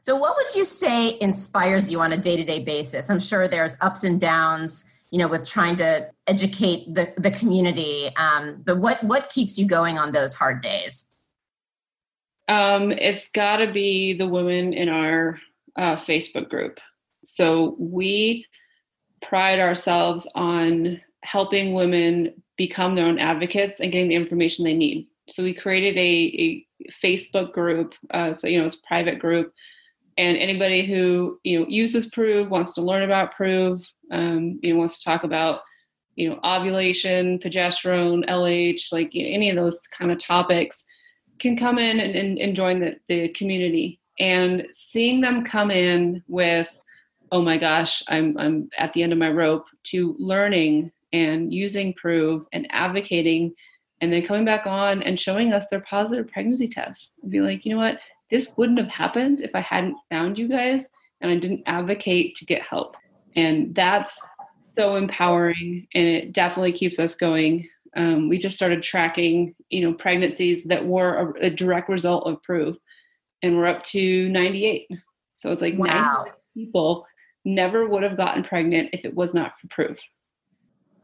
So 0.04 0.16
what 0.16 0.36
would 0.38 0.56
you 0.56 0.66
say 0.66 1.18
inspires 1.20 1.92
you 1.92 2.00
on 2.00 2.12
a 2.12 2.18
day-to-day 2.18 2.64
basis? 2.64 3.10
I'm 3.10 3.20
sure 3.20 3.48
there's 3.48 3.76
ups 3.82 4.04
and 4.04 4.22
downs 4.22 4.88
you 5.10 5.18
know 5.18 5.28
with 5.28 5.50
trying 5.50 5.78
to 5.78 6.12
educate 6.28 6.94
the 6.94 7.08
the 7.18 7.32
community 7.32 8.12
um, 8.18 8.62
but 8.64 8.78
what 8.78 9.04
what 9.04 9.30
keeps 9.30 9.58
you 9.58 9.68
going 9.68 9.98
on 9.98 10.12
those 10.12 10.36
hard 10.36 10.62
days? 10.62 11.12
Um, 12.48 12.92
it's 12.92 13.32
got 13.32 13.58
to 13.58 13.72
be 13.72 14.14
the 14.14 14.28
women 14.28 14.74
in 14.74 14.90
our 14.90 15.40
uh, 15.76 15.96
facebook 15.98 16.50
group. 16.50 16.80
So 17.26 17.76
we 17.80 18.46
pride 19.22 19.60
ourselves 19.60 20.28
on 20.36 21.02
helping 21.24 21.74
women 21.74 22.34
become 22.58 22.96
their 22.96 23.06
own 23.06 23.20
advocates 23.20 23.80
and 23.80 23.92
getting 23.92 24.10
the 24.10 24.16
information 24.16 24.66
they 24.66 24.76
need. 24.76 25.08
So 25.30 25.44
we 25.44 25.54
created 25.54 25.98
a, 25.98 26.02
a 26.02 26.66
facebook 27.04 27.54
group 27.54 27.94
uh, 28.12 28.34
so 28.34 28.48
you 28.48 28.60
know 28.60 28.66
it's 28.66 28.76
a 28.76 28.88
private 28.88 29.20
group. 29.20 29.54
And 30.18 30.38
anybody 30.38 30.86
who 30.86 31.40
you 31.44 31.60
know 31.60 31.66
uses 31.68 32.12
Proov 32.12 32.50
wants 32.50 32.74
to 32.76 32.82
learn 32.82 33.04
about 33.04 33.34
Proov, 33.36 33.86
um, 34.12 34.60
you 34.62 34.74
know 34.74 34.80
wants 34.80 35.00
to 35.00 35.06
talk 35.06 35.24
about 35.24 35.62
you 36.16 36.30
know 36.30 36.40
ovulation 36.44 37.40
progesterone 37.40 38.24
lh 38.28 38.82
like 38.92 39.14
you 39.14 39.24
know, 39.24 39.30
any 39.30 39.50
of 39.50 39.56
those 39.56 39.80
kind 39.98 40.12
of 40.12 40.18
topics 40.18 40.86
can 41.40 41.58
come 41.58 41.80
in 41.80 42.00
and, 42.00 42.16
and, 42.16 42.38
and 42.38 42.56
join 42.56 42.80
the, 42.80 42.98
the 43.08 43.30
community. 43.30 44.00
And 44.20 44.68
seeing 44.72 45.22
them 45.22 45.44
come 45.44 45.72
in 45.72 46.22
with 46.28 46.70
oh 47.32 47.42
my 47.42 47.58
gosh 47.58 48.04
i'm 48.10 48.38
i'm 48.38 48.70
at 48.78 48.94
the 48.94 49.04
end 49.04 49.14
of 49.14 49.20
my 49.20 49.32
rope 49.32 49.66
to 49.84 50.16
learning 50.20 50.92
and 51.14 51.54
using 51.54 51.94
Proov 51.94 52.46
and 52.54 52.68
advocating 52.70 53.54
and 54.00 54.12
then 54.12 54.26
coming 54.26 54.46
back 54.46 54.66
on 54.66 55.04
and 55.04 55.20
showing 55.20 55.54
us 55.54 55.68
their 55.68 55.82
positive 55.82 56.28
pregnancy 56.28 56.68
tests 56.68 57.14
and 57.22 57.32
be 57.32 57.42
like 57.42 57.66
you 57.66 57.72
know 57.72 57.82
what 57.82 58.00
this 58.32 58.54
wouldn't 58.58 58.80
have 58.80 58.88
happened 58.88 59.42
if 59.42 59.52
I 59.54 59.60
hadn't 59.60 59.98
found 60.10 60.40
you 60.40 60.48
guys 60.48 60.90
and 61.20 61.30
I 61.30 61.36
didn't 61.36 61.64
advocate 61.68 62.36
to 62.38 62.46
get 62.46 62.64
help. 62.64 62.96
And 63.36 63.76
that's 63.76 64.20
so 64.78 64.96
empowering 64.96 65.88
and 65.94 66.08
it 66.08 66.34
definitely 66.34 66.74
keeps 66.74 66.98
us 66.98 67.14
going. 67.16 67.68
Um, 67.96 68.30
we 68.30 68.38
just 68.38 68.56
started 68.56 68.82
tracking, 68.82 69.54
you 69.70 69.82
know, 69.82 69.94
pregnancies 69.94 70.64
that 70.66 70.86
were 70.86 71.34
a, 71.42 71.48
a 71.48 71.50
direct 71.50 71.90
result 71.90 72.26
of 72.26 72.42
Proov, 72.42 72.78
and 73.42 73.58
we're 73.58 73.68
up 73.68 73.84
to 73.84 74.30
98. 74.30 74.88
So 75.36 75.52
it's 75.52 75.62
like 75.62 75.78
wow. 75.78 76.28
people 76.56 77.06
never 77.44 77.86
would 77.86 78.04
have 78.04 78.16
gotten 78.16 78.44
pregnant 78.44 78.92
if 78.94 79.04
it 79.04 79.14
was 79.14 79.34
not 79.34 79.54
for 79.60 79.68
Proov. 79.68 80.00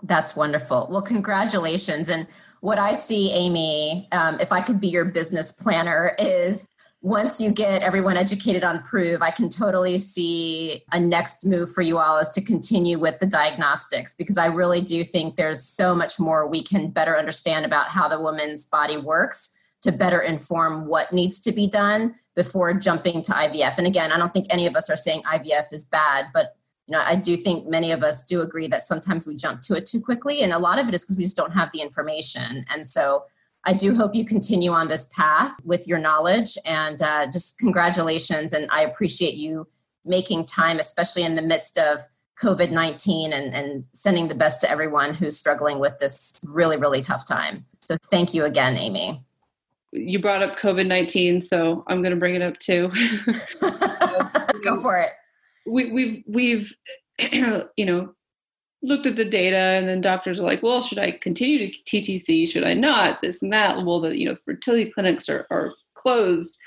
That's 0.04 0.36
wonderful. 0.36 0.88
Well, 0.90 1.02
congratulations. 1.02 2.10
And 2.10 2.28
what 2.62 2.80
I 2.80 2.94
see, 2.94 3.32
Amy, 3.32 4.08
um, 4.12 4.40
if 4.40 4.52
I 4.52 4.62
could 4.62 4.80
be 4.80 4.88
your 4.88 5.06
business 5.06 5.52
planner, 5.52 6.16
is 6.20 6.68
once 7.02 7.40
you 7.40 7.52
get 7.52 7.84
everyone 7.84 8.18
educated 8.18 8.64
on 8.64 8.80
Proov 8.80 9.22
i 9.22 9.30
can 9.30 9.50
totally 9.50 9.98
see 9.98 10.84
a 10.92 11.00
next 11.00 11.46
move 11.46 11.72
for 11.72 11.82
you 11.82 12.00
all 12.00 12.18
is 12.18 12.30
to 12.32 12.42
continue 12.42 12.98
with 12.98 13.20
the 13.20 13.26
diagnostics 13.26 14.16
because 14.16 14.38
i 14.38 14.46
really 14.48 14.82
do 14.82 15.04
think 15.04 15.36
there's 15.36 15.64
so 15.64 15.94
much 15.94 16.20
more 16.20 16.48
we 16.48 16.62
can 16.62 16.90
better 16.90 17.18
understand 17.18 17.66
about 17.66 17.90
how 17.90 18.08
the 18.08 18.20
woman's 18.20 18.66
body 18.66 18.98
works 18.98 19.58
to 19.84 19.92
better 19.92 20.20
inform 20.20 20.88
what 20.88 21.14
needs 21.14 21.40
to 21.40 21.52
be 21.52 21.68
done 21.68 22.16
before 22.36 22.74
jumping 22.74 23.22
to 23.22 23.32
ivf 23.32 23.78
and 23.78 23.86
again 23.86 24.12
i 24.12 24.18
don't 24.18 24.34
think 24.34 24.48
any 24.50 24.66
of 24.66 24.76
us 24.76 24.90
are 24.90 24.98
saying 24.98 25.22
ivf 25.24 25.72
is 25.72 25.86
bad 25.86 26.26
but 26.34 26.57
you 26.88 26.94
know 26.96 27.04
i 27.06 27.16
do 27.16 27.36
think 27.36 27.68
many 27.68 27.92
of 27.92 28.04
us 28.04 28.24
do 28.24 28.42
agree 28.42 28.68
that 28.68 28.82
sometimes 28.82 29.28
we 29.28 29.36
jump 29.36 29.62
to 29.62 29.76
it 29.76 29.86
too 29.86 30.02
quickly 30.02 30.42
and 30.42 30.54
a 30.54 30.60
lot 30.60 30.80
of 30.80 30.88
it 30.88 30.94
is 30.94 31.04
because 31.04 31.18
we 31.18 31.24
just 31.24 31.38
don't 31.38 31.54
have 31.54 31.72
the 31.72 31.82
information 31.82 32.66
and 32.70 32.88
so 32.88 33.24
I 33.68 33.74
do 33.74 33.94
hope 33.94 34.16
you 34.16 34.24
continue 34.24 34.72
on 34.72 34.88
this 34.88 35.08
path 35.08 35.54
with 35.66 35.90
your 35.90 36.00
knowledge 36.00 36.58
and 36.64 37.02
uh, 37.02 37.28
just 37.30 37.60
congratulations. 37.60 38.54
And 38.54 38.70
I 38.72 38.84
appreciate 38.84 39.34
you 39.34 39.68
making 40.06 40.46
time, 40.46 40.80
especially 40.80 41.24
in 41.24 41.36
the 41.36 41.42
midst 41.42 41.78
of 41.78 42.00
COVID 42.42 42.72
19 42.72 43.34
and, 43.34 43.54
and 43.54 43.84
sending 43.94 44.30
the 44.30 44.36
best 44.36 44.62
to 44.62 44.70
everyone 44.70 45.14
who's 45.14 45.38
struggling 45.38 45.80
with 45.80 45.98
this 46.00 46.36
really, 46.46 46.78
really 46.78 47.02
tough 47.02 47.26
time. 47.26 47.66
So 47.84 47.98
thank 48.10 48.34
you 48.34 48.46
again, 48.46 48.78
Amy. 48.78 49.22
You 49.92 50.20
brought 50.20 50.44
up 50.44 50.58
COVID 50.58 50.88
19, 50.88 51.42
so 51.42 51.84
I'm 51.88 52.02
going 52.02 52.12
to 52.12 52.20
bring 52.20 52.36
it 52.36 52.42
up 52.42 52.58
too. 52.60 52.90
Go 54.64 54.82
for 54.82 54.98
it. 54.98 55.12
We, 55.68 55.92
we've, 55.92 56.24
we've, 56.28 56.74
you 57.78 57.86
know, 57.86 58.14
looked 58.84 59.06
at 59.06 59.16
the 59.16 59.26
data 59.26 59.58
and 59.58 59.88
then 59.88 60.02
doctors 60.02 60.40
are 60.40 60.44
like 60.44 60.62
well 60.62 60.82
should 60.82 61.00
i 61.00 61.12
continue 61.12 61.72
to 61.72 61.78
ttc 61.84 62.48
should 62.48 62.64
i 62.64 62.74
not? 62.74 63.22
This 63.22 63.42
and 63.42 63.52
that. 63.54 63.84
Well 63.86 64.00
the 64.00 64.18
you 64.18 64.28
know 64.30 64.38
fertility 64.46 64.92
clinics 64.92 65.30
are, 65.30 65.48
are 65.50 65.74
closed. 65.96 66.58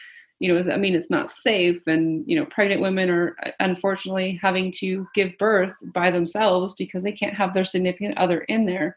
You 0.40 0.52
know 0.52 0.72
i 0.72 0.76
mean 0.76 0.94
it's 0.94 1.10
not 1.10 1.30
safe. 1.30 1.80
And 1.86 2.24
you 2.26 2.36
know 2.36 2.46
pregnant 2.46 2.80
women 2.80 3.10
are 3.10 3.36
unfortunately 3.60 4.38
having 4.42 4.72
to 4.78 5.06
give 5.14 5.38
birth 5.38 5.74
by 5.94 6.10
themselves 6.10 6.74
because 6.76 7.02
they 7.02 7.12
can't 7.12 7.36
have 7.36 7.54
their 7.54 7.64
significant 7.64 8.18
other 8.18 8.40
in 8.42 8.66
there. 8.66 8.96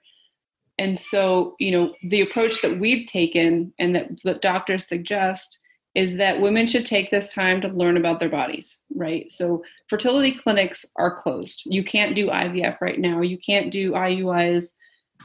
And 0.80 0.98
so 0.98 1.56
you 1.60 1.72
know 1.72 1.94
the 2.10 2.22
approach 2.22 2.62
that 2.62 2.80
we've 2.80 3.08
taken 3.08 3.74
and 3.78 3.96
that, 3.96 4.10
that 4.24 4.42
doctors 4.42 4.88
suggest 4.88 5.60
is 5.96 6.18
that 6.18 6.42
women 6.42 6.66
should 6.66 6.86
take 6.86 7.12
this 7.12 7.34
time 7.34 7.62
to 7.62 7.68
learn 7.68 7.98
about 7.98 8.20
their 8.20 8.30
bodies, 8.30 8.80
right? 8.96 9.32
So 9.32 9.64
fertility 9.88 10.32
clinics 10.32 10.86
are 10.96 11.16
closed. 11.16 11.64
You 11.66 11.84
can't 11.84 12.16
do 12.16 12.30
IVF 12.30 12.82
right 12.82 13.00
now. 13.00 13.22
You 13.22 13.38
can't 13.38 13.72
do 13.72 13.92
IUIs. 13.92 14.74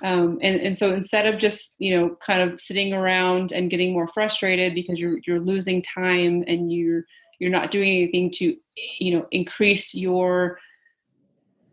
Um, 0.02 0.38
and, 0.42 0.60
and 0.60 0.76
so 0.76 0.92
instead 0.92 1.26
of 1.26 1.40
just, 1.40 1.74
you 1.78 1.96
know, 1.96 2.16
kind 2.24 2.42
of 2.42 2.60
sitting 2.60 2.92
around 2.92 3.52
and 3.52 3.70
getting 3.70 3.92
more 3.94 4.08
frustrated 4.08 4.74
because 4.74 5.00
you're, 5.00 5.18
you're 5.26 5.40
losing 5.40 5.82
time 5.82 6.44
and 6.46 6.70
you're, 6.70 7.04
you're 7.38 7.50
not 7.50 7.70
doing 7.70 7.88
anything 7.88 8.30
to, 8.32 8.56
you 8.98 9.16
know, 9.16 9.26
increase 9.30 9.94
your 9.94 10.58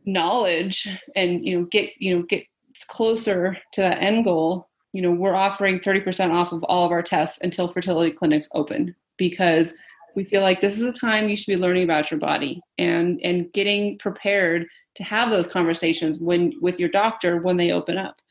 knowledge 0.05 0.87
and, 1.15 1.45
you 1.45 1.59
know, 1.59 1.65
get, 1.65 1.91
you 1.99 2.15
know, 2.15 2.23
get 2.23 2.45
closer 2.87 3.57
to 3.73 3.81
that 3.81 4.01
end 4.01 4.23
goal, 4.23 4.69
you 4.95 5.01
know, 5.01 5.11
we're 5.11 5.35
offering 5.35 5.81
30% 5.81 6.31
off 6.31 6.53
of 6.53 6.63
all 6.63 6.85
of 6.85 6.91
our 6.93 7.03
tests 7.03 7.39
until 7.41 7.67
fertility 7.67 8.11
clinics 8.11 8.47
open 8.53 8.95
because 9.17 9.75
we 10.15 10.23
feel 10.23 10.41
like 10.41 10.61
this 10.61 10.79
is 10.79 10.83
a 10.83 10.97
time 10.97 11.27
you 11.27 11.35
should 11.35 11.51
be 11.51 11.57
learning 11.57 11.83
about 11.83 12.09
your 12.09 12.19
body 12.21 12.61
and 12.77 13.19
and 13.21 13.51
getting 13.51 13.97
prepared 13.97 14.67
to 14.95 15.03
have 15.03 15.29
those 15.29 15.47
conversations 15.47 16.19
when 16.19 16.53
with 16.61 16.79
your 16.79 16.87
doctor 16.87 17.41
when 17.41 17.57
they 17.57 17.73
open 17.73 17.97
up. 17.97 18.21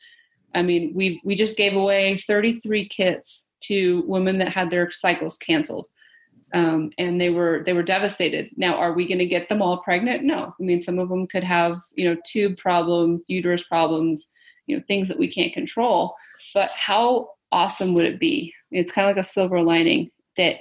I 0.55 0.63
mean, 0.63 0.91
we 0.95 1.21
we 1.23 1.35
just 1.35 1.55
gave 1.55 1.75
away 1.75 2.17
33 2.17 2.89
kits 2.89 3.47
to 3.65 4.03
women 4.07 4.39
that 4.39 4.51
had 4.51 4.71
their 4.71 4.89
cycles 4.91 5.37
canceled. 5.37 5.85
Um, 6.55 6.89
and 6.97 7.21
they 7.21 7.29
were 7.29 7.61
they 7.63 7.73
were 7.73 7.83
devastated. 7.83 8.49
Now, 8.57 8.73
are 8.77 8.93
we 8.93 9.07
going 9.07 9.19
to 9.19 9.27
get 9.27 9.49
them 9.49 9.61
all 9.61 9.83
pregnant? 9.83 10.23
No. 10.23 10.55
I 10.59 10.63
mean, 10.63 10.81
some 10.81 10.97
of 10.97 11.09
them 11.09 11.27
could 11.27 11.43
have 11.43 11.79
you 11.93 12.09
know 12.09 12.19
tube 12.25 12.57
problems, 12.57 13.23
uterus 13.27 13.61
problems, 13.61 14.29
you 14.67 14.75
know 14.75 14.83
things 14.87 15.07
that 15.07 15.19
we 15.19 15.31
can't 15.31 15.53
control 15.53 16.15
but 16.53 16.69
how 16.71 17.29
awesome 17.55 17.93
would 17.93 18.05
it 18.05 18.19
be? 18.19 18.53
It's 18.71 18.91
kind 18.91 19.07
of 19.07 19.15
like 19.15 19.23
a 19.23 19.27
silver 19.27 19.61
lining 19.61 20.11
that 20.37 20.57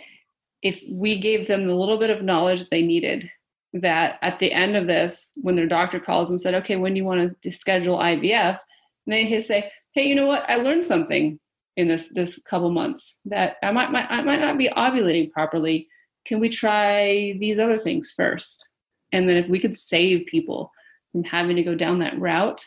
if 0.63 0.81
we 0.91 1.21
gave 1.21 1.47
them 1.47 1.67
the 1.67 1.75
little 1.75 1.99
bit 1.99 2.11
of 2.11 2.23
knowledge 2.23 2.69
they 2.71 2.83
needed 2.83 3.29
that 3.75 4.19
at 4.23 4.39
the 4.39 4.53
end 4.53 4.77
of 4.77 4.87
this 4.87 5.33
when 5.35 5.57
their 5.57 5.67
doctor 5.67 5.99
calls 5.99 6.31
and 6.31 6.41
said 6.41 6.55
okay 6.55 6.77
when 6.77 6.95
do 6.95 6.99
you 6.99 7.05
want 7.05 7.43
to 7.43 7.51
schedule 7.51 7.99
ivf 7.99 8.59
and 9.07 9.13
they 9.13 9.41
say 9.41 9.69
hey 9.95 10.05
you 10.05 10.15
know 10.15 10.27
what? 10.27 10.49
I 10.49 10.57
learned 10.57 10.87
something 10.87 11.41
in 11.77 11.89
this 11.89 12.09
this 12.15 12.41
couple 12.45 12.71
months 12.71 13.17
that 13.25 13.57
i 13.65 13.73
might, 13.73 13.91
might 13.91 14.07
i 14.09 14.23
might 14.23 14.41
not 14.41 14.59
be 14.59 14.71
ovulating 14.77 15.31
properly. 15.33 15.89
Can 16.25 16.41
we 16.41 16.49
try 16.49 17.37
these 17.39 17.59
other 17.59 17.79
things 17.79 18.13
first? 18.17 18.71
And 19.13 19.29
then 19.29 19.37
if 19.37 19.49
we 19.49 19.61
could 19.61 19.77
save 19.77 20.27
people 20.27 20.71
from 21.13 21.25
having 21.25 21.57
to 21.57 21.63
go 21.63 21.75
down 21.75 21.99
that 21.99 22.19
route 22.19 22.67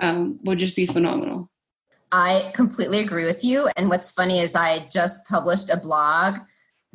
um, 0.00 0.38
would 0.44 0.58
just 0.58 0.76
be 0.76 0.86
phenomenal. 0.86 1.50
I 2.12 2.52
completely 2.54 3.00
agree 3.00 3.24
with 3.24 3.44
you. 3.44 3.68
And 3.76 3.88
what's 3.88 4.12
funny 4.12 4.38
is 4.38 4.54
I 4.54 4.86
just 4.88 5.26
published 5.26 5.70
a 5.70 5.76
blog 5.76 6.38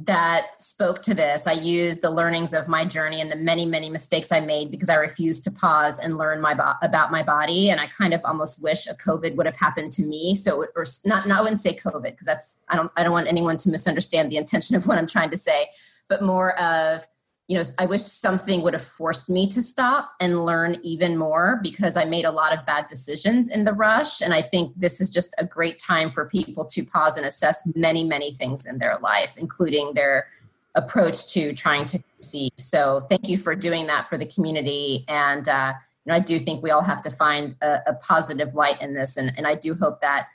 that 0.01 0.61
spoke 0.61 1.01
to 1.01 1.13
this. 1.13 1.45
I 1.45 1.51
used 1.51 2.01
the 2.01 2.09
learnings 2.09 2.53
of 2.53 2.69
my 2.69 2.85
journey 2.85 3.19
and 3.19 3.29
the 3.29 3.35
many, 3.35 3.65
many 3.65 3.89
mistakes 3.89 4.31
I 4.31 4.39
made 4.39 4.71
because 4.71 4.87
I 4.87 4.95
refused 4.95 5.43
to 5.43 5.51
pause 5.51 5.99
and 5.99 6.17
learn 6.17 6.39
my 6.39 6.53
bo- 6.53 6.75
about 6.81 7.11
my 7.11 7.21
body. 7.21 7.69
And 7.69 7.81
I 7.81 7.87
kind 7.87 8.13
of 8.13 8.21
almost 8.23 8.63
wish 8.63 8.87
a 8.87 8.93
COVID 8.93 9.35
would 9.35 9.45
have 9.45 9.57
happened 9.57 9.91
to 9.93 10.03
me. 10.03 10.35
So, 10.35 10.65
or 10.73 10.85
not, 11.03 11.27
not 11.27 11.39
I 11.39 11.41
wouldn't 11.41 11.59
say 11.59 11.75
COVID 11.75 12.03
because 12.03 12.25
that's 12.25 12.63
I 12.69 12.77
don't 12.77 12.89
I 12.95 13.03
don't 13.03 13.11
want 13.11 13.27
anyone 13.27 13.57
to 13.57 13.69
misunderstand 13.69 14.31
the 14.31 14.37
intention 14.37 14.77
of 14.77 14.87
what 14.87 14.97
I'm 14.97 15.07
trying 15.07 15.31
to 15.31 15.37
say, 15.37 15.67
but 16.07 16.23
more 16.23 16.57
of 16.57 17.01
you 17.49 17.57
know, 17.57 17.63
I 17.79 17.87
wish 17.87 18.01
something 18.01 18.61
would 18.61 18.73
have 18.73 18.83
forced 18.83 19.27
me 19.27 19.47
to 19.47 19.61
stop 19.63 20.13
and 20.19 20.45
learn 20.45 20.77
even 20.83 21.17
more 21.17 21.59
because 21.63 21.97
I 21.97 22.05
made 22.05 22.25
a 22.25 22.31
lot 22.31 22.55
of 22.55 22.63
bad 22.63 22.85
decisions 22.85 23.49
in 23.49 23.63
the 23.63 23.73
rush. 23.73 24.21
And 24.21 24.35
I 24.35 24.43
think 24.43 24.71
this 24.77 25.01
is 25.01 25.09
just 25.09 25.33
a 25.39 25.45
great 25.45 25.79
time 25.79 26.11
for 26.11 26.29
people 26.29 26.63
to 26.65 26.85
pause 26.85 27.17
and 27.17 27.25
assess 27.25 27.67
many, 27.75 28.03
many 28.03 28.31
things 28.35 28.67
in 28.67 28.77
their 28.77 28.99
life, 28.99 29.35
including 29.35 29.95
their 29.95 30.27
approach 30.75 31.33
to 31.33 31.51
trying 31.53 31.87
to 31.87 31.99
conceive. 32.13 32.51
So 32.57 32.99
thank 33.09 33.27
you 33.27 33.35
for 33.35 33.55
doing 33.55 33.87
that 33.87 34.07
for 34.07 34.19
the 34.19 34.27
community. 34.27 35.03
And, 35.07 35.49
uh, 35.49 35.73
you 36.05 36.11
know, 36.11 36.17
I 36.17 36.19
do 36.19 36.37
think 36.37 36.61
we 36.61 36.69
all 36.69 36.83
have 36.83 37.01
to 37.01 37.09
find 37.09 37.55
a, 37.63 37.79
a 37.87 37.93
positive 37.95 38.53
light 38.53 38.79
in 38.79 38.93
this. 38.93 39.17
And, 39.17 39.33
and 39.37 39.47
I 39.47 39.55
do 39.55 39.73
hope 39.73 40.01
that 40.01 40.27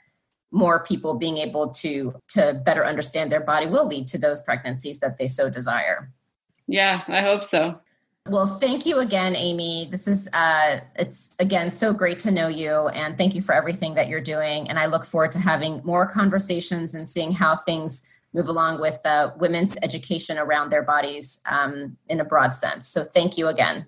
more 0.51 0.83
people 0.83 1.13
being 1.13 1.37
able 1.37 1.69
to 1.69 2.13
to 2.29 2.61
better 2.65 2.85
understand 2.85 3.31
their 3.31 3.39
body 3.39 3.67
will 3.67 3.87
lead 3.87 4.05
to 4.07 4.17
those 4.17 4.41
pregnancies 4.41 4.99
that 4.99 5.17
they 5.17 5.27
so 5.27 5.49
desire. 5.49 6.11
Yeah, 6.67 7.03
I 7.07 7.21
hope 7.21 7.45
so. 7.45 7.79
Well, 8.27 8.47
thank 8.47 8.87
you 8.87 8.99
again, 8.99 9.35
Amy. 9.35 9.87
This 9.91 10.07
is 10.07 10.27
uh 10.33 10.79
it's 10.95 11.35
again 11.39 11.69
so 11.69 11.93
great 11.93 12.17
to 12.19 12.31
know 12.31 12.47
you 12.47 12.87
and 12.87 13.17
thank 13.17 13.35
you 13.35 13.41
for 13.41 13.53
everything 13.53 13.93
that 13.95 14.07
you're 14.07 14.21
doing 14.21 14.67
and 14.67 14.79
I 14.79 14.87
look 14.87 15.05
forward 15.05 15.31
to 15.33 15.39
having 15.39 15.81
more 15.83 16.07
conversations 16.07 16.95
and 16.95 17.07
seeing 17.07 17.31
how 17.31 17.55
things 17.55 18.09
move 18.35 18.49
along 18.49 18.81
with 18.81 18.99
uh, 19.05 19.31
women's 19.37 19.77
education 19.81 20.37
around 20.37 20.69
their 20.69 20.83
bodies 20.83 21.41
um, 21.49 21.95
in 22.09 22.19
a 22.19 22.25
broad 22.25 22.53
sense. 22.53 22.87
So 22.87 23.03
thank 23.03 23.37
you 23.37 23.47
again. 23.47 23.87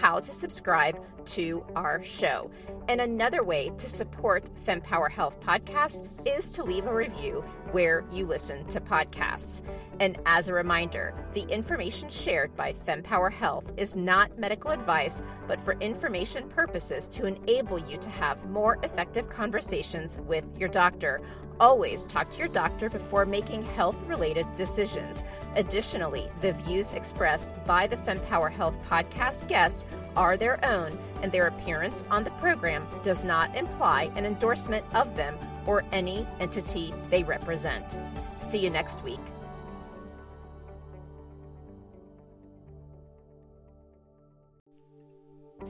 how 0.00 0.20
to 0.20 0.30
subscribe 0.30 0.98
to 1.26 1.64
our 1.76 2.02
show. 2.02 2.50
And 2.88 3.00
another 3.00 3.44
way 3.44 3.70
to 3.78 3.88
support 3.88 4.50
FemPower 4.66 5.10
Health 5.10 5.40
Podcast 5.40 6.08
is 6.26 6.48
to 6.50 6.64
leave 6.64 6.86
a 6.86 6.94
review 6.94 7.44
where 7.70 8.04
you 8.10 8.26
listen 8.26 8.64
to 8.66 8.80
podcasts. 8.80 9.62
And 10.00 10.18
as 10.26 10.48
a 10.48 10.54
reminder, 10.54 11.14
the 11.34 11.42
information 11.42 12.08
shared 12.08 12.56
by 12.56 12.72
FemPower 12.72 13.30
Health 13.30 13.72
is 13.76 13.96
not 13.96 14.38
medical 14.38 14.70
advice, 14.70 15.22
but 15.46 15.60
for 15.60 15.74
information 15.80 16.48
purposes 16.48 17.06
to 17.08 17.26
enable 17.26 17.78
you 17.78 17.96
to 17.98 18.10
have 18.10 18.44
more 18.46 18.78
effective 18.82 19.28
conversations 19.28 20.18
with 20.26 20.44
your 20.58 20.68
doctor. 20.68 21.20
Always 21.60 22.06
talk 22.06 22.30
to 22.30 22.38
your 22.38 22.48
doctor 22.48 22.88
before 22.88 23.26
making 23.26 23.64
health 23.64 23.96
related 24.06 24.46
decisions. 24.56 25.22
Additionally, 25.56 26.30
the 26.40 26.54
views 26.54 26.92
expressed 26.92 27.50
by 27.66 27.86
the 27.86 27.98
FemPower 27.98 28.50
Health 28.50 28.78
podcast 28.88 29.46
guests 29.46 29.84
are 30.16 30.38
their 30.38 30.64
own, 30.64 30.98
and 31.20 31.30
their 31.30 31.48
appearance 31.48 32.02
on 32.10 32.24
the 32.24 32.30
program 32.32 32.86
does 33.02 33.22
not 33.22 33.54
imply 33.54 34.10
an 34.16 34.24
endorsement 34.24 34.86
of 34.94 35.14
them 35.16 35.36
or 35.66 35.84
any 35.92 36.26
entity 36.40 36.94
they 37.10 37.24
represent. 37.24 37.94
See 38.40 38.58
you 38.58 38.70
next 38.70 39.04
week. 39.04 39.20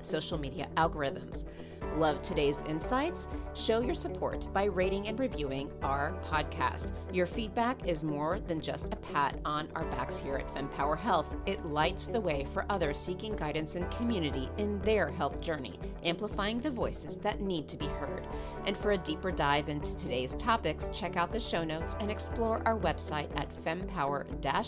social 0.00 0.38
media 0.38 0.68
algorithms. 0.76 1.44
Love 1.96 2.20
today's 2.22 2.62
insights? 2.62 3.28
Show 3.54 3.80
your 3.80 3.94
support 3.94 4.48
by 4.52 4.64
rating 4.64 5.06
and 5.06 5.18
reviewing 5.18 5.70
our 5.82 6.12
podcast. 6.24 6.90
Your 7.12 7.26
feedback 7.26 7.86
is 7.86 8.02
more 8.02 8.40
than 8.40 8.60
just 8.60 8.92
a 8.92 8.96
pat 8.96 9.38
on 9.44 9.68
our 9.76 9.84
backs 9.84 10.18
here 10.18 10.36
at 10.36 10.48
FemPower 10.48 10.98
Health. 10.98 11.36
It 11.46 11.64
lights 11.66 12.08
the 12.08 12.20
way 12.20 12.46
for 12.52 12.66
others 12.68 12.98
seeking 12.98 13.36
guidance 13.36 13.76
and 13.76 13.88
community 13.92 14.48
in 14.58 14.80
their 14.80 15.08
health 15.08 15.40
journey, 15.40 15.78
amplifying 16.04 16.60
the 16.60 16.70
voices 16.70 17.16
that 17.18 17.40
need 17.40 17.68
to 17.68 17.76
be 17.76 17.86
heard. 17.86 18.26
And 18.66 18.76
for 18.76 18.92
a 18.92 18.98
deeper 18.98 19.30
dive 19.30 19.68
into 19.68 19.96
today's 19.96 20.34
topics, 20.34 20.88
check 20.92 21.16
out 21.16 21.30
the 21.30 21.40
show 21.40 21.64
notes 21.64 21.96
and 22.00 22.10
explore 22.10 22.62
our 22.64 22.78
website 22.78 23.28
at 23.36 23.50
fempower 23.50 24.24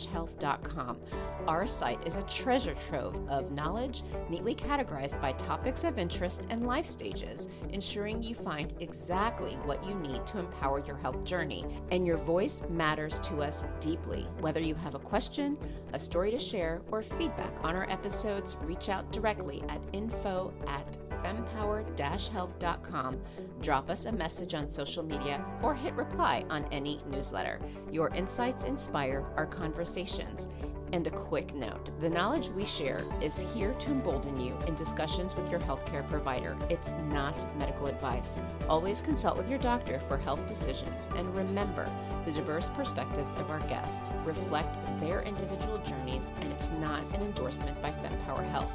health.com. 0.07 0.99
Our 1.47 1.67
site 1.67 2.07
is 2.07 2.17
a 2.17 2.23
treasure 2.23 2.75
trove 2.89 3.17
of 3.29 3.53
knowledge, 3.53 4.03
neatly 4.29 4.55
categorized 4.55 5.21
by 5.21 5.33
topics 5.33 5.85
of 5.85 5.99
interest 5.99 6.47
and 6.51 6.67
life 6.67 6.85
stages, 6.85 7.49
ensuring 7.71 8.23
you 8.23 8.35
find 8.35 8.75
exactly 8.81 9.53
what 9.65 9.85
you 9.85 9.95
need 9.95 10.27
to 10.27 10.39
empower 10.39 10.85
your 10.85 10.97
health 10.97 11.25
journey. 11.25 11.65
And 11.91 12.07
your 12.07 12.17
voice 12.17 12.63
matters 12.69 13.19
to 13.21 13.39
us 13.39 13.65
deeply. 13.81 14.27
Whether 14.41 14.61
you 14.61 14.75
have 14.75 14.95
a 14.95 14.99
question, 14.99 15.57
a 15.93 15.99
story 15.99 16.31
to 16.31 16.39
share, 16.39 16.83
or 16.91 17.03
feedback 17.03 17.53
on 17.63 17.77
our 17.77 17.89
episodes, 17.91 18.57
reach 18.63 18.89
out 18.89 19.11
directly 19.13 19.63
at 19.69 19.81
info 19.93 20.53
at 20.67 20.99
fempower-health.com. 21.23 23.21
Drop 23.63 23.91
us 23.91 24.07
a 24.07 24.13
message 24.13 24.55
on 24.55 24.69
social 24.69 25.03
media 25.03 25.45
or 25.63 25.75
hit 25.75 25.95
reply 25.95 26.45
on 26.51 26.65
any 26.73 27.01
newsletter. 27.11 27.59
Your 27.91 28.11
insights 28.11 28.65
inspire 28.65 29.25
our 29.37 29.47
conversations. 29.47 30.49
And 30.93 31.07
a 31.07 31.11
quick 31.11 31.53
note 31.55 31.91
the 32.01 32.09
knowledge 32.09 32.49
we 32.51 32.65
share 32.65 33.03
is 33.21 33.47
here 33.53 33.73
to 33.75 33.91
embolden 33.91 34.41
you 34.41 34.57
in 34.69 34.75
discussions 34.77 35.35
with 35.35 35.51
your 35.51 35.59
healthcare 35.61 36.09
provider. 36.09 36.57
It's 36.71 36.95
not 37.11 37.45
medical 37.59 37.87
advice. 37.87 38.39
Always 38.69 39.01
consult 39.01 39.37
with 39.37 39.49
your 39.49 39.59
doctor 39.59 39.99
for 40.01 40.17
health 40.17 40.47
decisions. 40.47 41.09
And 41.17 41.37
remember, 41.37 41.91
the 42.25 42.33
diverse 42.33 42.71
perspectives 42.71 43.33
of 43.33 43.51
our 43.51 43.61
guests 43.61 44.13
reflect 44.25 44.79
their 45.01 45.23
individual 45.23 45.79
journeys, 45.79 46.31
and 46.41 46.53
it's 46.53 46.71
not 46.71 47.03
an 47.15 47.23
endorsement 47.23 47.81
by 47.83 47.91
FemPower 47.91 48.49
Health. 48.51 48.71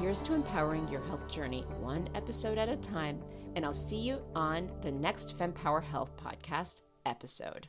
Here's 0.00 0.20
to 0.22 0.34
empowering 0.34 0.88
your 0.88 1.02
health 1.02 1.28
journey 1.30 1.64
one 1.80 2.08
episode 2.14 2.58
at 2.58 2.68
a 2.68 2.76
time, 2.76 3.20
and 3.54 3.64
I'll 3.64 3.72
see 3.72 3.98
you 3.98 4.20
on 4.34 4.70
the 4.82 4.92
next 4.92 5.38
FemPower 5.38 5.82
Health 5.82 6.10
podcast 6.16 6.82
episode. 7.06 7.68